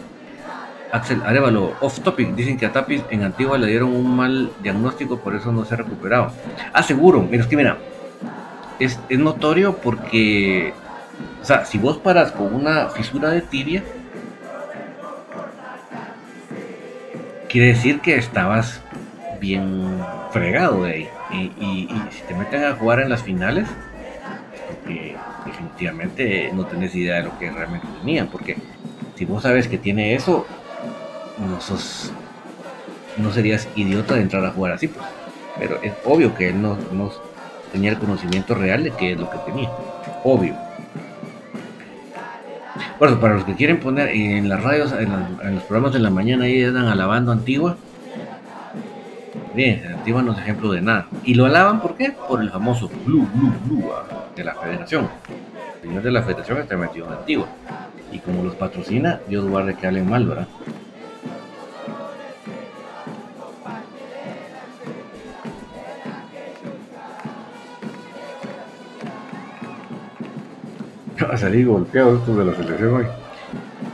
Axel 0.92 1.22
Arevalo, 1.24 1.74
off 1.80 2.00
topic, 2.00 2.34
dicen 2.36 2.56
que 2.56 2.66
a 2.66 2.72
Tapis 2.72 3.02
en 3.10 3.24
Antigua 3.24 3.58
le 3.58 3.66
dieron 3.66 3.92
un 3.92 4.14
mal 4.14 4.52
diagnóstico, 4.62 5.18
por 5.18 5.34
eso 5.34 5.50
no 5.50 5.64
se 5.64 5.74
ha 5.74 5.78
recuperado. 5.78 6.30
Ah, 6.72 6.84
seguro, 6.84 7.20
mira, 7.20 7.42
es 7.42 7.48
que 7.48 7.56
mira, 7.56 7.78
es, 8.78 9.00
es 9.08 9.18
notorio 9.18 9.76
porque, 9.78 10.72
o 11.42 11.44
sea, 11.44 11.64
si 11.64 11.78
vos 11.78 11.98
paras 11.98 12.30
con 12.30 12.54
una 12.54 12.90
fisura 12.90 13.30
de 13.30 13.40
tibia, 13.40 13.82
quiere 17.54 17.68
decir 17.68 18.00
que 18.00 18.16
estabas 18.16 18.82
bien 19.40 20.00
fregado 20.32 20.82
de 20.82 20.92
ahí. 20.92 21.08
Y, 21.30 21.88
si 22.10 22.22
te 22.26 22.34
meten 22.34 22.64
a 22.64 22.74
jugar 22.74 22.98
en 22.98 23.08
las 23.08 23.22
finales, 23.22 23.68
porque 24.66 25.14
definitivamente 25.46 26.50
no 26.52 26.66
tenés 26.66 26.92
idea 26.96 27.18
de 27.18 27.22
lo 27.22 27.38
que 27.38 27.52
realmente 27.52 27.86
tenían, 28.00 28.26
porque 28.26 28.56
si 29.14 29.24
vos 29.24 29.44
sabes 29.44 29.68
que 29.68 29.78
tiene 29.78 30.16
eso, 30.16 30.48
no 31.48 31.60
sos, 31.60 32.12
no 33.18 33.32
serías 33.32 33.68
idiota 33.76 34.16
de 34.16 34.22
entrar 34.22 34.44
a 34.44 34.50
jugar 34.50 34.72
así, 34.72 34.88
pues. 34.88 35.06
Pero 35.56 35.80
es 35.80 35.92
obvio 36.04 36.34
que 36.34 36.48
él 36.48 36.60
no, 36.60 36.76
no 36.90 37.12
tenía 37.70 37.90
el 37.90 37.98
conocimiento 37.98 38.56
real 38.56 38.82
de 38.82 38.90
qué 38.90 39.12
es 39.12 39.20
lo 39.20 39.30
que 39.30 39.38
tenía. 39.46 39.70
Obvio. 40.24 40.56
Bueno, 42.98 43.18
para 43.20 43.34
los 43.34 43.44
que 43.44 43.54
quieren 43.54 43.80
poner 43.80 44.08
en 44.08 44.48
las 44.48 44.62
radios, 44.62 44.92
en, 44.92 45.10
los 45.54 45.62
programas 45.64 45.92
de 45.92 45.98
la 45.98 46.10
mañana, 46.10 46.44
ahí 46.44 46.60
están 46.60 46.86
alabando 46.86 47.32
Antigua. 47.32 47.76
Bien, 49.52 49.82
Antigua 49.86 50.22
no 50.22 50.32
es 50.32 50.38
ejemplo 50.38 50.70
de 50.72 50.80
nada. 50.80 51.08
Y 51.24 51.34
lo 51.34 51.44
alaban, 51.44 51.80
¿por 51.80 51.96
qué? 51.96 52.12
Por 52.12 52.40
el 52.40 52.50
famoso 52.50 52.88
Blue, 53.04 53.28
Blue, 53.34 53.52
Blue 53.64 53.90
ah, 53.92 54.26
de 54.34 54.44
la 54.44 54.54
federación. 54.54 55.08
El 55.82 55.88
señor 55.88 56.02
de 56.04 56.10
la 56.12 56.22
federación 56.22 56.58
está 56.58 56.76
metido 56.76 57.06
en 57.06 57.12
Antigua. 57.14 57.48
Y 58.12 58.18
como 58.20 58.44
los 58.44 58.54
patrocina, 58.54 59.20
Dios 59.28 59.44
guarde 59.44 59.74
que 59.74 59.86
hablen 59.86 60.08
mal, 60.08 60.26
¿verdad? 60.26 60.46
Salir 71.44 71.66
golpeado 71.66 72.16
esto 72.16 72.34
de 72.34 72.44
la 72.46 72.54
selección 72.54 72.94
hoy. 72.94 73.06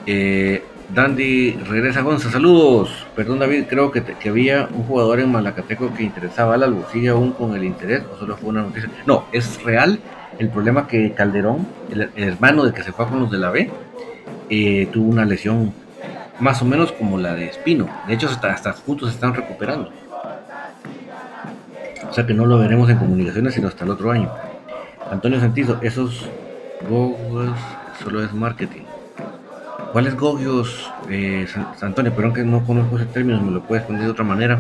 Eh, 0.07 0.63
Dandy 0.95 1.53
regresa 1.69 2.01
Gonza, 2.03 2.31
saludos. 2.31 3.07
Perdón 3.17 3.41
David, 3.41 3.65
creo 3.69 3.91
que, 3.91 4.03
había 4.29 4.69
un 4.73 4.85
jugador 4.85 5.19
en 5.19 5.33
Malacateco 5.33 5.93
que 5.93 6.05
interesaba 6.05 6.55
algo. 6.55 6.87
¿Sigue 6.93 7.09
aún 7.09 7.33
con 7.33 7.57
el 7.57 7.65
interés 7.65 8.05
o 8.13 8.17
solo 8.19 8.37
fue 8.37 8.51
una 8.51 8.63
noticia? 8.63 8.89
No, 9.05 9.25
es 9.33 9.63
real 9.65 9.99
el 10.39 10.49
problema 10.49 10.87
que 10.87 11.13
Calderón, 11.13 11.67
el, 11.91 12.11
hermano 12.15 12.65
de 12.65 12.73
que 12.73 12.85
se 12.85 12.93
fue 12.93 13.09
con 13.09 13.19
los 13.19 13.31
de 13.33 13.39
la 13.39 13.51
B, 13.51 13.69
eh, 14.49 14.89
tuvo 14.93 15.11
una 15.11 15.25
lesión 15.25 15.73
más 16.39 16.63
o 16.63 16.65
menos 16.65 16.93
como 16.93 17.19
la 17.19 17.35
de 17.35 17.47
Espino. 17.47 17.89
De 18.07 18.15
hecho, 18.15 18.29
hasta, 18.29 18.53
hasta 18.53 18.73
juntos 18.75 19.09
se 19.09 19.17
están 19.17 19.35
recuperando. 19.35 19.91
O 22.09 22.13
sea 22.13 22.25
que 22.25 22.35
no 22.35 22.47
lo 22.47 22.59
veremos 22.59 22.89
en 22.91 22.99
comunicaciones 22.99 23.55
sino 23.55 23.67
hasta 23.67 23.85
el 23.85 23.91
otro 23.91 24.13
año. 24.13 24.31
Antonio 25.11 25.41
Santizo, 25.41 25.79
esos 25.83 26.29
Gogios 26.89 27.57
solo 28.03 28.25
es 28.25 28.33
marketing. 28.33 28.83
¿Cuáles 29.93 30.17
Gogios, 30.17 30.91
eh, 31.09 31.47
Antonio? 31.81 32.13
Pero 32.15 32.29
aunque 32.29 32.45
no 32.45 32.65
conozco 32.65 32.97
ese 32.97 33.07
término, 33.07 33.41
me 33.41 33.51
lo 33.51 33.63
puedes 33.63 33.85
poner 33.85 34.03
de 34.03 34.11
otra 34.11 34.25
manera. 34.25 34.59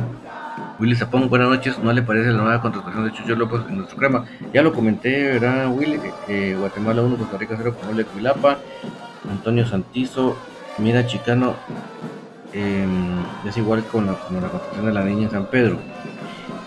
Willy 0.78 0.96
Zapón, 0.96 1.28
buenas 1.28 1.48
noches. 1.48 1.78
¿No 1.78 1.92
le 1.92 2.02
parece 2.02 2.30
la 2.30 2.42
nueva 2.42 2.60
contratación 2.60 3.04
de 3.04 3.12
Chucho 3.12 3.36
López 3.36 3.60
en 3.68 3.78
nuestro 3.78 3.96
crema? 3.96 4.24
Ya 4.52 4.62
lo 4.62 4.72
comenté, 4.72 5.38
¿verdad, 5.38 5.68
Willy? 5.70 6.00
Que, 6.26 6.56
Guatemala 6.56 7.02
1, 7.02 7.16
Costa 7.16 7.38
Rica 7.38 7.54
0 7.56 7.76
con 7.80 7.96
de 7.96 8.04
Cuilapa. 8.04 8.58
Antonio 9.30 9.66
Santizo, 9.66 10.36
mira, 10.78 11.06
chicano. 11.06 11.54
Em, 12.52 13.20
es 13.46 13.56
igual 13.56 13.84
con 13.84 14.06
la, 14.06 14.14
con 14.14 14.34
la 14.40 14.48
contratación 14.48 14.86
de 14.86 14.92
la 14.92 15.04
niña 15.04 15.24
en 15.24 15.30
San 15.30 15.46
Pedro. 15.46 15.78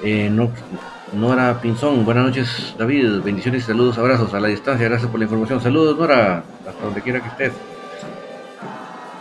Eh, 0.01 0.29
no, 0.31 0.49
Nora 1.13 1.61
Pinzón, 1.61 2.05
buenas 2.05 2.25
noches 2.25 2.73
David, 2.77 3.21
bendiciones 3.23 3.65
saludos, 3.65 3.99
abrazos 3.99 4.33
a 4.33 4.39
la 4.39 4.47
distancia, 4.47 4.89
gracias 4.89 5.11
por 5.11 5.19
la 5.19 5.25
información. 5.25 5.61
Saludos 5.61 5.97
Nora, 5.97 6.43
hasta 6.67 6.83
donde 6.83 7.01
quiera 7.01 7.21
que 7.21 7.27
estés. 7.27 7.53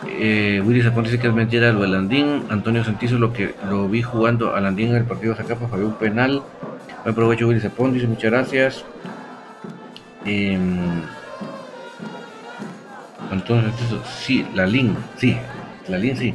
Eh, 0.09 0.63
Willy 0.65 0.83
Zapón 0.83 1.05
dice 1.05 1.19
que 1.19 1.27
es 1.27 1.35
mentira 1.35 1.71
lo 1.71 1.83
de. 1.83 2.43
Antonio 2.49 2.83
Santizo 2.83 3.19
lo 3.19 3.35
que 3.35 3.55
lo 3.69 3.89
vi 3.89 4.01
jugando 4.01 4.55
a 4.55 4.61
Landín 4.61 4.89
en 4.89 4.97
el 4.97 5.05
partido 5.05 5.35
de 5.35 5.43
Zacapa 5.43 5.69
fue 5.69 5.85
un 5.85 5.95
penal. 5.95 6.43
Buen 7.03 7.15
provecho 7.15 7.47
Willy 7.47 7.61
Zapón, 7.61 7.93
dice 7.93 8.07
muchas 8.07 8.31
gracias. 8.31 8.85
Eh, 10.25 10.59
Antonio 13.31 13.65
Santizo, 13.65 14.03
sí, 14.07 14.47
la 14.55 14.67
LIN, 14.67 14.97
sí, 15.19 15.37
la 15.89 15.99
LIN 15.99 16.17
sí. 16.17 16.35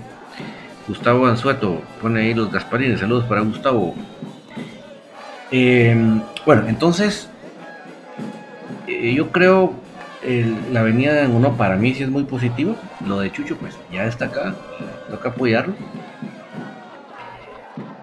Gustavo 0.88 1.26
Anzueto 1.26 1.82
pone 2.00 2.22
ahí 2.22 2.34
los 2.36 2.52
Gasparines, 2.52 3.00
saludos 3.00 3.26
para 3.26 3.42
Gustavo. 3.42 3.96
Em, 5.52 6.22
bueno, 6.46 6.68
entonces, 6.68 7.30
eh, 8.88 9.14
yo 9.14 9.32
creo 9.32 9.74
la 10.72 10.84
venida 10.84 11.14
de 11.14 11.28
uno 11.28 11.56
para 11.56 11.76
mí 11.76 11.94
sí 11.94 12.04
es 12.04 12.10
muy 12.10 12.24
positivo. 12.24 12.76
Lo 13.06 13.20
de 13.20 13.32
Chucho, 13.32 13.58
pues 13.58 13.78
ya 13.92 14.06
está 14.06 14.26
acá, 14.26 14.56
toca 15.10 15.30
apoyarlo. 15.30 15.74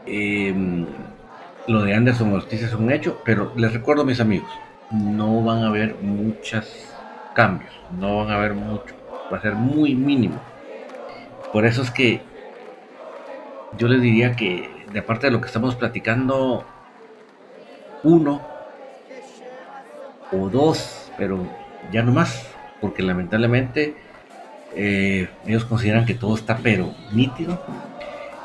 Em, 0.06 0.86
lo 1.66 1.82
de 1.82 1.94
Anderson 1.94 2.32
Ortiz 2.32 2.62
es 2.62 2.74
un 2.74 2.90
hecho, 2.90 3.20
pero 3.24 3.52
les 3.56 3.72
recuerdo, 3.72 4.04
mis 4.04 4.20
amigos, 4.20 4.50
no 4.90 5.42
van 5.42 5.64
a 5.64 5.68
haber 5.68 5.96
muchos 6.02 6.66
cambios, 7.34 7.72
no 7.98 8.18
van 8.18 8.30
a 8.30 8.36
haber 8.36 8.54
mucho, 8.54 8.94
va 9.32 9.38
a 9.38 9.42
ser 9.42 9.54
muy 9.54 9.94
mínimo. 9.94 10.40
Por 11.52 11.66
eso 11.66 11.82
es 11.82 11.90
que 11.90 12.20
yo 13.78 13.88
les 13.88 14.00
diría 14.00 14.36
que, 14.36 14.68
de 14.92 15.02
parte 15.02 15.26
de 15.26 15.32
lo 15.32 15.40
que 15.40 15.46
estamos 15.46 15.74
platicando, 15.74 16.64
uno 18.04 18.40
o 20.30 20.48
dos, 20.48 21.10
pero 21.18 21.46
ya 21.92 22.02
no 22.02 22.12
más, 22.12 22.46
porque 22.80 23.02
lamentablemente 23.02 23.94
eh, 24.74 25.28
ellos 25.46 25.64
consideran 25.64 26.06
que 26.06 26.14
todo 26.14 26.34
está 26.34 26.58
pero 26.58 26.94
nítido. 27.12 27.60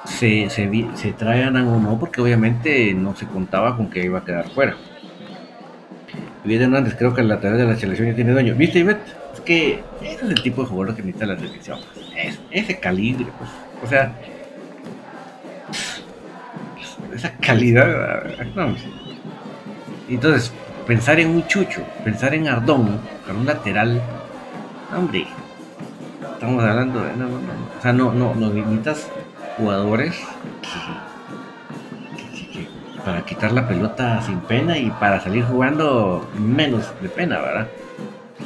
Se, 0.06 0.50
se, 0.50 0.70
se 0.96 1.12
traen 1.12 1.56
o 1.58 1.80
no, 1.80 2.00
porque 2.00 2.22
obviamente 2.22 2.94
no 2.94 3.16
se 3.16 3.28
contaba 3.28 3.76
con 3.78 3.90
que 3.90 4.04
iba 4.04 4.20
a 4.20 4.26
quedar 4.26 4.50
fuera. 4.50 4.76
Luis 6.46 6.62
Hernández, 6.62 6.96
creo 6.98 7.14
que 7.14 7.22
el 7.22 7.28
lateral 7.28 7.58
de 7.58 7.66
la 7.66 7.76
selección 7.76 8.10
ya 8.10 8.16
tiene 8.16 8.32
dueño. 8.32 8.56
¿Viste, 8.56 8.80
Ivette? 8.80 9.06
Es 9.34 9.42
que 9.42 9.84
ese 10.02 10.26
es 10.26 10.32
el 10.32 10.42
tipo 10.42 10.62
de 10.62 10.70
jugador 10.70 10.96
que 10.96 11.04
necesita 11.04 11.26
la 11.26 11.38
selección. 11.38 11.80
Es, 12.16 12.40
ese 12.50 12.80
calibre, 12.80 13.28
pues. 13.38 13.50
O 13.84 13.88
sea, 13.88 14.16
esa 17.14 17.32
calidad. 17.38 18.24
No, 18.56 18.76
entonces, 20.16 20.52
pensar 20.88 21.20
en 21.20 21.30
un 21.30 21.48
chucho, 21.48 21.84
pensar 22.04 22.34
en 22.34 22.48
Ardón, 22.48 23.00
con 23.26 23.38
un 23.38 23.46
lateral, 23.46 24.02
hombre, 24.96 25.28
estamos 26.34 26.64
hablando 26.64 27.04
de. 27.04 27.16
No, 27.16 27.26
no, 27.26 27.38
no. 27.38 27.78
O 27.78 27.82
sea, 27.82 27.94
no, 27.94 28.14
no, 28.14 28.34
no 28.34 28.52
limitas 28.52 29.08
jugadores 29.58 30.16
para 33.06 33.26
quitar 33.26 33.52
la 33.52 33.68
pelota 33.68 34.22
sin 34.22 34.40
pena 34.42 34.78
y 34.78 34.90
para 34.92 35.20
salir 35.20 35.44
jugando 35.46 36.30
menos 36.38 36.92
de 37.02 37.10
pena, 37.10 37.40
¿verdad? 37.40 37.68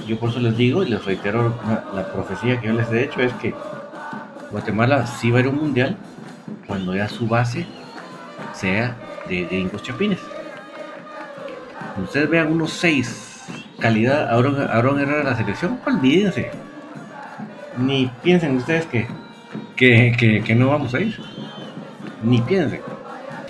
Yo 0.07 0.19
por 0.19 0.29
eso 0.29 0.39
les 0.39 0.57
digo 0.57 0.83
y 0.83 0.89
les 0.89 1.03
reitero 1.05 1.53
la, 1.93 2.11
profecía 2.11 2.59
que 2.59 2.67
yo 2.67 2.73
les 2.73 2.91
he 2.91 3.03
hecho 3.03 3.21
es 3.21 3.33
que 3.33 3.53
Guatemala 4.51 5.07
sí 5.07 5.31
va 5.31 5.37
a 5.37 5.41
ir 5.41 5.47
a 5.47 5.49
un 5.49 5.57
mundial 5.57 5.97
cuando 6.67 6.95
ya 6.95 7.07
su 7.07 7.27
base 7.27 7.65
sea 8.53 8.95
de, 9.27 9.45
de 9.45 9.69
Chapines 9.81 10.19
ustedes 11.97 12.29
vean 12.29 12.51
unos 12.51 12.71
6 12.73 13.33
calidad 13.83 14.29
Aaron, 14.29 14.61
Aaron 14.61 14.99
Herrera 14.99 15.23
la 15.23 15.35
selección, 15.35 15.77
olvídense. 15.85 16.49
Ni 17.77 18.09
piensen 18.23 18.55
ustedes 18.55 18.85
que, 18.85 19.07
que, 19.75 20.55
no 20.55 20.69
vamos 20.69 20.93
a 20.93 21.01
ir. 21.01 21.19
Ni 22.23 22.39
piensen. 22.41 22.79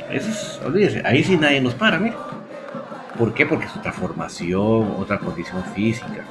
Eso 0.09 0.29
es, 0.29 0.61
olvídense, 0.65 1.03
ahí 1.05 1.23
sí 1.23 1.37
nadie 1.37 1.61
nos 1.61 1.75
para, 1.75 1.99
mire. 1.99 2.15
¿Por 3.17 3.33
qué? 3.35 3.45
Porque 3.45 3.65
es 3.67 3.75
otra 3.77 3.91
formación, 3.91 4.95
otra 4.97 5.19
condición 5.19 5.63
física. 5.75 6.23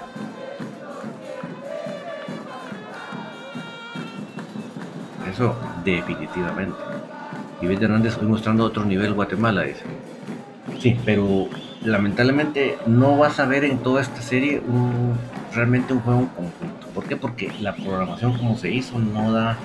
Eso 5.30 5.55
definitivamente. 5.84 6.76
Y 7.61 7.66
de 7.66 7.74
Hernández 7.74 8.18
hoy 8.18 8.26
mostrando 8.26 8.64
otro 8.64 8.84
nivel 8.84 9.14
Guatemala, 9.14 9.62
dice. 9.62 9.84
Sí, 10.80 10.98
pero 11.05 11.48
lamentablemente 11.85 12.78
no 12.87 13.16
vas 13.16 13.41
a 13.41 13.47
ver 13.47 13.64
en 13.64 13.78
toda 13.78 14.01
esta 14.01 14.22
serie 14.22 14.62
realmente 15.55 15.93
un 15.93 16.01
juego 16.01 16.20
en 16.20 16.26
conjunto. 16.26 16.87
¿Por 16.95 17.05
qué? 17.05 17.16
Porque 17.16 17.53
la 17.61 17.74
programación 17.74 18.37
como 18.37 18.57
se 18.57 18.70
hizo 18.70 18.99
no 18.99 19.33
da, 19.33 19.57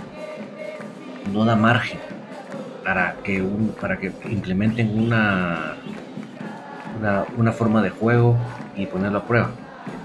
no 1.31 1.45
da 1.45 1.55
margen 1.55 1.99
para 2.83 3.15
que, 3.23 3.41
un, 3.41 3.75
para 3.79 3.97
que 3.97 4.11
implementen 4.29 4.97
una, 4.97 5.75
una, 7.37 7.51
forma 7.51 7.81
de 7.81 7.89
juego 7.89 8.37
y 8.75 8.85
ponerlo 8.85 9.19
a 9.19 9.23
prueba. 9.25 9.49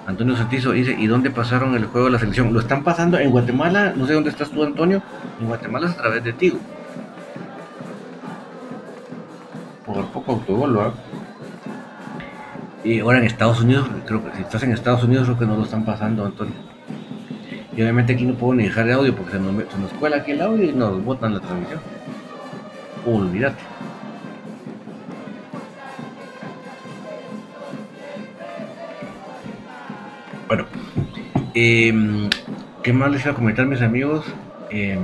Antonio 0.07 0.37
Santizo 0.37 0.73
dice, 0.73 0.97
¿y 0.99 1.07
dónde 1.07 1.31
pasaron 1.31 1.77
el 1.77 1.87
juego 1.87 2.07
de 2.07 2.13
la 2.13 2.19
selección? 2.19 2.53
Lo 2.53 2.59
están 2.59 2.83
pasando 2.83 3.19
en 3.19 3.31
Guatemala, 3.31 3.93
no 3.97 4.07
sé 4.07 4.15
dónde 4.15 4.31
estás 4.31 4.51
tú 4.51 4.65
Antonio, 4.65 5.01
en 5.41 5.47
Guatemala 5.47 5.87
es 5.87 5.93
a 5.93 5.99
través 5.99 6.25
de 6.25 6.33
Tigo. 6.33 6.59
Por 9.87 10.05
poco 10.07 10.33
autogol, 10.33 10.77
¿verdad? 10.77 10.93
Y 12.85 12.99
ahora 12.99 13.19
en 13.19 13.25
Estados 13.25 13.61
Unidos, 13.61 13.89
creo 14.07 14.25
que 14.25 14.37
si 14.37 14.43
estás 14.43 14.63
en 14.65 14.73
Estados 14.73 15.05
Unidos, 15.05 15.27
creo 15.27 15.39
que 15.39 15.47
no 15.47 15.57
lo 15.57 15.63
están 15.63 15.85
pasando, 15.85 16.25
Antonio. 16.25 16.55
Y 17.77 17.81
obviamente 17.81 18.13
aquí 18.13 18.25
no 18.25 18.35
puedo 18.35 18.55
ni 18.55 18.65
dejar 18.65 18.87
de 18.87 18.93
audio 18.93 19.15
porque 19.15 19.33
se 19.33 19.39
nos, 19.39 19.55
se 19.73 19.79
nos 19.79 19.93
cuela 19.93 20.17
aquí 20.17 20.33
el 20.33 20.43
audio 20.43 20.65
y 20.65 20.73
nos 20.73 21.03
botan 21.05 21.35
la 21.35 21.41
transmisión. 21.41 21.81
Olvídate. 23.07 23.63
Bueno, 30.49 30.67
em, 31.55 32.29
¿qué 32.83 32.93
más 32.93 33.11
les 33.11 33.23
iba 33.23 33.33
a 33.33 33.35
comentar, 33.35 33.65
mis 33.67 33.81
amigos? 33.81 34.27
Em, 34.71 35.01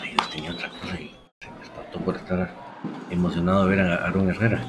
ay, 0.00 0.10
Dios, 0.12 0.30
tenía 0.30 0.52
otra 0.52 0.68
cosa 0.68 1.00
y 1.00 1.10
se 1.40 1.50
me 1.50 1.62
espantó 1.62 1.98
por 2.00 2.16
estar 2.16 2.63
emocionado 3.14 3.64
de 3.66 3.76
ver 3.76 3.80
a 3.86 3.94
Aaron 4.06 4.28
Herrera. 4.30 4.68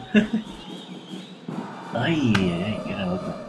ay, 1.93 2.33
ay, 2.51 2.63
ay, 2.63 2.81
¿qué 2.85 2.91
era 2.93 3.09
otro? 3.09 3.41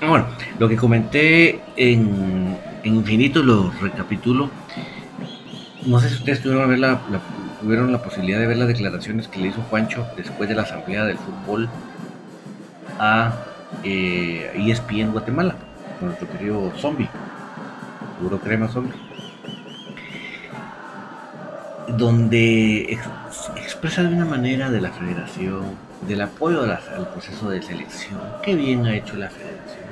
Ah, 0.00 0.08
Bueno, 0.08 0.36
lo 0.58 0.68
que 0.68 0.76
comenté 0.76 1.70
en, 1.76 2.62
en 2.82 2.94
Infinito 2.96 3.42
lo 3.42 3.70
recapitulo. 3.70 4.58
No 5.84 6.00
sé 6.00 6.08
si 6.08 6.14
ustedes 6.16 6.40
tuvieron, 6.40 6.68
ver 6.70 6.78
la, 6.78 7.04
la- 7.06 7.24
tuvieron 7.58 7.92
la 7.92 8.00
posibilidad 8.02 8.40
de 8.40 8.46
ver 8.46 8.56
las 8.56 8.68
declaraciones 8.68 9.28
que 9.28 9.38
le 9.38 9.48
hizo 9.48 9.64
Juancho 9.64 10.10
después 10.16 10.48
de 10.48 10.54
la 10.54 10.62
asamblea 10.62 11.04
del 11.04 11.18
fútbol 11.18 11.76
a 12.98 13.46
eh, 13.82 14.50
ESPN 14.54 15.10
Guatemala, 15.12 15.58
con 15.98 16.08
nuestro 16.08 16.28
querido 16.28 16.72
Zombie, 16.74 17.16
Puro 18.16 18.40
Crema 18.40 18.68
Zombie, 18.68 19.02
donde 21.96 22.82
ex- 22.92 23.50
expresa 23.56 24.02
de 24.02 24.14
una 24.14 24.24
manera 24.24 24.70
de 24.70 24.80
la 24.80 24.90
federación, 24.90 25.62
del 26.06 26.20
apoyo 26.22 26.62
al 26.62 27.08
proceso 27.08 27.48
de 27.50 27.62
selección, 27.62 28.20
qué 28.42 28.54
bien 28.54 28.84
ha 28.86 28.94
hecho 28.96 29.16
la 29.16 29.28
federación. 29.28 29.82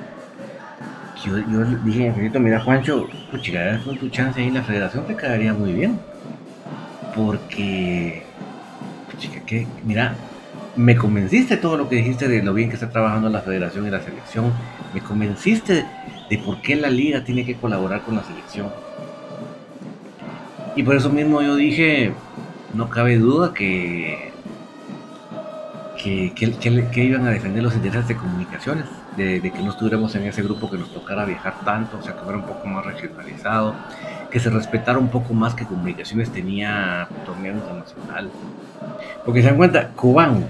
Yo, 1.25 1.39
yo 1.39 1.65
dije, 1.85 2.13
mira 2.41 2.61
Juancho, 2.61 3.07
puchica, 3.31 3.79
con 3.85 3.99
tu 3.99 4.09
chance 4.09 4.41
ahí 4.41 4.51
la 4.51 4.63
federación 4.63 5.07
te 5.07 5.17
quedaría 5.17 5.53
muy 5.53 5.73
bien. 5.73 5.99
Porque, 7.15 8.23
puchica, 9.11 9.41
que, 9.45 9.67
mira, 9.85 10.15
me 10.77 10.97
convenciste 10.97 11.57
todo 11.57 11.77
lo 11.77 11.89
que 11.89 11.97
dijiste 11.97 12.29
de 12.29 12.43
lo 12.43 12.55
bien 12.55 12.69
que 12.71 12.77
está 12.77 12.89
trabajando 12.89 13.29
la 13.29 13.41
federación 13.43 13.87
y 13.87 13.91
la 13.91 14.01
selección. 14.01 14.53
Me 14.95 15.01
convenciste 15.01 15.85
de 16.31 16.39
por 16.39 16.63
qué 16.63 16.77
la 16.77 16.89
liga 16.89 17.23
tiene 17.25 17.45
que 17.45 17.57
colaborar 17.57 18.01
con 18.03 18.17
la 18.17 18.23
selección. 18.23 18.71
Y 20.81 20.83
por 20.83 20.97
eso 20.97 21.11
mismo 21.11 21.43
yo 21.43 21.57
dije, 21.57 22.14
no 22.72 22.89
cabe 22.89 23.18
duda 23.18 23.53
que, 23.53 24.33
que, 26.03 26.33
que- 26.35 27.05
iban 27.05 27.26
a 27.26 27.31
defender 27.33 27.62
los 27.62 27.74
intereses 27.74 28.09
de 28.09 28.16
comunicaciones, 28.16 28.87
de, 29.14 29.43
que 29.43 29.62
no 29.62 29.72
estuviéramos 29.72 30.14
en 30.14 30.24
ese 30.24 30.43
grupo 30.43 30.70
que 30.70 30.78
nos 30.78 30.91
tocara 30.91 31.26
viajar 31.26 31.61
tanto, 31.66 31.99
o 31.99 32.03
sea, 32.03 32.14
que 32.14 32.20
fuera 32.20 32.39
un 32.39 32.47
poco 32.47 32.66
más 32.66 32.87
regionalizado, 32.87 33.74
que 34.31 34.41
se 34.41 34.49
respetara 34.49 34.99
un 34.99 35.11
poco 35.11 35.35
más 35.35 35.55
que 35.55 35.66
comunicaciones 35.66 36.33
tenía 36.33 37.07
torneo 37.26 37.53
internacional. 37.53 38.31
Porque 39.26 39.43
se 39.43 39.49
dan 39.49 39.59
cuenta, 39.59 39.91
Cubán 39.91 40.47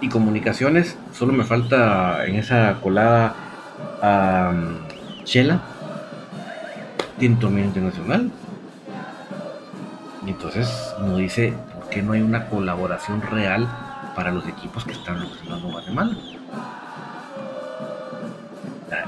y 0.00 0.08
comunicaciones, 0.08 0.96
solo 1.12 1.32
me 1.32 1.42
falta 1.44 2.24
en 2.24 2.36
esa 2.36 2.78
colada 2.80 3.34
a 4.00 4.52
Chela, 5.24 5.60
tiene 7.18 7.36
torneo 7.36 7.64
internacional. 7.64 8.30
Entonces 10.26 10.94
uno 10.98 11.16
dice, 11.16 11.54
¿por 11.74 11.88
qué 11.88 12.02
no 12.02 12.12
hay 12.12 12.22
una 12.22 12.46
colaboración 12.46 13.22
real 13.22 13.68
para 14.14 14.30
los 14.30 14.46
equipos 14.46 14.84
que 14.84 14.92
están 14.92 15.20
representando 15.20 15.68
Guatemala? 15.68 16.16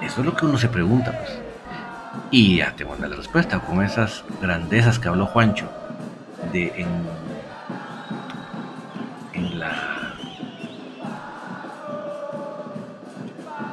Eso 0.02 0.20
es 0.20 0.26
lo 0.26 0.36
que 0.36 0.44
uno 0.44 0.58
se 0.58 0.68
pregunta, 0.68 1.12
pues. 1.12 1.38
Y 2.30 2.58
ya 2.58 2.72
tengo 2.76 2.92
una 2.92 3.08
respuesta 3.08 3.60
con 3.60 3.82
esas 3.82 4.24
grandezas 4.40 4.98
que 4.98 5.08
habló 5.08 5.26
Juancho 5.26 5.68
de 6.52 6.72
en, 6.76 6.88
en 9.32 9.58
la 9.58 9.72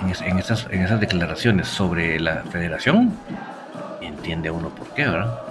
en 0.02 0.40
esas, 0.40 0.68
en 0.70 0.82
esas 0.82 1.00
declaraciones 1.00 1.68
sobre 1.68 2.20
la 2.20 2.44
federación 2.44 3.14
entiende 4.02 4.50
uno 4.52 4.70
por 4.70 4.88
qué, 4.90 5.06
¿verdad? 5.06 5.51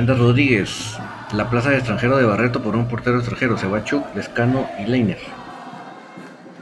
Alejandra 0.00 0.26
Rodríguez, 0.26 0.96
la 1.34 1.50
plaza 1.50 1.68
de 1.68 1.76
extranjero 1.76 2.16
de 2.16 2.24
Barreto 2.24 2.62
por 2.62 2.74
un 2.74 2.88
portero 2.88 3.18
extranjero, 3.18 3.58
se 3.58 3.66
va 3.66 3.84
Chuck, 3.84 4.02
Lescano 4.14 4.66
y 4.78 4.86
Leiner. 4.86 5.18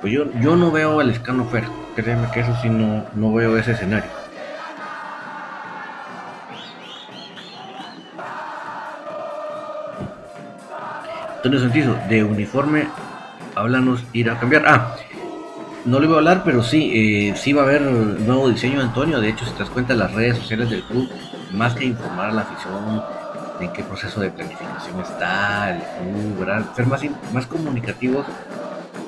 Pues 0.01 0.13
yo, 0.13 0.25
yo 0.41 0.57
no 0.57 0.73
veo 0.73 0.99
a 0.99 1.05
Lescano 1.05 1.45
fuera, 1.45 1.69
créeme 1.95 2.29
que 2.33 2.41
eso 2.41 2.53
sí 2.61 2.69
no, 2.69 3.05
no 3.15 3.33
veo 3.33 3.57
ese 3.57 3.73
escenario. 3.73 4.11
Antonio 11.37 11.61
Santizo, 11.61 11.97
de 12.09 12.25
uniforme, 12.25 12.89
háblanos, 13.55 14.03
ir 14.15 14.33
a 14.33 14.41
cambiar. 14.41 14.65
Ah, 14.67 14.97
no 15.85 16.01
le 16.01 16.09
voy 16.09 16.17
a 16.17 16.19
hablar, 16.19 16.43
pero 16.45 16.65
sí, 16.65 16.91
eh, 16.93 17.37
sí 17.37 17.53
va 17.53 17.63
a 17.63 17.67
haber 17.67 17.83
nuevo 17.83 18.51
diseño, 18.51 18.81
Antonio. 18.81 19.21
De 19.21 19.29
hecho, 19.29 19.45
si 19.45 19.53
te 19.53 19.61
das 19.61 19.71
cuenta, 19.71 19.95
las 19.95 20.13
redes 20.13 20.39
sociales 20.39 20.71
del 20.71 20.83
club, 20.83 21.09
más 21.53 21.77
que 21.77 21.85
informar 21.85 22.31
a 22.31 22.33
la 22.33 22.41
afición 22.43 23.18
en 23.61 23.73
qué 23.73 23.83
proceso 23.83 24.21
de 24.21 24.31
planificación 24.31 25.01
está 25.01 25.71
el 25.71 25.83
club, 25.83 26.47
ser 26.75 26.87
más, 26.87 27.03
más 27.33 27.47
comunicativos 27.47 28.27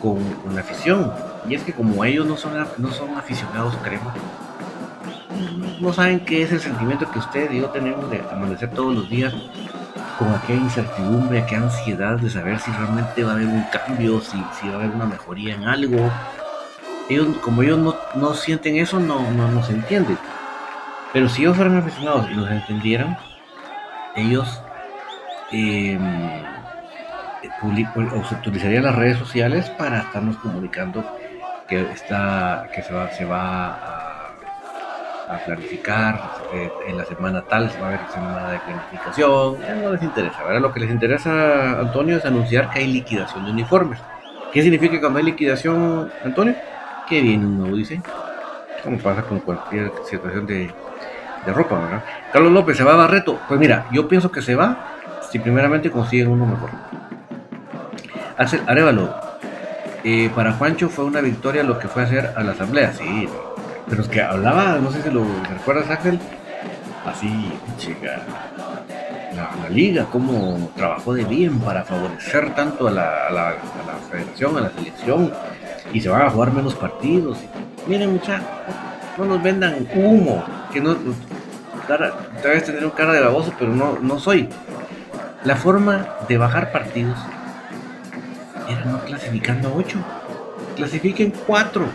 con, 0.01 0.23
con 0.35 0.55
la 0.55 0.61
afición. 0.61 1.13
Y 1.49 1.55
es 1.55 1.63
que 1.63 1.73
como 1.73 2.05
ellos 2.05 2.27
no 2.27 2.37
son, 2.37 2.53
no 2.79 2.91
son 2.91 3.17
aficionados, 3.17 3.77
crema, 3.83 4.15
no 5.81 5.93
saben 5.93 6.21
qué 6.21 6.43
es 6.43 6.53
el 6.53 6.61
sentimiento 6.61 7.11
que 7.11 7.19
usted 7.19 7.51
y 7.51 7.61
yo 7.61 7.69
tenemos 7.71 8.11
de 8.11 8.23
amanecer 8.31 8.71
todos 8.71 8.95
los 8.95 9.09
días 9.09 9.35
con 10.19 10.35
aquella 10.35 10.61
incertidumbre, 10.61 11.41
aquella 11.41 11.63
ansiedad 11.63 12.19
de 12.19 12.29
saber 12.29 12.59
si 12.61 12.71
realmente 12.73 13.25
va 13.25 13.31
a 13.31 13.35
haber 13.35 13.47
un 13.47 13.65
cambio, 13.73 14.21
si, 14.21 14.37
si 14.61 14.69
va 14.69 14.75
a 14.75 14.77
haber 14.77 14.91
una 14.91 15.07
mejoría 15.07 15.55
en 15.55 15.65
algo. 15.65 16.11
Ellos, 17.09 17.29
como 17.39 17.63
ellos 17.63 17.79
no, 17.79 17.97
no 18.15 18.35
sienten 18.35 18.77
eso, 18.77 19.01
no, 19.01 19.31
no, 19.31 19.63
se 19.63 19.73
entiende. 19.73 20.17
Pero 21.15 21.29
si 21.29 21.43
ellos 21.43 21.57
fueran 21.57 21.79
aficionados 21.79 22.31
y 22.31 22.35
los 22.35 22.51
entendieran, 22.51 23.17
ellos 24.17 24.63
eh, 25.53 25.99
se 28.29 28.35
utilizarían 28.35 28.85
las 28.85 28.95
redes 28.95 29.19
sociales 29.19 29.71
para 29.71 30.01
estarnos 30.01 30.37
comunicando 30.39 31.05
que 31.69 31.81
está 31.93 32.69
que 32.75 32.83
se 32.83 32.93
va, 32.93 33.11
se 33.13 33.25
va 33.25 33.69
a, 33.69 34.11
a 35.29 35.39
planificar 35.45 36.21
eh, 36.53 36.71
en 36.89 36.97
la 36.97 37.05
semana 37.05 37.43
tal, 37.43 37.71
se 37.71 37.81
va 37.81 37.89
a 37.89 37.91
ver 37.91 38.01
semana 38.13 38.51
de 38.51 38.59
planificación, 38.59 39.83
no 39.83 39.93
les 39.93 40.03
interesa, 40.03 40.43
¿verdad? 40.43 40.61
Lo 40.61 40.73
que 40.73 40.81
les 40.81 40.91
interesa, 40.91 41.81
Antonio, 41.81 42.17
es 42.17 42.25
anunciar 42.25 42.71
que 42.71 42.81
hay 42.81 42.93
liquidación 42.93 43.45
de 43.45 43.53
uniformes. 43.53 44.01
¿Qué 44.53 44.63
significa 44.63 44.99
cuando 45.01 45.21
hay 45.21 45.27
liquidación, 45.27 46.11
Antonio? 46.25 46.57
Que 47.09 47.21
viene 47.21 47.47
un 47.47 47.59
nuevo 47.59 47.77
diseño, 47.77 48.03
como 48.83 48.99
pasa 48.99 49.23
con 49.23 49.39
cualquier 49.41 49.93
situación 50.05 50.47
de, 50.47 50.69
de 51.45 51.53
ropa, 51.53 51.79
¿verdad? 51.79 52.05
Carlos 52.33 52.53
López, 52.53 52.77
¿se 52.77 52.85
va 52.85 52.95
a 52.95 52.97
Barreto? 52.97 53.39
Pues 53.49 53.59
mira, 53.59 53.87
yo 53.93 54.09
pienso 54.09 54.31
que 54.31 54.43
se 54.43 54.55
va 54.55 54.97
si 55.31 55.39
primeramente 55.39 55.91
consiguen 55.91 56.29
uno 56.29 56.47
mejor. 56.47 56.71
Axel 58.37 58.63
Arevalo, 58.67 59.15
eh, 60.03 60.31
para 60.35 60.53
Juancho 60.53 60.89
fue 60.89 61.05
una 61.05 61.21
victoria 61.21 61.63
lo 61.63 61.79
que 61.79 61.89
fue 61.89 62.03
hacer 62.03 62.33
a 62.37 62.43
la 62.43 62.53
asamblea, 62.53 62.93
sí, 62.93 63.29
pero 63.89 64.03
es 64.03 64.09
que 64.09 64.23
hablaba, 64.23 64.79
no 64.79 64.91
sé 64.91 65.03
si 65.03 65.11
lo 65.11 65.25
recuerdas, 65.49 65.91
Axel, 65.91 66.19
así, 67.07 67.53
chica, 67.77 68.23
la, 69.35 69.69
liga, 69.69 70.07
cómo 70.11 70.71
trabajó 70.75 71.15
de 71.15 71.25
bien 71.25 71.61
para 71.61 71.85
favorecer 71.85 72.55
tanto 72.55 72.89
a 72.89 72.91
la 72.91 73.55
federación, 74.11 74.57
a 74.57 74.61
la 74.63 74.71
selección, 74.71 75.33
y 75.93 76.01
se 76.01 76.09
van 76.09 76.23
a 76.23 76.31
jugar 76.31 76.53
menos 76.53 76.75
partidos. 76.75 77.39
Miren, 77.87 78.13
muchachos, 78.13 78.47
no 79.19 79.25
nos 79.25 79.43
vendan 79.43 79.87
humo, 79.95 80.43
que 80.73 80.81
no, 80.81 80.97
cara, 81.87 82.13
tal 82.43 82.53
vez 82.53 82.65
tener 82.65 82.85
un 82.85 82.91
cara 82.91 83.13
de 83.13 83.21
baboso, 83.21 83.53
pero 83.59 83.75
no, 83.75 83.99
no 84.01 84.19
soy. 84.19 84.49
La 85.45 85.57
forma 85.57 86.07
de 86.29 86.39
bajar 86.39 86.71
partidos 86.71 87.19
era 88.69 88.85
no 88.85 89.01
clasificando 89.01 89.69
a 89.69 89.73
8. 89.73 89.99
Clasifiquen 90.77 91.33
4. 91.47 91.87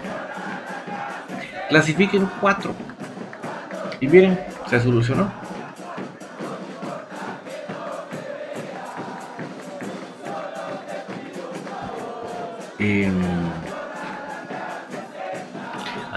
Clasifiquen 1.70 2.30
4. 2.42 2.76
Y 4.02 4.08
miren, 4.08 4.40
se 4.70 4.80
solucionó. 4.80 5.32
Em, 12.78 13.14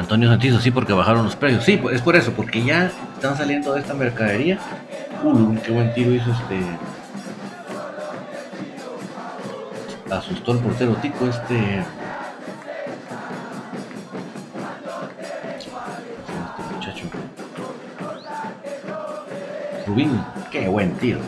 Antonio 0.08 0.30
Santizo, 0.30 0.58
sí, 0.58 0.70
porque 0.70 0.94
bajaron 0.94 1.26
los 1.26 1.36
precios. 1.36 1.64
Sí, 1.64 1.78
es 1.92 2.00
por 2.00 2.16
eso, 2.16 2.32
porque 2.32 2.64
ya 2.64 2.90
están 3.14 3.36
saliendo 3.36 3.74
de 3.74 3.80
esta 3.80 3.92
mercadería. 3.92 4.58
Uy, 5.22 5.58
qué 5.58 5.70
buen 5.70 5.92
tiro 5.92 6.14
hizo 6.14 6.30
este 6.30 6.56
asustó 10.10 10.52
el 10.52 10.58
portero 10.60 10.94
Tico 10.94 11.26
este. 11.26 11.84
Este 15.58 16.74
muchacho. 16.74 17.04
Rubín, 19.86 20.24
qué 20.50 20.68
buen 20.68 20.94
tiro. 20.94 21.20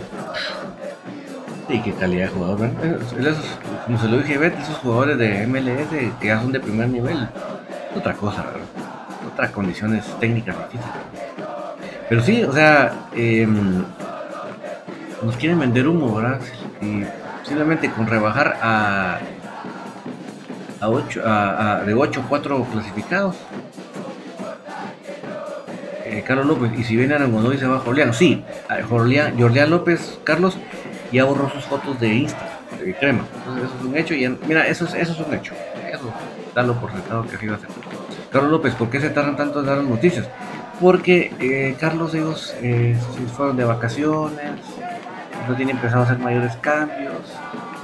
Sí, 1.69 1.83
qué 1.85 1.93
calidad 1.93 2.29
de 2.29 2.33
jugador. 2.33 2.71
Esos, 3.19 3.45
como 3.85 3.99
se 3.99 4.09
lo 4.09 4.17
dije, 4.19 4.39
Bet, 4.39 4.59
esos 4.59 4.79
jugadores 4.79 5.19
de 5.19 5.47
MLS 5.47 6.17
que 6.19 6.27
ya 6.27 6.41
son 6.41 6.53
de 6.53 6.61
primer 6.61 6.89
nivel, 6.89 7.29
otra 7.95 8.15
cosa, 8.15 8.45
otras 9.33 9.51
condiciones 9.51 10.05
técnicas 10.19 10.57
y. 10.73 10.79
Pero 12.09 12.23
sí, 12.23 12.43
o 12.43 12.53
sea, 12.53 12.93
eh, 13.15 13.47
nos 15.23 15.37
quieren 15.37 15.61
vender 15.61 15.87
humo, 15.87 16.17
¿verdad? 16.17 16.41
Y 16.81 17.05
simplemente 17.47 17.89
con 17.91 18.09
rebajar 18.09 18.59
a, 18.61 19.19
a, 20.81 20.89
8, 20.89 21.23
a, 21.25 21.83
de 21.87 21.95
8 21.95 22.23
a 22.25 22.29
4 22.29 22.67
clasificados. 22.73 23.37
Eh, 26.05 26.25
Carlos 26.27 26.47
López, 26.47 26.73
y 26.77 26.83
si 26.83 26.97
viene 26.97 27.15
Arangonoy 27.15 27.59
se 27.59 27.69
va 27.69 27.79
Jorleán. 27.79 28.13
Sí, 28.13 28.45
Jorleán 28.89 29.71
López, 29.71 30.19
Carlos, 30.25 30.59
ya 31.13 31.25
borró 31.25 31.49
sus 31.51 31.65
fotos 31.65 32.01
de 32.01 32.09
Insta, 32.09 32.59
de 32.85 32.93
crema. 32.95 33.25
Entonces 33.37 33.65
eso 33.65 33.75
es 33.79 33.85
un 33.85 33.97
hecho. 33.97 34.15
Y 34.15 34.29
mira, 34.49 34.67
eso 34.67 34.85
es, 34.87 34.95
eso 34.95 35.13
es 35.13 35.21
un 35.21 35.33
hecho. 35.33 35.55
Dalo 36.55 36.75
por 36.75 36.91
sentado 36.91 37.27
que 37.27 37.37
así 37.37 37.47
va 37.47 37.57
a. 37.57 37.59
Carlos 38.33 38.51
López, 38.51 38.75
¿por 38.75 38.91
qué 38.91 39.01
se 39.01 39.11
tardan 39.11 39.37
tanto 39.37 39.61
en 39.61 39.67
dar 39.67 39.79
las 39.79 39.87
noticias? 39.87 40.29
Porque 40.81 41.33
eh, 41.41 41.77
Carlos, 41.79 42.15
ellos 42.15 42.55
eh, 42.63 42.97
fueron 43.37 43.57
de 43.57 43.65
vacaciones, 43.65 44.61
no 45.49 45.55
tienen 45.57 45.79
a 45.79 46.03
hacer 46.03 46.19
mayores 46.19 46.57
cambios. 46.57 47.13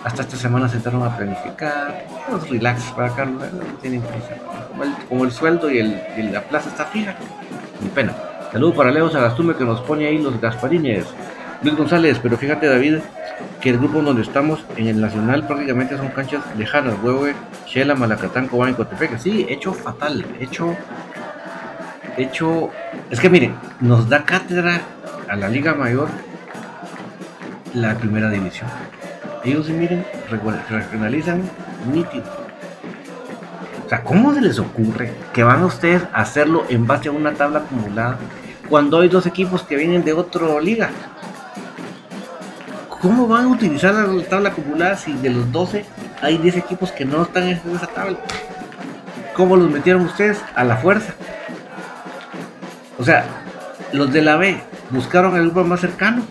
Hasta 0.04 0.22
esta 0.22 0.36
semana 0.36 0.68
se 0.68 0.76
entraron 0.76 1.02
a 1.02 1.16
planificar. 1.16 2.06
Pues 2.30 2.48
relax 2.48 2.82
para 2.92 3.10
Carlos, 3.10 3.42
no 3.52 3.64
tienen 3.80 4.00
prisa. 4.02 4.36
Como 4.68 4.84
el, 4.84 4.92
como 5.08 5.24
el 5.24 5.32
sueldo 5.32 5.70
y, 5.70 5.78
el, 5.78 6.32
la 6.32 6.42
plaza 6.42 6.70
está 6.70 6.84
fija, 6.86 7.16
ni 7.82 7.88
pena. 7.88 8.14
Saludos 8.52 8.76
para 8.76 8.92
Leo 8.92 9.10
Sagastume 9.10 9.54
que 9.56 9.64
nos 9.64 9.80
pone 9.80 10.06
ahí 10.06 10.18
los 10.18 10.40
Gasparines. 10.40 11.06
Luis 11.62 11.76
González, 11.76 12.18
pero 12.22 12.36
fíjate 12.36 12.66
David, 12.66 12.98
que 13.61 13.70
el 13.70 13.78
grupo 13.78 14.02
donde 14.02 14.22
estamos 14.22 14.64
en 14.76 14.88
el 14.88 15.00
Nacional 15.00 15.46
prácticamente 15.46 15.96
son 15.96 16.09
canchas 16.09 16.42
lejanas, 16.57 16.94
Huehue, 17.02 17.34
Shela, 17.66 17.94
Malacatán, 17.94 18.48
Cobán 18.48 18.70
y 18.70 18.74
Cotepeque. 18.74 19.18
Sí, 19.18 19.46
hecho 19.48 19.72
fatal, 19.72 20.24
hecho, 20.40 20.76
hecho, 22.16 22.70
es 23.11 23.20
que 23.20 23.30
miren, 23.30 23.54
nos 23.80 24.09
da 24.09 24.24
cátedra 24.24 24.82
a 25.28 25.36
la 25.36 25.48
Liga 25.48 25.74
Mayor 25.74 26.09
la 27.74 27.94
primera 27.94 28.30
división. 28.30 28.70
Ellos, 29.44 29.68
miren, 29.68 30.04
regionalizan 30.30 31.42
nítido. 31.92 32.24
O 33.84 33.88
sea, 33.88 34.02
¿cómo 34.02 34.34
se 34.34 34.40
les 34.40 34.59
ocurre 34.59 35.12
que 35.32 35.44
van 35.44 35.62
a 35.62 35.66
ustedes 35.66 36.02
a 36.12 36.22
hacerlo 36.22 36.64
en 36.68 36.86
base 36.86 37.09
a 37.09 37.12
una 37.12 37.32
tabla 37.34 37.61
acumulada 37.61 38.18
cuando 38.68 39.00
hay 39.00 39.09
dos 39.09 39.26
equipos 39.26 39.62
que 39.62 39.76
vienen 39.76 40.02
de 40.04 40.12
otra 40.12 40.61
liga? 40.61 40.90
¿Cómo 43.01 43.28
van 43.28 43.44
a 43.44 43.49
utilizar 43.49 43.94
la 43.94 44.24
tabla 44.24 44.51
acumulada 44.51 44.97
si 44.97 45.12
de 45.12 45.30
los 45.30 45.51
12 45.53 45.84
hay 46.22 46.38
10 46.38 46.57
equipos 46.57 46.92
que 46.92 47.05
no 47.05 47.22
están 47.22 47.44
en 47.44 47.61
esa 47.74 47.86
tabla? 47.86 48.18
¿Cómo 49.34 49.57
los 49.57 49.70
metieron 49.70 50.03
ustedes? 50.03 50.42
A 50.55 50.64
la 50.64 50.76
fuerza. 50.76 51.14
O 52.99 53.05
sea, 53.05 53.26
los 53.92 54.12
de 54.12 54.22
la 54.22 54.36
B 54.36 54.59
buscaron 54.90 55.36
el 55.36 55.44
grupo 55.44 55.64
más 55.64 55.80
cercano 55.80 56.22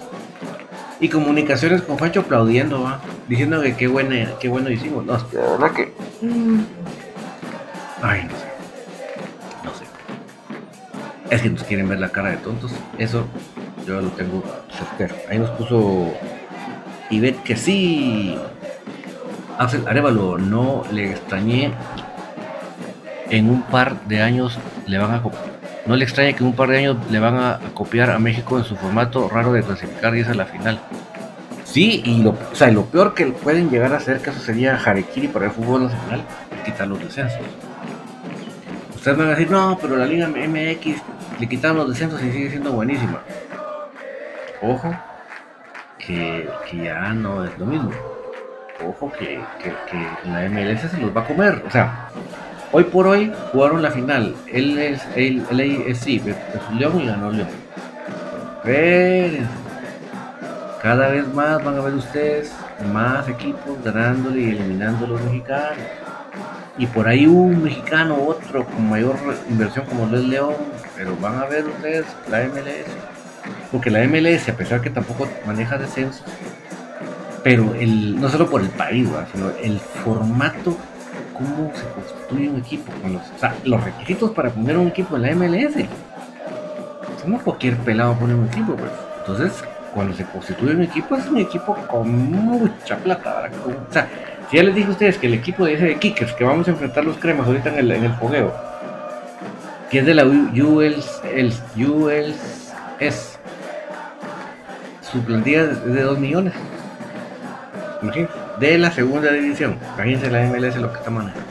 y 1.00 1.10
comunicaciones 1.10 1.82
con 1.84 1.98
Fancho 1.98 2.22
aplaudiendo, 2.22 2.82
¿va? 2.82 3.00
diciendo 3.28 3.62
que 3.62 3.76
qué, 3.76 3.88
buena, 3.88 4.32
qué 4.40 4.50
bueno 4.50 4.70
hicimos. 4.70 5.06
No, 5.06 5.14
la 5.14 5.52
verdad 5.52 5.72
que. 5.72 5.94
Mm. 6.22 6.64
Ay, 8.02 8.24
no 8.24 8.30
sé. 8.30 8.46
No 9.64 9.74
sé. 9.74 9.86
Es 11.30 11.42
que 11.42 11.50
nos 11.50 11.64
quieren 11.64 11.88
ver 11.88 12.00
la 12.00 12.10
cara 12.10 12.30
de 12.30 12.38
tontos. 12.38 12.72
Eso 12.98 13.26
yo 13.86 14.02
lo 14.02 14.10
tengo 14.10 14.44
certero. 14.72 15.16
Ahí 15.30 15.40
nos 15.40 15.52
puso 15.52 16.14
Ivette 17.10 17.44
que 17.44 17.56
sí. 17.56 18.38
Axel 19.58 19.88
Arevalo, 19.88 20.38
no 20.38 20.84
le 20.92 21.12
extrañé. 21.12 21.74
En 23.30 23.50
un 23.50 23.64
par 23.64 24.02
de 24.06 24.22
años 24.22 24.60
le 24.86 24.98
van 24.98 25.12
a 25.12 25.22
no 25.86 25.96
le 25.96 26.04
extraña 26.04 26.34
que 26.34 26.40
en 26.40 26.48
un 26.48 26.56
par 26.56 26.70
de 26.70 26.80
años 26.80 26.98
le 27.10 27.20
van 27.20 27.36
a, 27.36 27.60
copiar 27.74 28.10
a 28.10 28.18
México 28.18 28.58
en 28.58 28.64
su 28.64 28.76
formato 28.76 29.30
raro 29.30 29.54
de 29.54 29.62
clasificar 29.62 30.16
y 30.16 30.22
es 30.22 30.28
a 30.28 30.34
la 30.34 30.46
final. 30.46 30.80
Sí, 31.64 32.02
y 32.06 32.24
lo, 32.24 32.32
o 32.32 32.56
sea, 32.56 32.72
lo 32.72 32.86
peor 32.86 33.14
que 33.14 33.26
pueden 33.28 33.70
llegar 33.70 33.94
a 33.94 33.98
hacer, 33.98 34.20
que 34.22 34.30
eso 34.32 34.40
sería 34.40 34.78
Harekiri 34.78 35.28
para 35.28 35.46
el 35.46 35.52
fútbol 35.52 35.84
nacional, 35.84 36.24
quitar 36.64 36.88
los 36.88 37.00
descensos. 37.00 37.40
Ustedes 38.96 39.18
van 39.18 39.28
a 39.28 39.30
decir, 39.32 39.52
no, 39.52 39.78
pero 39.80 39.96
la 39.98 40.06
Liga 40.06 40.28
MX 40.28 41.02
le 41.40 41.48
quitaron 41.48 41.78
los 41.78 41.90
descensos 41.90 42.24
y 42.24 42.32
sigue 42.32 42.50
siendo 42.50 42.72
buenísima. 42.72 43.22
Ojo, 44.62 44.96
que, 46.06 46.48
ya 46.84 47.14
no 47.14 47.44
es 47.44 47.58
lo 47.58 47.66
mismo. 47.66 47.92
Ojo 48.86 49.12
que, 49.12 49.40
que 49.64 50.30
la 50.30 50.50
MLS 50.50 50.92
se 50.92 50.98
los 50.98 51.16
va 51.16 51.22
a 51.22 51.28
comer. 51.28 51.64
O 51.66 51.72
sea, 51.72 52.10
Hoy 52.78 52.84
por 52.84 53.08
hoy 53.08 53.32
jugaron 53.54 53.82
la 53.82 53.90
final. 53.90 54.36
Él 54.52 54.78
es, 54.78 55.02
es 55.16 55.98
sí, 55.98 56.22
León 56.78 57.00
y 57.00 57.06
ganó 57.06 57.32
León. 57.32 57.48
Pero 58.66 59.48
cada 60.82 61.08
vez 61.08 61.26
más 61.34 61.64
van 61.64 61.78
a 61.78 61.82
ver 61.82 61.94
ustedes 61.94 62.52
más 62.92 63.30
equipos 63.30 63.82
ganándole 63.82 64.42
y 64.42 64.50
eliminando 64.50 65.06
a 65.06 65.08
los 65.08 65.22
mexicanos. 65.22 65.86
Y 66.78 66.86
por 66.88 67.08
ahí 67.08 67.26
un 67.26 67.64
mexicano, 67.64 68.18
otro 68.22 68.66
con 68.66 68.90
mayor 68.90 69.16
inversión 69.50 69.86
como 69.86 70.08
lo 70.08 70.18
es 70.18 70.26
León. 70.26 70.56
Pero 70.98 71.16
van 71.22 71.40
a 71.40 71.46
ver 71.46 71.66
ustedes 71.66 72.06
la 72.30 72.44
MLS. 72.44 73.15
Porque 73.72 73.90
la 73.90 74.04
MLS, 74.08 74.50
a 74.50 74.56
pesar 74.56 74.82
que 74.82 74.90
tampoco 74.90 75.28
maneja 75.46 75.78
descenso, 75.78 76.24
pero 77.44 77.76
el, 77.76 78.20
no 78.20 78.30
solo 78.30 78.50
por 78.50 78.62
el 78.62 78.70
país, 78.70 79.08
sino 79.32 79.50
el 79.62 79.80
formato 79.80 80.78
cómo 81.34 81.72
se 81.76 81.84
constituye 81.90 82.50
un 82.50 82.60
equipo, 82.60 82.92
con 83.02 83.18
o 83.18 83.22
sea, 83.40 83.56
los 83.64 83.84
requisitos 83.84 84.32
para 84.32 84.50
poner 84.50 84.78
un 84.78 84.88
equipo 84.88 85.16
en 85.16 85.22
la 85.22 85.36
MLS. 85.36 85.86
No 87.28 87.40
cualquier 87.40 87.76
pelado 87.78 88.14
pone 88.16 88.36
un 88.36 88.48
equipo, 88.48 88.76
pues. 88.76 88.92
Entonces, 89.20 89.64
cuando 89.94 90.16
se 90.16 90.24
constituye 90.26 90.76
un 90.76 90.84
equipo, 90.84 91.16
es 91.16 91.26
un 91.28 91.38
equipo 91.40 91.76
con 91.88 92.32
mucha 92.32 92.98
plata. 92.98 93.50
O 93.66 93.94
sea, 93.94 94.08
si 94.50 94.58
ya 94.58 94.64
les 94.64 94.76
dije 94.76 94.88
a 94.88 94.92
ustedes 94.92 95.18
que 95.18 95.28
el 95.28 95.34
equipo 95.34 95.66
de 95.66 95.74
ese 95.74 95.86
de 95.86 95.96
Kickers, 95.98 96.34
que 96.34 96.44
vamos 96.44 96.68
a 96.68 96.72
enfrentar 96.72 97.04
los 97.04 97.18
cremas 97.18 97.48
ahorita 97.48 97.70
en 97.70 97.80
el, 97.80 97.92
en 97.92 98.04
el 98.04 98.14
fogueo, 98.14 98.54
que 99.90 100.00
es 100.00 100.06
de 100.06 100.14
la 100.14 100.26
ULS, 100.26 101.22
ULS, 101.76 103.35
su 105.16 105.24
plantilla 105.24 105.62
es 105.62 105.86
de 105.86 106.02
2 106.02 106.20
millones. 106.20 106.54
Imagínense 108.02 108.34
de 108.60 108.78
la 108.78 108.92
segunda 108.92 109.32
división. 109.32 109.78
Imagínense 109.96 110.30
la 110.30 110.44
MLS 110.44 110.76
lo 110.76 110.92
que 110.92 111.00
está 111.00 111.10
manejando. 111.10 111.48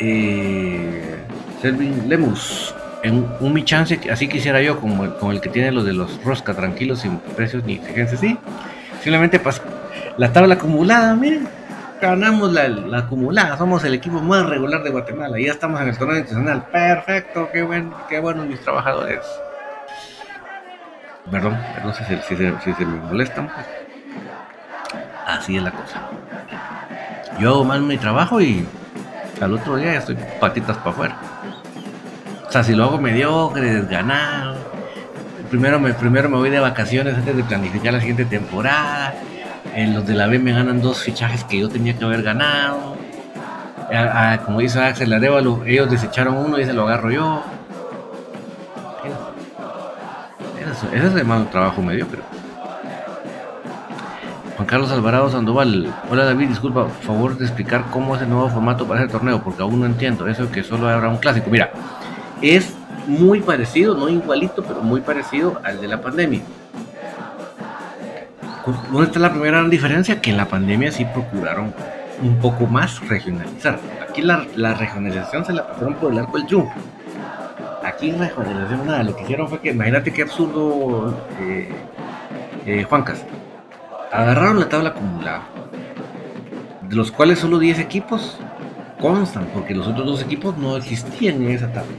Eh, 0.00 1.16
Selvin 1.62 2.08
Lemus. 2.08 2.74
En 3.04 3.26
un 3.38 3.52
mi 3.52 3.64
chance, 3.64 4.00
así 4.10 4.28
quisiera 4.28 4.60
yo, 4.62 4.80
como 4.80 5.04
el, 5.04 5.12
el 5.30 5.40
que 5.40 5.50
tiene 5.50 5.70
los 5.70 5.84
de 5.84 5.92
los 5.92 6.24
Rosca, 6.24 6.54
tranquilos, 6.54 7.00
sin 7.00 7.18
precios 7.18 7.62
ni 7.64 7.74
exigencias, 7.74 8.20
sí. 8.20 8.36
Simplemente 9.02 9.38
pues, 9.38 9.60
la 10.16 10.32
tabla 10.32 10.54
acumulada, 10.54 11.14
miren, 11.14 11.46
ganamos 12.00 12.50
la, 12.50 12.66
la, 12.66 12.98
acumulada, 13.00 13.58
somos 13.58 13.84
el 13.84 13.92
equipo 13.92 14.20
más 14.22 14.46
regular 14.46 14.82
de 14.82 14.90
Guatemala, 14.90 15.38
ya 15.38 15.52
estamos 15.52 15.82
en 15.82 15.88
el 15.88 15.98
torneo 15.98 16.16
internacional, 16.16 16.66
perfecto, 16.72 17.50
qué 17.52 17.62
bueno, 17.62 17.94
qué 18.08 18.20
bueno 18.20 18.46
mis 18.46 18.60
trabajadores. 18.60 19.20
Perdón, 21.30 21.58
no 21.82 21.92
sé 21.94 22.04
si, 22.04 22.36
se 22.74 22.84
me 22.84 23.00
molestan. 23.00 23.48
Así 25.26 25.56
es 25.56 25.62
la 25.62 25.70
cosa. 25.70 26.02
Yo 27.40 27.50
hago 27.50 27.64
mal 27.64 27.82
mi 27.82 27.96
trabajo 27.96 28.40
y 28.40 28.66
al 29.40 29.54
otro 29.54 29.76
día 29.76 29.94
ya 29.94 29.98
estoy 29.98 30.16
patitas 30.38 30.76
para 30.78 30.90
afuera. 30.90 31.16
O 32.46 32.52
sea, 32.52 32.62
si 32.62 32.74
lo 32.74 32.84
hago 32.84 32.98
mediocre, 32.98 33.62
desganado. 33.62 34.56
Primero 35.50 35.80
me, 35.80 35.94
primero 35.94 36.28
me 36.28 36.36
voy 36.36 36.50
de 36.50 36.60
vacaciones 36.60 37.14
antes 37.14 37.36
de 37.36 37.42
planificar 37.42 37.94
la 37.94 38.00
siguiente 38.00 38.26
temporada. 38.26 39.14
En 39.74 39.94
los 39.94 40.06
de 40.06 40.14
la 40.14 40.26
B 40.26 40.38
me 40.38 40.52
ganan 40.52 40.80
dos 40.80 41.02
fichajes 41.02 41.42
que 41.44 41.58
yo 41.58 41.68
tenía 41.68 41.96
que 41.96 42.04
haber 42.04 42.22
ganado. 42.22 42.96
como 44.44 44.60
dice 44.60 44.80
Axel 44.80 45.12
Arevalo, 45.12 45.64
ellos 45.64 45.90
desecharon 45.90 46.36
uno 46.36 46.58
y 46.58 46.64
se 46.64 46.72
lo 46.72 46.82
agarro 46.86 47.10
yo. 47.10 47.42
Ese 50.82 51.06
es 51.06 51.14
el 51.14 51.46
trabajo 51.50 51.82
mediocre. 51.82 52.20
Juan 54.56 54.66
Carlos 54.66 54.90
Alvarado 54.90 55.30
Sandoval. 55.30 55.94
Hola 56.10 56.24
David, 56.24 56.48
disculpa, 56.48 56.84
por 56.84 57.02
favor 57.02 57.38
de 57.38 57.44
explicar 57.44 57.84
cómo 57.92 58.16
es 58.16 58.22
el 58.22 58.28
nuevo 58.28 58.48
formato 58.48 58.86
para 58.86 59.02
ese 59.02 59.12
torneo, 59.12 59.40
porque 59.42 59.62
aún 59.62 59.80
no 59.80 59.86
entiendo 59.86 60.26
eso 60.26 60.50
que 60.50 60.64
solo 60.64 60.88
habrá 60.88 61.08
un 61.08 61.18
clásico. 61.18 61.48
Mira, 61.48 61.70
es 62.42 62.74
muy 63.06 63.40
parecido, 63.40 63.94
no 63.94 64.08
igualito, 64.08 64.64
pero 64.64 64.80
muy 64.82 65.00
parecido 65.00 65.60
al 65.62 65.80
de 65.80 65.88
la 65.88 66.00
pandemia. 66.00 66.42
¿Dónde 68.90 69.06
está 69.06 69.20
la 69.20 69.30
primera 69.30 69.58
gran 69.58 69.70
diferencia? 69.70 70.20
Que 70.20 70.30
en 70.30 70.38
la 70.38 70.46
pandemia 70.46 70.90
sí 70.90 71.04
procuraron 71.04 71.72
un 72.22 72.38
poco 72.38 72.66
más 72.66 73.06
regionalizar. 73.08 73.78
Aquí 74.08 74.22
la, 74.22 74.44
la 74.56 74.74
regionalización 74.74 75.44
se 75.44 75.52
la 75.52 75.68
pasaron 75.68 75.94
por 75.94 76.12
el 76.12 76.18
arco 76.18 76.38
del 76.38 76.46
triunfo. 76.46 76.72
Aquí 77.94 78.10
regionalización 78.10 78.86
nada, 78.86 79.02
lo 79.04 79.14
que 79.14 79.22
hicieron 79.22 79.48
fue 79.48 79.60
que, 79.60 79.70
imagínate 79.70 80.12
qué 80.12 80.22
absurdo, 80.22 81.16
eh, 81.40 81.68
eh, 82.66 82.84
Juancas. 82.84 83.24
Agarraron 84.10 84.58
la 84.60 84.68
tabla 84.68 84.90
acumulada, 84.90 85.42
de 86.82 86.96
los 86.96 87.12
cuales 87.12 87.38
solo 87.38 87.58
10 87.58 87.78
equipos 87.78 88.38
constan, 89.00 89.46
porque 89.54 89.74
los 89.74 89.86
otros 89.86 90.06
dos 90.06 90.22
equipos 90.22 90.56
no 90.58 90.76
existían 90.76 91.42
en 91.42 91.50
esa 91.50 91.72
tabla. 91.72 91.92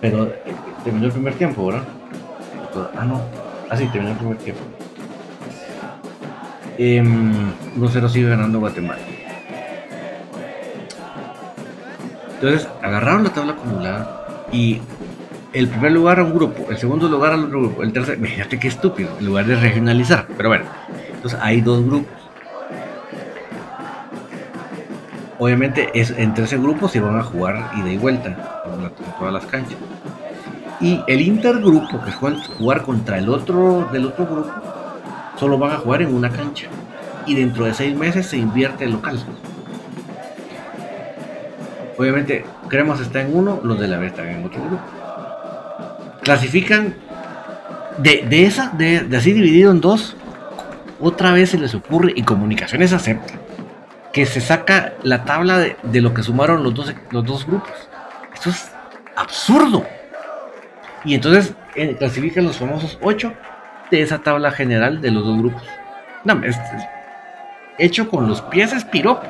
Pero 0.00 0.24
eh, 0.26 0.54
terminó 0.84 1.06
el 1.06 1.12
primer 1.12 1.34
tiempo, 1.34 1.66
¿verdad? 1.66 1.84
Ah, 2.96 3.04
no. 3.04 3.20
Ah, 3.68 3.76
sí, 3.76 3.86
terminó 3.86 4.12
el 4.12 4.18
primer 4.18 4.36
tiempo. 4.38 4.62
Eh, 6.78 7.02
1-0 7.02 8.08
sigue 8.08 8.30
ganando 8.30 8.58
Guatemala. 8.58 9.00
Entonces 12.34 12.68
agarraron 12.82 13.24
la 13.24 13.30
tabla 13.30 13.52
acumulada 13.52 14.46
y 14.50 14.80
el 15.52 15.68
primer 15.68 15.92
lugar 15.92 16.20
a 16.20 16.24
un 16.24 16.32
grupo, 16.32 16.70
el 16.70 16.78
segundo 16.78 17.08
lugar 17.08 17.32
al 17.32 17.44
otro 17.44 17.60
grupo, 17.60 17.82
el 17.82 17.92
tercer, 17.92 18.18
fíjate 18.18 18.58
qué 18.58 18.68
estúpido, 18.68 19.10
en 19.18 19.26
lugar 19.26 19.46
de 19.46 19.56
regionalizar. 19.56 20.26
Pero 20.36 20.48
bueno, 20.48 20.64
entonces 21.12 21.38
hay 21.42 21.60
dos 21.60 21.84
grupos. 21.84 22.20
Obviamente 25.38 25.90
es, 25.94 26.10
entre 26.10 26.44
ese 26.44 26.58
grupo 26.58 26.86
se 26.88 27.00
van 27.00 27.18
a 27.18 27.22
jugar 27.22 27.70
ida 27.76 27.90
y 27.90 27.96
vuelta 27.96 28.28
en, 28.28 28.36
todas 29.18 29.32
las 29.32 29.46
canchas. 29.46 29.78
Y 30.80 31.00
el 31.06 31.20
intergrupo, 31.20 32.00
que 32.02 32.10
es 32.10 32.46
jugar 32.58 32.82
contra 32.82 33.18
el 33.18 33.28
otro 33.28 33.88
del 33.90 34.06
otro 34.06 34.26
grupo, 34.26 34.52
solo 35.36 35.58
van 35.58 35.72
a 35.72 35.76
jugar 35.76 36.02
en 36.02 36.14
una 36.14 36.30
cancha. 36.30 36.68
Y 37.26 37.34
dentro 37.34 37.64
de 37.64 37.74
seis 37.74 37.96
meses 37.96 38.26
se 38.26 38.36
invierte 38.36 38.84
el 38.84 38.92
local. 38.92 39.18
Obviamente, 41.98 42.44
Cremas 42.68 43.00
está 43.00 43.20
en 43.20 43.36
uno, 43.36 43.60
los 43.62 43.78
de 43.78 43.88
la 43.88 43.98
B 43.98 44.06
están 44.06 44.28
en 44.28 44.44
otro 44.44 44.60
grupo. 44.60 44.99
Clasifican 46.22 46.94
de, 47.98 48.26
de 48.28 48.46
esa, 48.46 48.70
de, 48.70 49.00
de, 49.00 49.16
así 49.16 49.32
dividido 49.32 49.70
en 49.70 49.80
dos, 49.80 50.16
otra 51.00 51.32
vez 51.32 51.50
se 51.50 51.58
les 51.58 51.74
ocurre, 51.74 52.12
y 52.14 52.22
Comunicaciones 52.22 52.92
acepta, 52.92 53.34
que 54.12 54.26
se 54.26 54.40
saca 54.40 54.94
la 55.02 55.24
tabla 55.24 55.58
de, 55.58 55.76
de 55.82 56.00
lo 56.00 56.12
que 56.14 56.22
sumaron 56.22 56.62
los 56.62 56.74
dos, 56.74 56.94
los 57.10 57.24
dos 57.24 57.46
grupos. 57.46 57.72
Esto 58.34 58.50
es 58.50 58.70
absurdo. 59.16 59.84
Y 61.04 61.14
entonces 61.14 61.54
eh, 61.74 61.96
clasifican 61.96 62.44
los 62.44 62.58
famosos 62.58 62.98
ocho 63.00 63.32
de 63.90 64.02
esa 64.02 64.18
tabla 64.18 64.50
general 64.50 65.00
de 65.00 65.10
los 65.10 65.24
dos 65.24 65.38
grupos. 65.38 65.62
No, 66.24 66.40
hecho 67.78 68.10
con 68.10 68.28
los 68.28 68.42
pies 68.42 68.72
es 68.72 68.84
piropo. 68.84 69.26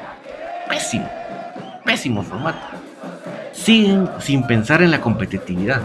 Pésimo 0.68 1.09
pésimo 1.91 2.22
formato. 2.22 2.59
Siguen 3.53 4.09
sin 4.20 4.47
pensar 4.47 4.80
en 4.82 4.91
la 4.91 5.01
competitividad. 5.01 5.80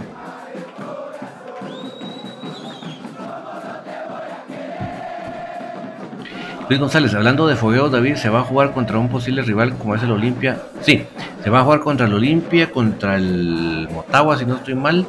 Luis 6.68 6.80
González, 6.80 7.14
hablando 7.14 7.46
de 7.46 7.56
fogueo, 7.56 7.90
David, 7.90 8.16
¿se 8.16 8.30
va 8.30 8.40
a 8.40 8.44
jugar 8.44 8.74
contra 8.74 8.98
un 8.98 9.08
posible 9.08 9.44
rival 9.44 9.78
como 9.78 9.94
es 9.94 10.02
el 10.02 10.10
Olimpia? 10.10 10.58
Sí, 10.82 11.06
se 11.44 11.50
va 11.52 11.60
a 11.60 11.64
jugar 11.64 11.82
contra 11.82 12.08
el 12.08 12.14
Olimpia, 12.14 12.72
contra 12.72 13.18
el 13.18 13.88
Motagua, 13.92 14.36
si 14.36 14.46
no 14.46 14.56
estoy 14.56 14.74
mal, 14.74 15.06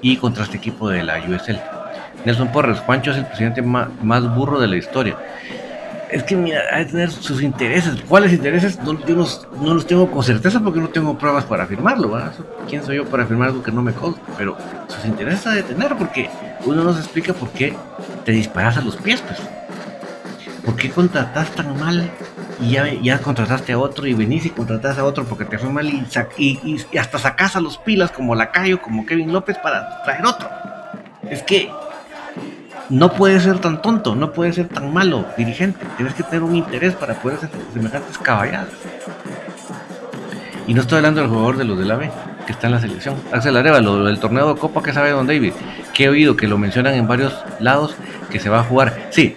y 0.00 0.16
contra 0.16 0.44
este 0.44 0.56
equipo 0.56 0.88
de 0.88 1.02
la 1.02 1.18
USL. 1.18 1.60
Nelson 2.24 2.50
Porres, 2.50 2.80
Juancho 2.80 3.10
es 3.10 3.18
el 3.18 3.26
presidente 3.26 3.60
más, 3.60 4.34
burro 4.34 4.58
de 4.58 4.68
la 4.68 4.76
historia 4.76 5.16
es 6.08 6.22
que 6.22 6.36
mira, 6.36 6.60
hay 6.72 6.84
que 6.84 6.92
tener 6.92 7.10
sus 7.10 7.42
intereses. 7.42 8.00
¿Cuáles 8.08 8.32
intereses? 8.32 8.78
No, 8.80 8.92
yo 9.04 9.16
no, 9.16 9.26
no, 9.60 9.74
los 9.74 9.86
tengo 9.88 10.08
con 10.08 10.22
certeza 10.22 10.60
porque 10.60 10.78
no 10.78 10.88
tengo 10.88 11.18
pruebas 11.18 11.44
para 11.44 11.64
afirmarlo. 11.64 12.10
¿verdad? 12.10 12.32
¿Quién 12.68 12.84
soy 12.84 12.96
yo 12.96 13.06
para 13.06 13.24
afirmar 13.24 13.48
algo 13.48 13.60
que 13.60 13.72
no 13.72 13.82
me 13.82 13.92
consta? 13.92 14.22
Pero 14.38 14.56
sus 14.86 15.04
intereses 15.04 15.44
hay 15.48 15.56
de 15.56 15.62
tener 15.64 15.96
porque 15.96 16.30
uno 16.64 16.84
nos 16.84 16.96
explica 16.96 17.32
por 17.32 17.50
qué 17.50 17.74
te 18.24 18.30
disparas 18.30 18.76
a 18.76 18.82
los 18.82 18.94
pies. 18.96 19.20
Pues. 19.20 19.40
¿Por 20.66 20.74
qué 20.74 20.90
contratas 20.90 21.52
tan 21.52 21.78
mal 21.78 22.10
y 22.60 22.72
ya, 22.72 22.92
ya 22.92 23.18
contrataste 23.20 23.72
a 23.72 23.78
otro 23.78 24.04
y 24.08 24.14
venís 24.14 24.46
y 24.46 24.50
contratas 24.50 24.98
a 24.98 25.04
otro 25.04 25.24
porque 25.24 25.44
te 25.44 25.58
fue 25.58 25.70
mal 25.70 25.88
y, 25.88 26.98
hasta 26.98 27.18
sacas 27.20 27.54
a 27.54 27.60
los 27.60 27.78
pilas 27.78 28.10
como 28.10 28.34
Lacayo, 28.34 28.82
como 28.82 29.06
Kevin 29.06 29.32
López 29.32 29.56
para 29.58 30.02
traer 30.02 30.26
otro? 30.26 30.50
Es 31.30 31.44
que 31.44 31.70
no 32.88 33.12
puede 33.12 33.38
ser 33.38 33.60
tan 33.60 33.80
tonto, 33.80 34.16
no 34.16 34.32
puede 34.32 34.52
ser 34.52 34.66
tan 34.66 34.92
malo 34.92 35.24
dirigente. 35.36 35.86
Tienes 35.96 36.14
que 36.14 36.24
tener 36.24 36.42
un 36.42 36.56
interés 36.56 36.94
para 36.94 37.14
poder 37.14 37.38
hacer 37.38 37.50
semejantes 37.72 38.18
caballadas. 38.18 38.68
Y 40.66 40.74
no 40.74 40.80
estoy 40.80 40.96
hablando 40.96 41.20
del 41.20 41.30
jugador 41.30 41.58
de 41.58 41.64
los 41.64 41.78
de 41.78 41.84
la 41.84 41.94
B, 41.94 42.10
que 42.44 42.50
está 42.50 42.66
en 42.66 42.72
la 42.72 42.80
selección. 42.80 43.14
Axel 43.30 43.56
Arevalo, 43.56 44.04
del 44.04 44.18
torneo 44.18 44.52
de 44.52 44.58
Copa 44.58 44.82
que 44.82 44.92
sabe 44.92 45.10
Don 45.10 45.28
David, 45.28 45.52
que 45.94 46.04
he 46.04 46.08
oído 46.08 46.36
que 46.36 46.48
lo 46.48 46.58
mencionan 46.58 46.94
en 46.94 47.06
varios 47.06 47.32
lados, 47.60 47.94
que 48.30 48.40
se 48.40 48.48
va 48.48 48.60
a 48.60 48.64
jugar. 48.64 49.08
Sí, 49.10 49.36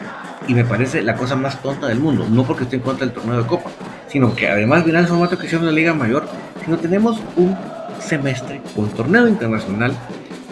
y 0.50 0.56
me 0.56 0.66
parece 0.66 1.04
la 1.04 1.16
cosa 1.16 1.36
más 1.36 1.62
tonta 1.62 1.88
del 1.88 2.00
mundo. 2.00 2.26
No 2.28 2.44
porque 2.44 2.64
esté 2.64 2.78
en 2.78 2.82
contra 2.82 3.06
del 3.06 3.14
torneo 3.14 3.38
de 3.42 3.48
Copa, 3.48 3.70
sino 4.08 4.36
que 4.36 4.50
además 4.50 4.84
mira 4.86 5.00
el 5.00 5.08
formato 5.08 5.38
que 5.38 5.46
hicieron 5.46 5.68
la 5.68 5.72
Liga 5.72 5.94
Mayor, 5.94 6.28
sino 6.66 6.78
tenemos 6.78 7.20
un 7.38 7.56
semestre 8.02 8.60
con 8.76 8.90
torneo 8.90 9.28
internacional 9.28 9.94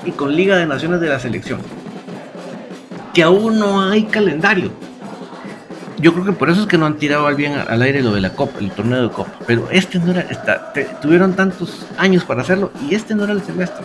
y 0.05 0.11
con 0.11 0.35
Liga 0.35 0.55
de 0.55 0.67
Naciones 0.67 1.01
de 1.01 1.09
la 1.09 1.19
selección 1.19 1.59
que 3.11 3.23
aún 3.23 3.57
no 3.57 3.81
hay 3.81 4.03
calendario. 4.03 4.69
Yo 5.97 6.13
creo 6.13 6.25
que 6.25 6.33
por 6.33 6.51
eso 6.51 6.61
es 6.61 6.67
que 6.67 6.77
no 6.77 6.85
han 6.85 6.99
tirado 6.99 7.25
al 7.25 7.33
bien 7.33 7.53
al 7.53 7.81
aire 7.81 8.03
lo 8.03 8.13
de 8.13 8.21
la 8.21 8.33
Copa, 8.33 8.59
el 8.59 8.69
torneo 8.69 9.01
de 9.01 9.09
Copa. 9.09 9.31
Pero 9.47 9.67
este 9.71 9.97
no 9.97 10.11
era, 10.11 10.27
te, 10.71 10.83
tuvieron 11.01 11.33
tantos 11.33 11.87
años 11.97 12.23
para 12.23 12.41
hacerlo 12.41 12.71
y 12.87 12.93
este 12.93 13.15
no 13.15 13.23
era 13.23 13.33
el 13.33 13.41
semestre. 13.41 13.83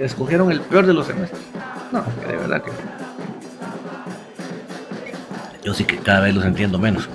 Escogieron 0.00 0.50
el 0.50 0.60
peor 0.60 0.86
de 0.86 0.92
los 0.92 1.06
semestres. 1.06 1.40
No, 1.92 2.02
de 2.26 2.36
verdad 2.36 2.64
que. 2.64 2.72
Yo 5.62 5.74
sí 5.74 5.84
que 5.84 5.98
cada 5.98 6.20
vez 6.20 6.34
los 6.34 6.44
entiendo 6.44 6.78
menos. 6.78 7.08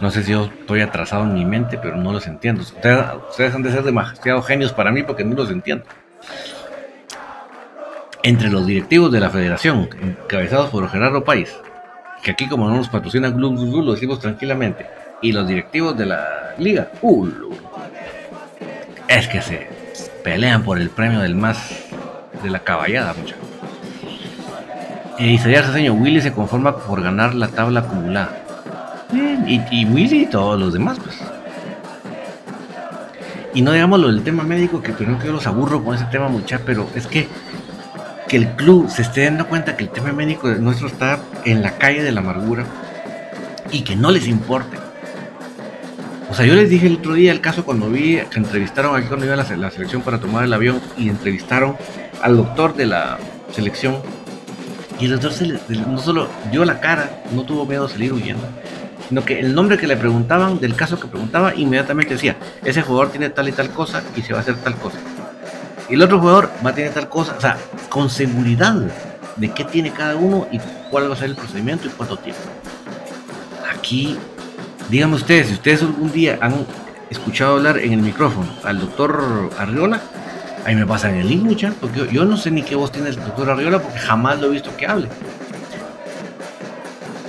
No 0.00 0.10
sé 0.10 0.22
si 0.22 0.32
yo 0.32 0.44
estoy 0.44 0.80
atrasado 0.80 1.24
en 1.24 1.34
mi 1.34 1.44
mente, 1.44 1.78
pero 1.78 1.96
no 1.96 2.12
los 2.12 2.26
entiendo. 2.26 2.62
Ustedes, 2.62 3.54
han 3.54 3.62
de 3.62 3.72
ser 3.72 3.82
demasiado 3.82 4.42
genios 4.42 4.72
para 4.72 4.90
mí 4.90 5.02
porque 5.02 5.24
no 5.24 5.34
los 5.34 5.50
entiendo 5.50 5.84
entre 8.22 8.50
los 8.50 8.66
directivos 8.66 9.10
de 9.12 9.20
la 9.20 9.30
federación, 9.30 9.88
encabezados 10.02 10.70
por 10.70 10.88
Gerardo 10.88 11.24
País, 11.24 11.56
que 12.22 12.30
aquí 12.30 12.48
como 12.48 12.68
no 12.68 12.76
nos 12.76 12.88
patrocina 12.88 13.30
Glub 13.30 13.56
Glub, 13.56 13.84
lo 13.84 13.92
decimos 13.92 14.20
tranquilamente, 14.20 14.86
y 15.22 15.32
los 15.32 15.46
directivos 15.48 15.96
de 15.96 16.06
la 16.06 16.54
liga, 16.58 16.90
uh, 17.02 17.28
es 19.08 19.28
que 19.28 19.40
se 19.40 19.68
pelean 20.22 20.62
por 20.62 20.78
el 20.78 20.90
premio 20.90 21.20
del 21.20 21.34
más 21.34 21.86
de 22.42 22.50
la 22.50 22.60
caballada, 22.60 23.14
muchachos. 23.14 23.49
Y 25.20 25.38
sería 25.38 25.62
señor 25.70 25.96
Willy 26.00 26.20
se 26.20 26.32
conforma 26.32 26.76
por 26.76 27.02
ganar 27.02 27.34
la 27.34 27.46
tabla 27.48 27.80
acumulada. 27.80 28.42
Y, 29.46 29.60
y 29.70 29.84
Willy 29.84 30.22
y 30.22 30.26
todos 30.26 30.58
los 30.58 30.72
demás, 30.72 30.98
pues. 30.98 31.16
Y 33.54 33.62
no 33.62 33.72
digamos 33.72 34.00
lo 34.00 34.08
del 34.08 34.22
tema 34.22 34.44
médico, 34.44 34.82
que 34.82 34.92
creo 34.92 35.18
que 35.18 35.26
yo 35.26 35.32
los 35.32 35.46
aburro 35.46 35.84
con 35.84 35.94
ese 35.94 36.04
tema, 36.06 36.28
mucha, 36.28 36.60
pero 36.64 36.88
es 36.94 37.06
que 37.06 37.28
que 38.30 38.36
el 38.36 38.50
club 38.50 38.88
se 38.88 39.02
esté 39.02 39.24
dando 39.24 39.48
cuenta 39.48 39.76
que 39.76 39.82
el 39.82 39.90
tema 39.90 40.12
médico 40.12 40.46
nuestro 40.50 40.86
está 40.86 41.18
en 41.44 41.62
la 41.62 41.78
calle 41.78 42.04
de 42.04 42.12
la 42.12 42.20
amargura 42.20 42.64
y 43.72 43.82
que 43.82 43.96
no 43.96 44.12
les 44.12 44.28
importe. 44.28 44.78
O 46.30 46.34
sea, 46.34 46.46
yo 46.46 46.54
les 46.54 46.70
dije 46.70 46.86
el 46.86 46.98
otro 46.98 47.14
día 47.14 47.32
el 47.32 47.40
caso 47.40 47.64
cuando 47.64 47.90
vi 47.90 48.20
que 48.30 48.38
entrevistaron 48.38 48.94
aquí 48.94 49.08
cuando 49.08 49.26
iba 49.26 49.34
la, 49.34 49.44
la 49.56 49.70
selección 49.72 50.02
para 50.02 50.20
tomar 50.20 50.44
el 50.44 50.52
avión 50.52 50.80
y 50.96 51.08
entrevistaron 51.08 51.76
al 52.22 52.36
doctor 52.36 52.76
de 52.76 52.86
la 52.86 53.18
selección. 53.50 53.96
Y 55.00 55.06
el 55.06 55.12
doctor 55.12 55.32
se 55.32 55.46
no 55.86 55.98
solo 55.98 56.28
dio 56.50 56.64
la 56.64 56.78
cara, 56.78 57.22
no 57.32 57.44
tuvo 57.44 57.64
miedo 57.64 57.86
a 57.86 57.88
salir 57.88 58.12
huyendo, 58.12 58.46
sino 59.08 59.24
que 59.24 59.40
el 59.40 59.54
nombre 59.54 59.78
que 59.78 59.86
le 59.86 59.96
preguntaban, 59.96 60.60
del 60.60 60.74
caso 60.76 61.00
que 61.00 61.08
preguntaba, 61.08 61.54
inmediatamente 61.54 62.14
decía, 62.14 62.36
ese 62.62 62.82
jugador 62.82 63.10
tiene 63.10 63.30
tal 63.30 63.48
y 63.48 63.52
tal 63.52 63.70
cosa 63.70 64.02
y 64.14 64.20
se 64.20 64.34
va 64.34 64.40
a 64.40 64.42
hacer 64.42 64.56
tal 64.56 64.74
cosa. 64.76 64.98
Y 65.88 65.94
el 65.94 66.02
otro 66.02 66.20
jugador 66.20 66.50
va 66.64 66.70
a 66.70 66.74
tener 66.74 66.92
tal 66.92 67.08
cosa, 67.08 67.34
o 67.36 67.40
sea, 67.40 67.56
con 67.88 68.10
seguridad 68.10 68.74
de 69.36 69.50
qué 69.52 69.64
tiene 69.64 69.90
cada 69.90 70.16
uno 70.16 70.46
y 70.52 70.60
cuál 70.90 71.08
va 71.10 71.14
a 71.14 71.16
ser 71.16 71.30
el 71.30 71.36
procedimiento 71.36 71.88
y 71.88 71.90
cuánto 71.90 72.18
tiempo. 72.18 72.42
Aquí, 73.74 74.18
díganme 74.90 75.16
ustedes, 75.16 75.46
si 75.46 75.54
ustedes 75.54 75.82
algún 75.82 76.12
día 76.12 76.38
han 76.42 76.66
escuchado 77.08 77.56
hablar 77.56 77.78
en 77.78 77.94
el 77.94 78.02
micrófono 78.02 78.48
al 78.64 78.80
doctor 78.80 79.50
Arriola, 79.58 80.00
ahí 80.64 80.74
me 80.74 80.86
pasan 80.86 81.14
el 81.14 81.28
link, 81.28 81.62
porque 81.80 82.08
yo, 82.12 82.24
no 82.24 82.36
sé 82.36 82.50
ni 82.50 82.62
qué 82.62 82.74
voz 82.74 82.92
tiene 82.92 83.08
el 83.08 83.16
doctor 83.16 83.50
Arriola 83.50 83.80
porque 83.80 83.98
jamás 83.98 84.40
lo 84.40 84.48
he 84.48 84.50
visto 84.50 84.76
que 84.76 84.86
hable. 84.86 85.08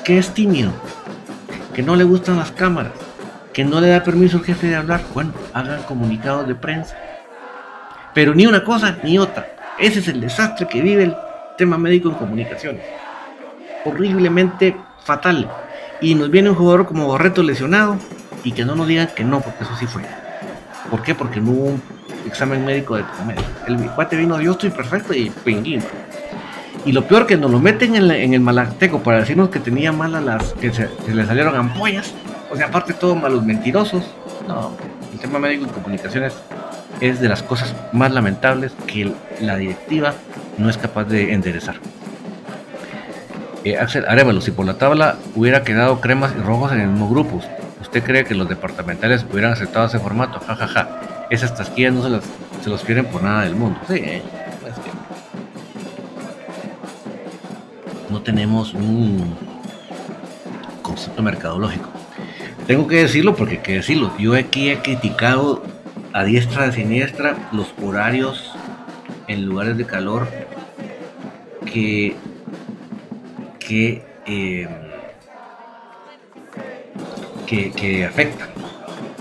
Que 0.04 0.18
es 0.18 0.34
tímido, 0.34 0.72
que 1.74 1.84
no 1.84 1.96
le 1.96 2.04
gustan 2.04 2.38
las 2.38 2.52
cámaras, 2.52 2.94
que 3.54 3.64
no 3.64 3.80
le 3.80 3.90
da 3.90 4.04
permiso 4.04 4.38
al 4.38 4.44
jefe 4.44 4.68
de 4.68 4.76
hablar. 4.76 5.02
Bueno, 5.14 5.34
hagan 5.54 5.84
comunicados 5.84 6.48
de 6.48 6.56
prensa 6.56 6.98
pero 8.14 8.36
ni 8.36 8.46
una 8.46 8.64
cosa 8.64 8.98
ni 9.04 9.18
otra. 9.18 9.48
Ese 9.80 10.00
es 10.00 10.08
el 10.08 10.22
desastre 10.22 10.68
que 10.68 10.82
vive 10.82 11.04
el 11.04 11.16
tema 11.58 11.78
médico 11.78 12.10
en 12.10 12.16
comunicaciones. 12.16 12.84
Horriblemente 13.86 14.76
fatal. 15.04 15.50
Y 16.02 16.16
nos 16.16 16.30
viene 16.30 16.50
un 16.50 16.56
jugador 16.56 16.88
como 16.88 17.08
Barreto 17.08 17.44
lesionado 17.44 17.98
y 18.44 18.52
que 18.52 18.66
no 18.66 18.76
nos 18.76 18.88
digan 18.88 19.10
que 19.16 19.24
no, 19.24 19.40
porque 19.40 19.64
eso 19.64 19.76
sí 19.78 19.86
fue. 19.86 20.04
¿Por 20.90 21.04
qué? 21.04 21.16
Porque 21.16 21.40
no 21.40 21.52
hubo 21.52 21.66
un 21.66 21.82
examen 22.32 22.66
médico 22.66 22.96
de 22.96 23.04
comedia. 23.04 23.44
El 23.68 23.78
cuate 23.92 24.16
vino, 24.16 24.42
yo 24.42 24.54
estoy 24.54 24.70
perfecto 24.70 25.14
y 25.14 25.30
pinguín. 25.30 25.84
Y 26.86 26.94
lo 26.94 27.06
peor 27.06 27.28
que 27.28 27.38
nos 27.38 27.52
lo 27.52 27.60
meten 27.60 27.96
en, 27.96 28.10
en 28.10 28.34
el 28.34 28.40
malateco 28.40 29.04
para 29.04 29.20
decirnos 29.20 29.50
que 29.50 29.60
tenía 29.60 29.92
malas 29.92 30.24
las, 30.24 30.54
que 30.54 30.74
se, 30.74 30.90
le 31.14 31.26
salieron 31.26 31.56
ampollas. 31.56 32.14
O 32.50 32.56
sea, 32.56 32.68
aparte 32.68 32.94
todo 32.94 33.16
malos 33.16 33.46
mentirosos. 33.46 34.04
No, 34.48 34.72
el 35.14 35.20
tema 35.20 35.38
médico 35.38 35.66
y 35.66 35.70
comunicaciones 35.70 36.34
es 37.02 37.20
de 37.20 37.30
las 37.30 37.44
cosas 37.44 37.76
más 37.92 38.12
lamentables 38.12 38.72
que 38.88 39.14
la 39.40 39.58
directiva 39.58 40.14
no 40.58 40.70
es 40.70 40.78
capaz 40.78 41.06
de 41.06 41.34
enderezar. 41.34 41.76
Eh, 43.64 43.78
Axel 43.78 44.06
Arevalo, 44.08 44.42
si 44.42 44.52
por 44.52 44.66
la 44.66 44.76
tabla 44.76 45.18
hubiera 45.36 45.64
quedado 45.64 46.02
cremas 46.02 46.34
y 46.36 46.42
rojos 46.42 46.72
en 46.72 46.82
el 46.82 46.88
mismo 46.88 47.10
grupo, 47.10 47.42
¿usted 47.82 48.04
cree 48.04 48.24
que 48.24 48.36
los 48.36 48.48
departamentales 48.48 49.26
hubieran 49.30 49.54
aceptado 49.54 49.88
ese 49.88 50.00
formato? 50.00 50.40
Ja, 50.40 50.56
ja, 50.56 50.68
ja. 50.68 51.28
Esas 51.30 51.56
tasquillas 51.56 51.94
no 51.94 52.04
se, 52.04 52.10
las, 52.10 52.24
se 52.64 52.70
los 52.70 52.84
quieren 52.84 53.06
por 53.06 53.24
nada 53.24 53.44
del 53.44 53.56
mundo. 53.56 53.80
Sí, 53.88 53.96
eh, 53.96 54.22
no 58.10 58.22
tenemos 58.22 58.74
un 58.74 59.36
concepto 60.82 61.22
mercadológico. 61.22 61.90
Tengo 62.68 62.88
que 62.88 62.98
decirlo 62.98 63.36
porque 63.36 63.56
hay 63.56 63.62
que 63.62 63.74
decirlo. 63.74 64.12
Yo 64.18 64.36
aquí 64.36 64.70
he 64.70 64.80
criticado 64.80 65.64
a 66.14 66.24
diestra 66.24 66.68
y 66.68 66.72
siniestra 66.74 67.50
los 67.52 67.74
horarios 67.82 68.52
en 69.28 69.46
lugares 69.46 69.78
de 69.78 69.86
calor 69.86 70.28
que 71.66 72.16
que, 73.72 74.04
eh, 74.26 74.68
que, 77.52 77.70
que, 77.72 78.06
afectan. 78.06 78.48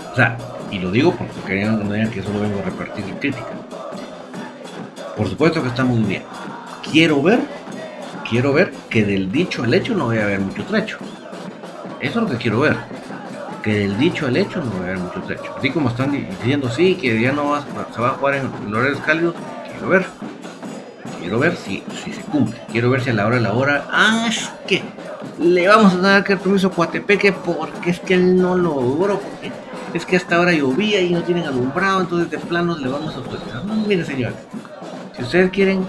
O 0.09 0.15
sea, 0.15 0.37
y 0.71 0.79
lo 0.79 0.89
digo 0.89 1.13
porque 1.13 1.65
no 1.65 1.91
digan 1.91 2.09
que 2.09 2.23
solo 2.23 2.39
vengo 2.39 2.59
a 2.59 2.63
repartir 2.63 3.03
crítica. 3.19 3.45
Por 5.17 5.27
supuesto 5.27 5.61
que 5.61 5.67
está 5.67 5.83
muy 5.83 6.01
bien. 6.03 6.23
Quiero 6.89 7.21
ver, 7.21 7.41
quiero 8.29 8.53
ver 8.53 8.71
que 8.89 9.03
del 9.03 9.29
dicho 9.33 9.63
al 9.63 9.73
hecho 9.73 9.93
no 9.95 10.05
voy 10.05 10.19
a 10.19 10.23
haber 10.23 10.39
mucho 10.39 10.63
trecho. 10.63 10.97
Eso 11.99 12.19
es 12.19 12.23
lo 12.23 12.29
que 12.29 12.37
quiero 12.37 12.61
ver. 12.61 12.77
Que 13.61 13.79
del 13.79 13.97
dicho 13.97 14.27
al 14.27 14.37
hecho 14.37 14.63
no 14.63 14.71
va 14.71 14.77
a 14.77 14.83
haber 14.83 14.99
mucho 14.99 15.21
trecho. 15.23 15.53
Así 15.57 15.69
como 15.69 15.89
están 15.89 16.13
diciendo, 16.13 16.69
sí, 16.69 16.95
que 16.95 17.19
ya 17.19 17.33
no 17.33 17.49
va, 17.49 17.65
se 17.93 18.01
va 18.01 18.11
a 18.11 18.13
jugar 18.13 18.35
en 18.35 18.73
horarios 18.73 18.99
cálidos, 19.01 19.35
quiero 19.73 19.89
ver 19.89 20.05
Quiero 21.19 21.37
ver 21.37 21.55
si, 21.55 21.83
si 22.03 22.13
se 22.13 22.21
cumple. 22.23 22.59
Quiero 22.71 22.89
ver 22.89 23.01
si 23.01 23.11
a 23.11 23.13
la 23.13 23.27
hora 23.27 23.35
de 23.35 23.41
la 23.43 23.53
hora. 23.53 23.85
Ah, 23.91 24.25
es 24.27 24.51
que 24.67 24.81
le 25.39 25.67
vamos 25.67 25.93
a 25.93 25.97
dar 25.97 26.25
el 26.27 26.37
permiso 26.37 26.67
a 26.67 26.71
Coatepeque 26.71 27.31
porque 27.33 27.91
es 27.91 27.99
que 27.99 28.13
él 28.15 28.41
no 28.41 28.55
lo 28.55 28.81
logró. 28.81 29.19
Porque 29.19 29.51
es 29.93 30.05
que 30.05 30.15
hasta 30.15 30.37
ahora 30.37 30.53
llovía 30.53 31.01
y 31.01 31.11
no 31.11 31.23
tienen 31.23 31.45
alumbrado. 31.45 32.01
Entonces, 32.01 32.29
de 32.29 32.37
plano 32.37 32.77
le 32.77 32.87
vamos 32.87 33.13
a 33.13 33.17
autorizar. 33.17 33.65
No, 33.65 33.75
mire, 33.75 34.05
señores. 34.05 34.37
Si 35.15 35.23
ustedes 35.23 35.51
quieren 35.51 35.85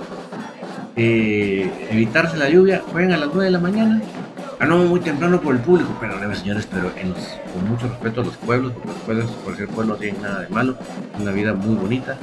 eh, 0.96 1.88
evitarse 1.90 2.36
la 2.36 2.48
lluvia, 2.48 2.82
jueguen 2.90 3.12
a 3.12 3.16
las 3.16 3.28
9 3.28 3.44
de 3.44 3.50
la 3.50 3.60
mañana. 3.60 4.02
Ah, 4.62 4.66
no, 4.66 4.78
muy 4.78 5.00
temprano 5.00 5.40
por 5.40 5.56
el 5.56 5.60
público, 5.60 5.90
pero 6.00 6.12
señores, 6.36 6.68
pero 6.70 6.92
con 7.52 7.68
mucho 7.68 7.88
respeto 7.88 8.20
a 8.20 8.24
los 8.24 8.36
pueblos, 8.36 8.72
porque 8.72 8.88
los 8.88 8.98
pueblos, 8.98 9.30
cualquier 9.42 9.68
pueblo 9.68 9.94
no 9.94 9.98
tiene 9.98 10.20
nada 10.20 10.42
de 10.42 10.48
malo, 10.50 10.76
una 11.18 11.32
vida 11.32 11.52
muy 11.52 11.74
bonita, 11.74 12.16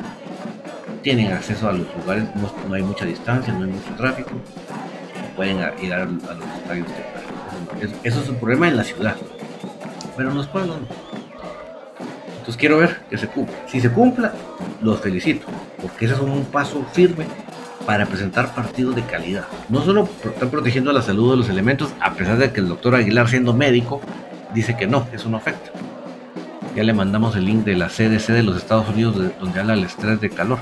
tienen 1.01 1.33
acceso 1.33 1.67
a 1.67 1.73
los 1.73 1.85
lugares, 1.97 2.23
no, 2.35 2.73
hay 2.73 2.81
mucha 2.81 3.03
distancia, 3.03 3.51
no 3.51 3.65
hay 3.65 3.71
mucho 3.71 3.93
tráfico, 3.97 4.31
pueden 5.39 5.59
ir 5.81 5.93
a, 5.93 6.03
los 6.03 6.21
estadios 6.57 6.87
Eso, 8.03 8.19
es 8.19 8.27
un 8.27 8.35
problema 8.35 8.67
en 8.67 8.75
la 8.75 8.83
ciudad, 8.83 9.15
pero 10.17 10.31
en 10.31 10.35
los 10.35 10.47
pueblos. 10.47 10.79
Entonces 12.39 12.57
quiero 12.57 12.77
ver 12.77 12.97
que 13.09 13.17
se 13.17 13.27
cumpla. 13.27 13.55
Si 13.65 13.79
se 13.79 13.89
cumpla, 13.89 14.33
los 14.81 14.99
felicito, 14.99 15.47
porque 15.81 16.03
ese 16.03 16.15
es 16.15 16.19
un 16.19 16.43
paso 16.43 16.85
firme 16.91 17.25
para 17.85 18.05
presentar 18.05 18.53
partidos 18.53 18.97
de 18.97 19.03
calidad. 19.03 19.45
No 19.69 19.81
solo 19.81 20.09
están 20.25 20.49
protegiendo 20.49 20.91
la 20.91 21.01
salud 21.01 21.31
de 21.31 21.37
los 21.37 21.47
elementos, 21.47 21.89
a 22.01 22.11
pesar 22.15 22.37
de 22.37 22.51
que 22.51 22.59
el 22.59 22.67
doctor 22.67 22.95
Aguilar, 22.95 23.29
siendo 23.29 23.53
médico, 23.53 24.01
dice 24.53 24.75
que 24.75 24.87
no, 24.87 25.07
eso 25.13 25.29
no 25.29 25.37
afecta. 25.37 25.71
Ya 26.75 26.83
le 26.83 26.91
mandamos 26.91 27.37
el 27.37 27.45
link 27.45 27.63
de 27.63 27.77
la 27.77 27.87
CDC 27.87 28.33
de 28.33 28.43
los 28.43 28.57
Estados 28.57 28.89
Unidos, 28.89 29.15
donde 29.39 29.57
habla 29.57 29.75
del 29.75 29.85
estrés 29.85 30.19
de 30.19 30.31
calor. 30.31 30.59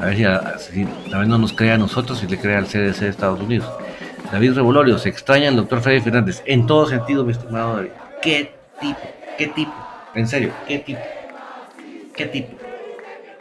A 0.00 0.06
ver 0.06 0.16
si, 0.58 0.84
también 1.10 1.28
no 1.28 1.36
nos 1.36 1.52
crea 1.52 1.74
a 1.74 1.78
nosotros 1.78 2.22
y 2.22 2.26
le 2.26 2.38
crea 2.38 2.56
al 2.56 2.66
CDC 2.66 3.00
de 3.00 3.08
Estados 3.08 3.38
Unidos. 3.38 3.70
David 4.32 4.54
Revolorio, 4.54 4.98
se 4.98 5.10
extraña 5.10 5.48
el 5.48 5.56
doctor 5.56 5.82
Freddy 5.82 6.00
Fernández. 6.00 6.42
En 6.46 6.66
todo 6.66 6.86
sentido, 6.86 7.22
mi 7.22 7.32
estimado 7.32 7.76
David. 7.76 7.90
¿Qué 8.22 8.54
tipo? 8.80 9.00
¿Qué 9.36 9.48
tipo? 9.48 9.74
En 10.14 10.26
serio, 10.26 10.52
¿qué 10.66 10.78
tipo? 10.78 11.00
¿Qué 12.16 12.26
tipo? 12.26 12.56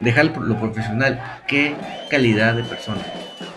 Dejar 0.02 0.26
lo 0.38 0.60
profesional. 0.60 1.42
¿Qué 1.48 1.76
calidad 2.10 2.56
de 2.56 2.64
persona? 2.64 3.02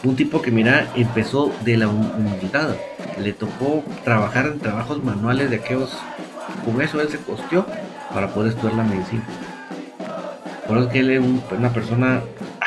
Un 0.05 0.15
tipo 0.15 0.41
que, 0.41 0.53
mira, 0.53 0.87
empezó 0.95 1.53
de 1.65 1.79
la 1.79 1.89
humildad. 1.89 2.77
Le 3.19 3.33
tocó 3.33 3.83
trabajar 4.05 4.47
en 4.47 4.61
trabajos 4.61 5.03
manuales 5.03 5.51
de 5.51 5.57
aquellos. 5.57 5.97
Con 6.65 6.81
eso 6.81 7.01
él 7.01 7.09
se 7.09 7.19
costeó 7.19 7.67
para 8.15 8.29
poder 8.29 8.53
estudiar 8.53 8.77
la 8.77 8.85
medicina. 8.85 9.25
Por 10.69 10.79
eso 10.79 10.89
que 10.89 11.01
él 11.01 11.11
es 11.11 11.21
una 11.51 11.73
persona 11.73 12.21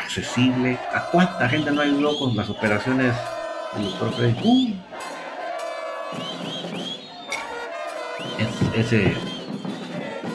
accesible. 0.06 0.78
¿A 0.94 1.02
cuánta 1.12 1.50
gente 1.50 1.72
no 1.72 1.82
ayudó 1.82 2.18
con 2.18 2.36
las 2.36 2.50
operaciones 2.50 3.14
del 3.76 3.86
doctor 3.86 4.14
Freddy? 4.14 4.36
Uh. 4.44 4.74
ese 8.76 9.14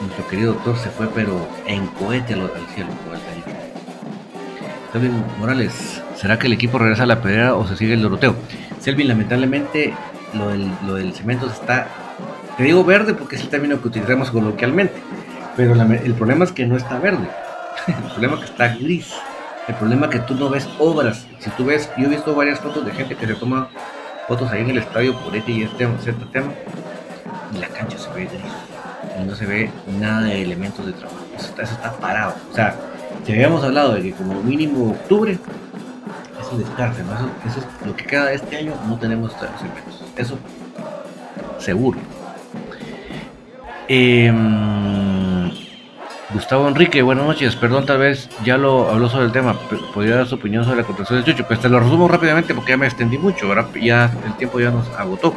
nuestro 0.01 0.27
querido 0.27 0.53
doctor 0.53 0.75
se 0.77 0.89
fue 0.89 1.07
pero 1.13 1.47
en 1.67 1.85
cohete 1.87 2.33
al, 2.33 2.49
cielo 2.73 2.89
Selvin 4.91 5.23
Morales, 5.39 6.01
¿será 6.15 6.37
que 6.37 6.47
el 6.47 6.53
equipo 6.53 6.77
regresa 6.79 7.03
a 7.03 7.05
la 7.05 7.21
pedrera 7.21 7.55
o 7.55 7.65
se 7.67 7.77
sigue 7.77 7.93
el 7.93 8.01
doroteo? 8.01 8.35
Selvin, 8.79 9.07
lamentablemente 9.07 9.93
lo 10.33 10.49
del, 10.49 10.69
lo 10.85 10.95
del 10.95 11.13
cemento 11.13 11.47
está 11.47 11.87
te 12.57 12.63
digo 12.63 12.83
verde 12.83 13.13
porque 13.13 13.37
es 13.37 13.41
el 13.43 13.49
término 13.49 13.81
que 13.81 13.87
utilizamos 13.87 14.31
coloquialmente, 14.31 14.95
pero 15.55 15.73
el 15.73 16.13
problema 16.15 16.43
es 16.45 16.51
que 16.51 16.65
no 16.65 16.75
está 16.75 16.99
verde, 16.99 17.29
el 17.87 18.11
problema 18.11 18.33
es 18.35 18.39
que 18.41 18.45
está 18.47 18.75
gris, 18.75 19.13
el 19.67 19.75
problema 19.75 20.07
es 20.07 20.13
que 20.13 20.19
tú 20.19 20.35
no 20.35 20.49
ves 20.49 20.67
obras. 20.79 21.25
Si 21.39 21.49
tú 21.51 21.65
ves, 21.65 21.89
yo 21.97 22.07
he 22.07 22.09
visto 22.09 22.33
varias 22.35 22.59
fotos 22.59 22.85
de 22.85 22.91
gente 22.91 23.15
que 23.15 23.27
se 23.27 23.35
toma 23.35 23.69
fotos 24.27 24.51
ahí 24.51 24.61
en 24.61 24.71
el 24.71 24.77
estadio 24.79 25.15
por 25.19 25.35
este 25.35 25.51
y 25.51 25.63
este 25.63 25.87
cierto 26.01 26.25
tema, 26.27 26.51
y 27.53 27.57
la 27.57 27.67
cancha 27.67 27.97
se 27.97 28.09
ve 28.11 28.25
gris, 28.25 29.19
y 29.19 29.23
no 29.23 29.35
se 29.35 29.45
ve 29.45 29.71
nada 29.99 30.21
de 30.21 30.41
elementos 30.41 30.85
de 30.85 30.93
trabajo, 30.93 31.19
eso 31.35 31.53
está, 31.63 31.91
parado. 31.93 32.35
O 32.51 32.55
sea, 32.55 32.75
si 33.25 33.33
habíamos 33.33 33.63
hablado 33.63 33.93
de 33.93 34.03
que 34.03 34.11
como 34.13 34.41
mínimo 34.41 34.91
octubre, 34.91 35.37
eso 36.39 36.57
descarce, 36.57 37.03
¿no? 37.03 37.13
eso, 37.49 37.59
es 37.59 37.87
lo 37.87 37.95
que 37.95 38.05
queda 38.05 38.25
de 38.25 38.35
este 38.35 38.57
año, 38.57 38.73
no 38.87 38.97
tenemos 38.97 39.33
elementos. 39.33 40.03
Eso 40.15 40.37
seguro. 41.59 41.99
Em, 43.87 45.20
Gustavo 46.33 46.67
Enrique, 46.67 47.01
buenas 47.01 47.25
noches. 47.25 47.57
Perdón, 47.57 47.85
tal 47.85 47.97
vez 47.97 48.29
ya 48.45 48.57
lo 48.57 48.89
habló 48.89 49.09
sobre 49.09 49.25
el 49.25 49.33
tema. 49.33 49.53
Podría 49.93 50.15
dar 50.15 50.27
su 50.27 50.35
opinión 50.35 50.63
sobre 50.63 50.77
la 50.77 50.83
contratación 50.83 51.19
de 51.19 51.31
Chucho. 51.31 51.45
Pues 51.45 51.59
te 51.59 51.67
lo 51.67 51.79
resumo 51.79 52.07
rápidamente 52.07 52.53
porque 52.53 52.71
ya 52.71 52.77
me 52.77 52.85
extendí 52.85 53.17
mucho. 53.17 53.47
Ahora 53.47 53.67
ya 53.81 54.13
el 54.25 54.33
tiempo 54.35 54.59
ya 54.59 54.71
nos 54.71 54.87
agotó. 54.91 55.33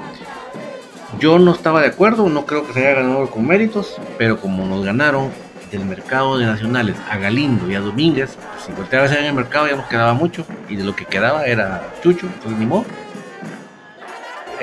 Yo 1.18 1.38
no 1.38 1.52
estaba 1.52 1.80
de 1.80 1.88
acuerdo, 1.88 2.28
no 2.28 2.46
creo 2.46 2.66
que 2.66 2.72
se 2.72 2.86
haya 2.86 3.00
ganado 3.00 3.28
con 3.28 3.46
méritos, 3.46 3.96
pero 4.18 4.40
como 4.40 4.66
nos 4.66 4.84
ganaron 4.84 5.30
del 5.70 5.84
mercado 5.84 6.38
de 6.38 6.46
nacionales 6.46 6.96
a 7.10 7.18
Galindo 7.18 7.68
y 7.68 7.74
a 7.74 7.80
Domínguez, 7.80 8.36
si 8.64 8.72
volteaba 8.72 9.06
en 9.06 9.24
el 9.24 9.34
mercado 9.34 9.66
ya 9.66 9.76
nos 9.76 9.86
quedaba 9.86 10.14
mucho 10.14 10.44
y 10.68 10.76
de 10.76 10.84
lo 10.84 10.94
que 10.94 11.04
quedaba 11.04 11.46
era 11.46 11.92
Chucho, 12.02 12.26
entonces 12.26 12.58
ni 12.58 12.66
modo 12.66 12.84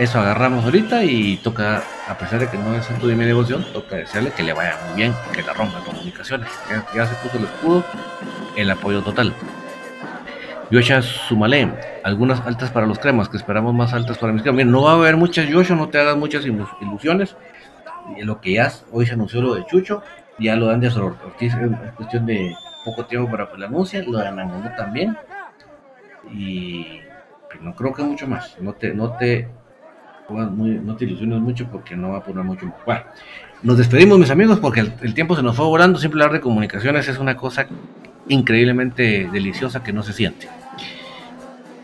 eso 0.02 0.20
agarramos 0.20 0.66
ahorita 0.66 1.04
y 1.04 1.38
toca, 1.38 1.84
a 2.08 2.18
pesar 2.18 2.40
de 2.40 2.50
que 2.50 2.58
no 2.58 2.74
es 2.74 2.88
centro 2.88 3.08
de 3.08 3.16
mi 3.16 3.24
negocio, 3.24 3.60
toca 3.72 3.98
desearle 3.98 4.32
que 4.32 4.42
le 4.42 4.52
vaya 4.52 4.76
muy 4.88 4.96
bien, 4.96 5.14
que 5.32 5.44
la 5.44 5.54
rompa 5.54 5.80
comunicaciones. 5.86 6.50
Ya, 6.96 7.06
se 7.06 7.14
puso 7.18 7.38
el 7.38 7.44
escudo, 7.44 7.84
el 8.56 8.72
apoyo 8.72 9.04
total. 9.04 9.32
Yosha 10.72 11.04
Sumale, 11.04 11.72
algunas 12.04 12.42
altas 12.48 12.72
para 12.72 12.88
los 12.88 12.98
cremas, 12.98 13.30
que 13.30 13.38
esperamos 13.38 13.76
más 13.76 13.94
altas 13.94 14.18
para 14.18 14.34
mis 14.34 14.42
cremas. 14.42 14.66
Mira, 14.66 14.72
no 14.72 14.82
va 14.82 14.94
a 14.94 14.96
haber 14.96 15.18
muchas 15.18 15.48
Yosha, 15.48 15.76
no 15.76 15.90
te 15.90 16.00
hagas 16.00 16.18
muchas 16.18 16.46
ilusiones. 16.48 17.36
Lo 18.18 18.42
que 18.42 18.54
ya 18.54 18.72
hoy 18.92 19.06
se 19.06 19.14
anunció 19.14 19.40
lo 19.40 19.54
de 19.54 19.68
Chucho, 19.68 20.02
ya 20.40 20.56
lo 20.56 20.66
dan 20.66 20.80
de 20.80 20.88
Ortiz, 20.88 21.54
es 21.54 21.92
cuestión 21.92 22.26
de 22.26 22.56
poco 22.84 23.06
tiempo 23.06 23.30
para 23.30 23.52
que 23.52 23.58
lo 23.60 23.68
anuncien, 23.68 24.12
lo 24.12 24.18
de 24.18 24.30
Anangonó 24.30 24.76
también. 24.76 25.16
Y 26.34 27.02
pues, 27.48 27.62
no 27.62 27.76
creo 27.76 27.94
que 27.94 28.02
mucho 28.02 28.26
más. 28.26 28.58
No 28.60 28.74
te, 28.74 28.96
no 28.96 29.12
te 29.12 29.48
no 30.32 30.96
te 30.96 31.06
ilusiones 31.06 31.40
mucho 31.40 31.68
porque 31.72 31.96
no 31.96 32.10
va 32.10 32.18
a 32.18 32.24
poner 32.24 32.44
mucho. 32.44 32.72
Bueno, 32.86 33.04
nos 33.64 33.78
despedimos, 33.78 34.18
mis 34.18 34.32
amigos, 34.32 34.60
porque 34.60 34.80
el, 34.80 35.14
tiempo 35.14 35.36
se 35.36 35.44
nos 35.44 35.56
fue 35.56 35.66
volando. 35.66 36.00
Siempre 36.00 36.22
hablar 36.22 36.34
de 36.34 36.42
comunicaciones 36.42 37.08
es 37.08 37.20
una 37.20 37.38
cosa 37.38 37.68
increíblemente 38.28 39.30
deliciosa 39.32 39.84
que 39.84 39.94
no 39.94 40.04
se 40.04 40.14
siente. 40.14 40.48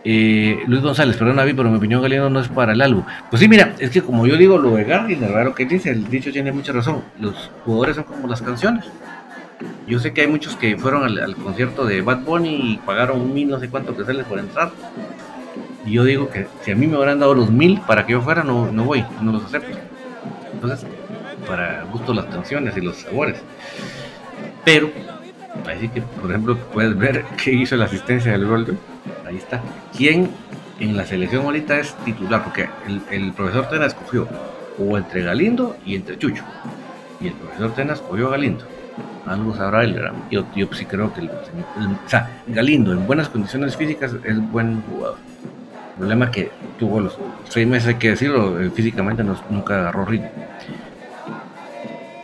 Eh, 0.03 0.63
Luis 0.67 0.81
González, 0.81 1.17
perdón, 1.17 1.35
David, 1.35 1.53
pero 1.57 1.69
mi 1.69 1.77
opinión 1.77 2.01
Galindo 2.01 2.29
no 2.29 2.39
es 2.39 2.47
para 2.47 2.73
el 2.73 2.81
álbum. 2.81 3.03
Pues 3.29 3.41
sí, 3.41 3.47
mira, 3.47 3.75
es 3.77 3.89
que 3.89 4.01
como 4.01 4.25
yo 4.25 4.37
digo 4.37 4.57
lo 4.57 4.75
de 4.75 4.85
Gardiner, 4.85 5.29
lo 5.43 5.53
que 5.53 5.65
dice, 5.65 5.91
el 5.91 6.09
dicho 6.09 6.31
tiene 6.31 6.51
mucha 6.51 6.71
razón. 6.71 7.03
Los 7.19 7.51
jugadores 7.65 7.97
son 7.97 8.05
como 8.05 8.27
las 8.27 8.41
canciones. 8.41 8.85
Yo 9.87 9.99
sé 9.99 10.13
que 10.13 10.21
hay 10.21 10.27
muchos 10.27 10.55
que 10.55 10.77
fueron 10.77 11.03
al, 11.03 11.35
concierto 11.35 11.85
de 11.85 12.01
Bad 12.01 12.21
Bunny 12.21 12.73
y 12.73 12.77
pagaron 12.77 13.33
mil, 13.33 13.49
no 13.49 13.59
sé 13.59 13.69
cuánto 13.69 13.95
que 13.95 14.05
sale 14.05 14.23
por 14.23 14.39
entrar. 14.39 14.71
Y 15.88 15.93
yo 15.93 16.03
digo 16.03 16.29
que 16.29 16.47
si 16.63 16.71
a 16.71 16.75
mí 16.75 16.85
me 16.85 16.97
hubieran 16.97 17.19
dado 17.19 17.33
los 17.33 17.49
mil 17.49 17.79
para 17.79 18.05
que 18.05 18.11
yo 18.11 18.21
fuera, 18.21 18.43
no, 18.43 18.69
no 18.69 18.83
voy, 18.83 19.05
no 19.21 19.31
los 19.31 19.45
acepto. 19.45 19.77
Entonces, 20.51 20.85
para 21.47 21.85
gusto 21.85 22.13
las 22.13 22.25
canciones 22.25 22.75
y 22.75 22.81
los 22.81 22.97
sabores. 22.97 23.41
Pero, 24.65 24.91
así 25.65 25.88
que, 25.88 26.01
por 26.01 26.29
ejemplo, 26.29 26.57
puedes 26.73 26.97
ver 26.97 27.23
qué 27.43 27.53
hizo 27.53 27.77
la 27.77 27.85
asistencia 27.85 28.33
del 28.33 28.45
Golden. 28.45 28.77
Ahí 29.25 29.38
está. 29.38 29.61
¿Quién 29.95 30.29
en 30.81 30.97
la 30.97 31.05
selección 31.05 31.45
ahorita 31.45 31.79
es 31.79 31.95
titular? 32.03 32.43
Porque 32.43 32.67
el, 33.09 33.31
profesor 33.31 33.69
Tena 33.69 33.85
escogió 33.85 34.27
o 34.77 34.97
entre 34.97 35.23
Galindo 35.23 35.77
y 35.85 35.95
entre 35.95 36.17
Chucho. 36.17 36.43
Y 37.21 37.27
el 37.27 37.33
profesor 37.33 37.71
Tena 37.75 37.93
escogió 37.93 38.27
a 38.27 38.31
Galindo 38.31 38.65
algo 39.25 39.53
sabrá 39.53 39.83
él, 39.83 39.99
yo, 40.31 40.45
yo 40.55 40.67
sí 40.71 40.85
creo 40.85 41.13
que 41.13 41.19
el, 41.19 41.29
o 41.29 42.09
sea, 42.09 42.41
Galindo 42.47 42.93
en 42.93 43.05
buenas 43.05 43.27
condiciones 43.27 43.75
físicas 43.75 44.15
es 44.23 44.51
buen 44.51 44.81
jugador. 44.83 45.17
Problema 45.97 46.29
que 46.31 46.51
tuvo 46.77 46.99
los 46.99 47.17
seis 47.49 47.67
meses, 47.67 47.89
hay 47.89 47.95
que 47.95 48.09
decirlo, 48.09 48.61
eh, 48.61 48.69
físicamente 48.69 49.23
nunca 49.49 49.79
agarró 49.79 50.05
ritmo. 50.05 50.29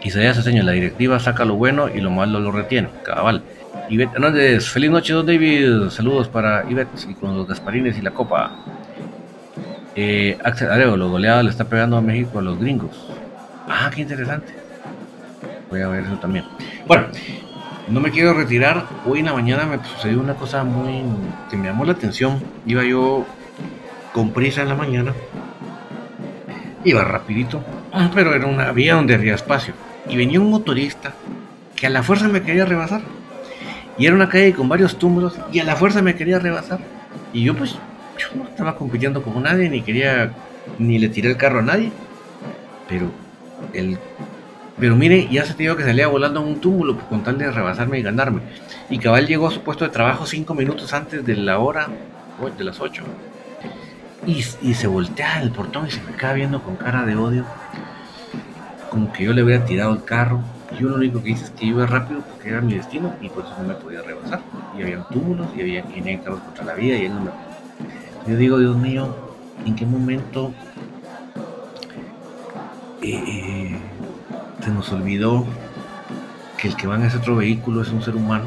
Hace 0.05 0.43
señal, 0.43 0.65
la 0.65 0.73
directiva 0.73 1.17
saca 1.17 1.45
lo 1.45 1.55
bueno 1.55 1.87
y 1.87 2.01
lo 2.01 2.11
malo 2.11 2.39
lo 2.39 2.51
retiene, 2.51 2.89
cabal. 3.03 3.41
Ivette 3.89 4.13
Hernández, 4.13 4.69
feliz 4.69 4.91
noche, 4.91 5.13
don 5.13 5.25
David. 5.25 5.89
Saludos 5.89 6.27
para 6.27 6.69
Ivette 6.69 7.05
y 7.09 7.13
con 7.15 7.35
los 7.35 7.47
Gasparines 7.47 7.97
y 7.97 8.01
la 8.01 8.11
Copa. 8.11 8.51
Eh, 9.95 10.37
Axel 10.43 10.69
Arevalo, 10.69 11.09
goleada 11.09 11.41
le 11.41 11.49
está 11.49 11.65
pegando 11.65 11.97
a 11.97 12.01
México 12.01 12.39
a 12.39 12.41
los 12.41 12.59
gringos. 12.59 12.91
Ah, 13.67 13.89
qué 13.95 14.01
interesante. 14.01 14.53
Voy 15.69 15.81
a 15.81 15.87
ver 15.87 16.03
eso 16.03 16.17
también. 16.17 16.45
Bueno, 16.85 17.07
no 17.87 17.99
me 17.99 18.11
quiero 18.11 18.33
retirar. 18.33 18.85
Hoy 19.05 19.19
en 19.19 19.25
la 19.25 19.33
mañana 19.33 19.65
me 19.65 19.83
sucedió 19.85 20.19
una 20.19 20.35
cosa 20.35 20.63
muy 20.63 21.01
que 21.49 21.57
me 21.57 21.67
llamó 21.67 21.85
la 21.85 21.93
atención. 21.93 22.41
Iba 22.65 22.83
yo 22.83 23.25
con 24.13 24.31
prisa 24.31 24.61
en 24.61 24.69
la 24.69 24.75
mañana. 24.75 25.13
Iba 26.85 27.03
rapidito, 27.03 27.63
pero 28.13 28.33
era 28.33 28.45
una 28.45 28.71
vía 28.71 28.95
donde 28.95 29.15
había 29.15 29.35
espacio. 29.35 29.73
Y 30.07 30.15
venía 30.15 30.39
un 30.39 30.49
motorista 30.49 31.13
que 31.75 31.87
a 31.87 31.89
la 31.89 32.03
fuerza 32.03 32.27
me 32.27 32.43
quería 32.43 32.65
rebasar. 32.65 33.01
Y 33.97 34.05
era 34.05 34.15
una 34.15 34.29
calle 34.29 34.53
con 34.53 34.69
varios 34.69 34.97
túmulos 34.97 35.37
y 35.51 35.59
a 35.59 35.63
la 35.63 35.75
fuerza 35.75 36.01
me 36.01 36.15
quería 36.15 36.39
rebasar. 36.39 36.79
Y 37.31 37.43
yo 37.43 37.55
pues 37.55 37.73
yo 38.17 38.27
no 38.35 38.45
estaba 38.45 38.75
compitiendo 38.75 39.21
con 39.21 39.43
nadie, 39.43 39.69
ni 39.69 39.81
quería, 39.81 40.31
ni 40.77 40.99
le 40.99 41.09
tiré 41.09 41.29
el 41.29 41.37
carro 41.37 41.59
a 41.59 41.63
nadie. 41.63 41.91
Pero 42.87 43.11
el 43.73 43.97
pero 44.79 44.95
mire, 44.95 45.27
ya 45.31 45.45
se 45.45 45.53
te 45.53 45.63
dijo 45.63 45.75
que 45.75 45.83
salía 45.83 46.07
volando 46.07 46.39
a 46.39 46.43
un 46.43 46.59
túmulo 46.59 46.97
con 47.07 47.23
tal 47.23 47.37
de 47.37 47.51
rebasarme 47.51 47.99
y 47.99 48.01
ganarme. 48.01 48.41
Y 48.89 48.97
cabal 48.97 49.27
llegó 49.27 49.47
a 49.47 49.51
su 49.51 49.61
puesto 49.61 49.85
de 49.85 49.91
trabajo 49.91 50.25
cinco 50.25 50.55
minutos 50.55 50.93
antes 50.93 51.25
de 51.25 51.35
la 51.35 51.59
hora, 51.59 51.87
de 52.57 52.63
las 52.63 52.79
ocho. 52.79 53.03
Y, 54.25 54.41
se 54.41 54.87
voltea 54.87 55.41
el 55.41 55.51
portón 55.51 55.87
y 55.87 55.91
se 55.91 56.01
me 56.01 56.13
queda 56.13 56.33
viendo 56.33 56.61
con 56.61 56.75
cara 56.75 57.05
de 57.05 57.15
odio. 57.15 57.45
Como 58.89 59.11
que 59.11 59.23
yo 59.25 59.33
le 59.33 59.43
hubiera 59.43 59.65
tirado 59.65 59.93
el 59.93 60.03
carro. 60.03 60.41
Y 60.71 60.81
yo 60.81 60.89
lo 60.89 60.95
único 60.95 61.21
que 61.21 61.31
hice 61.31 61.45
es 61.45 61.49
que 61.51 61.65
iba 61.65 61.85
rápido 61.85 62.21
porque 62.21 62.49
era 62.49 62.61
mi 62.61 62.75
destino 62.75 63.13
y 63.21 63.29
por 63.29 63.43
eso 63.43 63.53
no 63.57 63.67
me 63.67 63.73
podía 63.75 64.01
rebasar. 64.01 64.41
Y 64.77 64.81
había 64.81 65.03
túmulos 65.03 65.47
y 65.55 65.61
había 65.61 65.83
carros 66.23 66.39
contra 66.39 66.65
la 66.65 66.73
vida 66.73 66.95
y 66.97 67.05
él 67.05 67.15
no 67.15 67.21
me... 67.21 67.31
Yo 68.27 68.37
digo, 68.37 68.57
Dios 68.59 68.75
mío, 68.77 69.15
¿en 69.65 69.75
qué 69.75 69.85
momento... 69.85 70.53
Eh, 73.01 73.77
se 74.63 74.71
nos 74.71 74.89
olvidó 74.93 75.45
que 76.57 76.69
el 76.69 76.75
que 76.77 76.87
va 76.87 76.95
en 76.95 77.03
ese 77.03 77.17
otro 77.17 77.35
vehículo 77.35 77.81
es 77.81 77.89
un 77.89 78.01
ser 78.01 78.15
humano. 78.15 78.45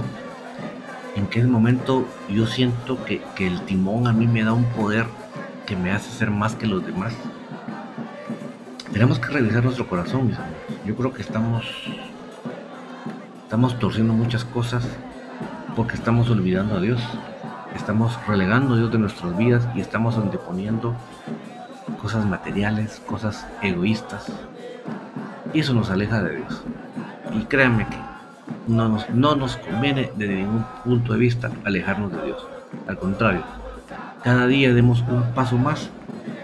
En 1.15 1.27
qué 1.27 1.43
momento 1.45 2.07
yo 2.31 2.47
siento 2.47 2.99
que, 3.05 3.21
el 3.39 3.61
timón 3.63 4.07
a 4.07 4.13
mí 4.13 4.27
me 4.27 4.43
da 4.43 4.55
un 4.55 4.65
poder 4.65 5.07
que 5.67 5.77
me 5.77 5.93
hace 5.93 6.11
ser 6.11 6.31
más 6.31 6.55
que 6.55 6.67
los 6.67 6.87
demás. 6.87 7.13
Tenemos 8.93 9.19
que 9.19 9.29
revisar 9.29 9.65
nuestro 9.65 9.87
corazón, 9.89 10.29
mis 10.29 10.39
amigos. 10.39 10.63
Yo 10.87 10.97
creo 10.97 11.13
que 11.13 11.23
estamos, 11.23 11.65
estamos 13.43 13.79
torciendo 13.79 14.13
muchas 14.13 14.45
cosas 14.45 14.87
porque 15.75 15.95
estamos 15.95 16.31
olvidando 16.31 16.77
a 16.77 16.81
Dios. 16.81 17.03
Estamos 17.75 18.17
relegando 18.27 18.75
a 18.75 18.79
Dios 18.79 18.91
de 18.91 18.99
nuestras 18.99 19.37
vidas 19.37 19.69
y 19.75 19.81
estamos 19.81 20.17
anteponiendo 20.17 20.95
cosas 22.01 22.25
materiales, 22.25 23.03
cosas 23.07 23.47
egoístas, 23.63 24.33
y 25.53 25.61
eso 25.61 25.75
nos 25.75 25.91
aleja 25.91 26.23
de 26.23 26.37
Dios. 26.37 26.63
Y 27.35 27.45
créanme 27.45 27.87
que 27.87 27.97
no 28.67 28.89
nos, 28.89 29.11
no 29.11 29.37
nos 29.37 29.57
conviene 29.57 30.11
desde 30.17 30.37
ningún 30.37 30.65
punto 30.85 31.13
de 31.13 31.19
vista 31.19 31.51
alejarnos 31.65 32.13
de 32.13 32.25
Dios. 32.25 32.47
Al 32.87 32.99
contrario, 32.99 33.43
cada 34.27 34.49
día 34.49 34.75
demos 34.75 35.05
un 35.09 35.23
paso 35.37 35.57
más 35.57 35.89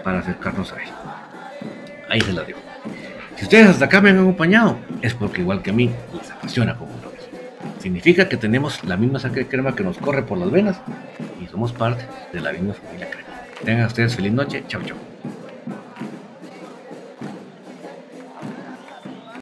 para 0.05 0.19
acercarnos 0.19 0.71
a 0.71 0.77
Él. 0.77 0.89
Ahí 2.09 2.21
se 2.21 2.31
la 2.31 2.43
digo. 2.43 2.59
Si 3.35 3.43
ustedes 3.43 3.67
hasta 3.67 3.83
acá 3.83 3.99
me 3.99 4.11
han 4.11 4.19
acompañado, 4.19 4.77
es 5.01 5.13
porque 5.13 5.41
igual 5.41 5.61
que 5.61 5.71
a 5.71 5.73
mí 5.73 5.91
les 6.17 6.31
apasiona 6.31 6.77
como 6.77 6.93
lo. 7.03 7.11
Significa 7.81 8.29
que 8.29 8.37
tenemos 8.37 8.81
la 8.85 8.95
misma 8.95 9.19
sangre 9.19 9.47
crema 9.47 9.75
que 9.75 9.83
nos 9.83 9.97
corre 9.97 10.23
por 10.23 10.37
las 10.37 10.49
venas 10.49 10.79
y 11.43 11.47
somos 11.47 11.73
parte 11.73 12.05
de 12.31 12.39
la 12.39 12.53
misma 12.53 12.73
familia 12.73 13.11
crema. 13.11 13.27
Tengan 13.65 13.87
ustedes 13.87 14.15
feliz 14.15 14.31
noche. 14.31 14.63
Chau, 14.69 14.81
chau. 14.83 15.12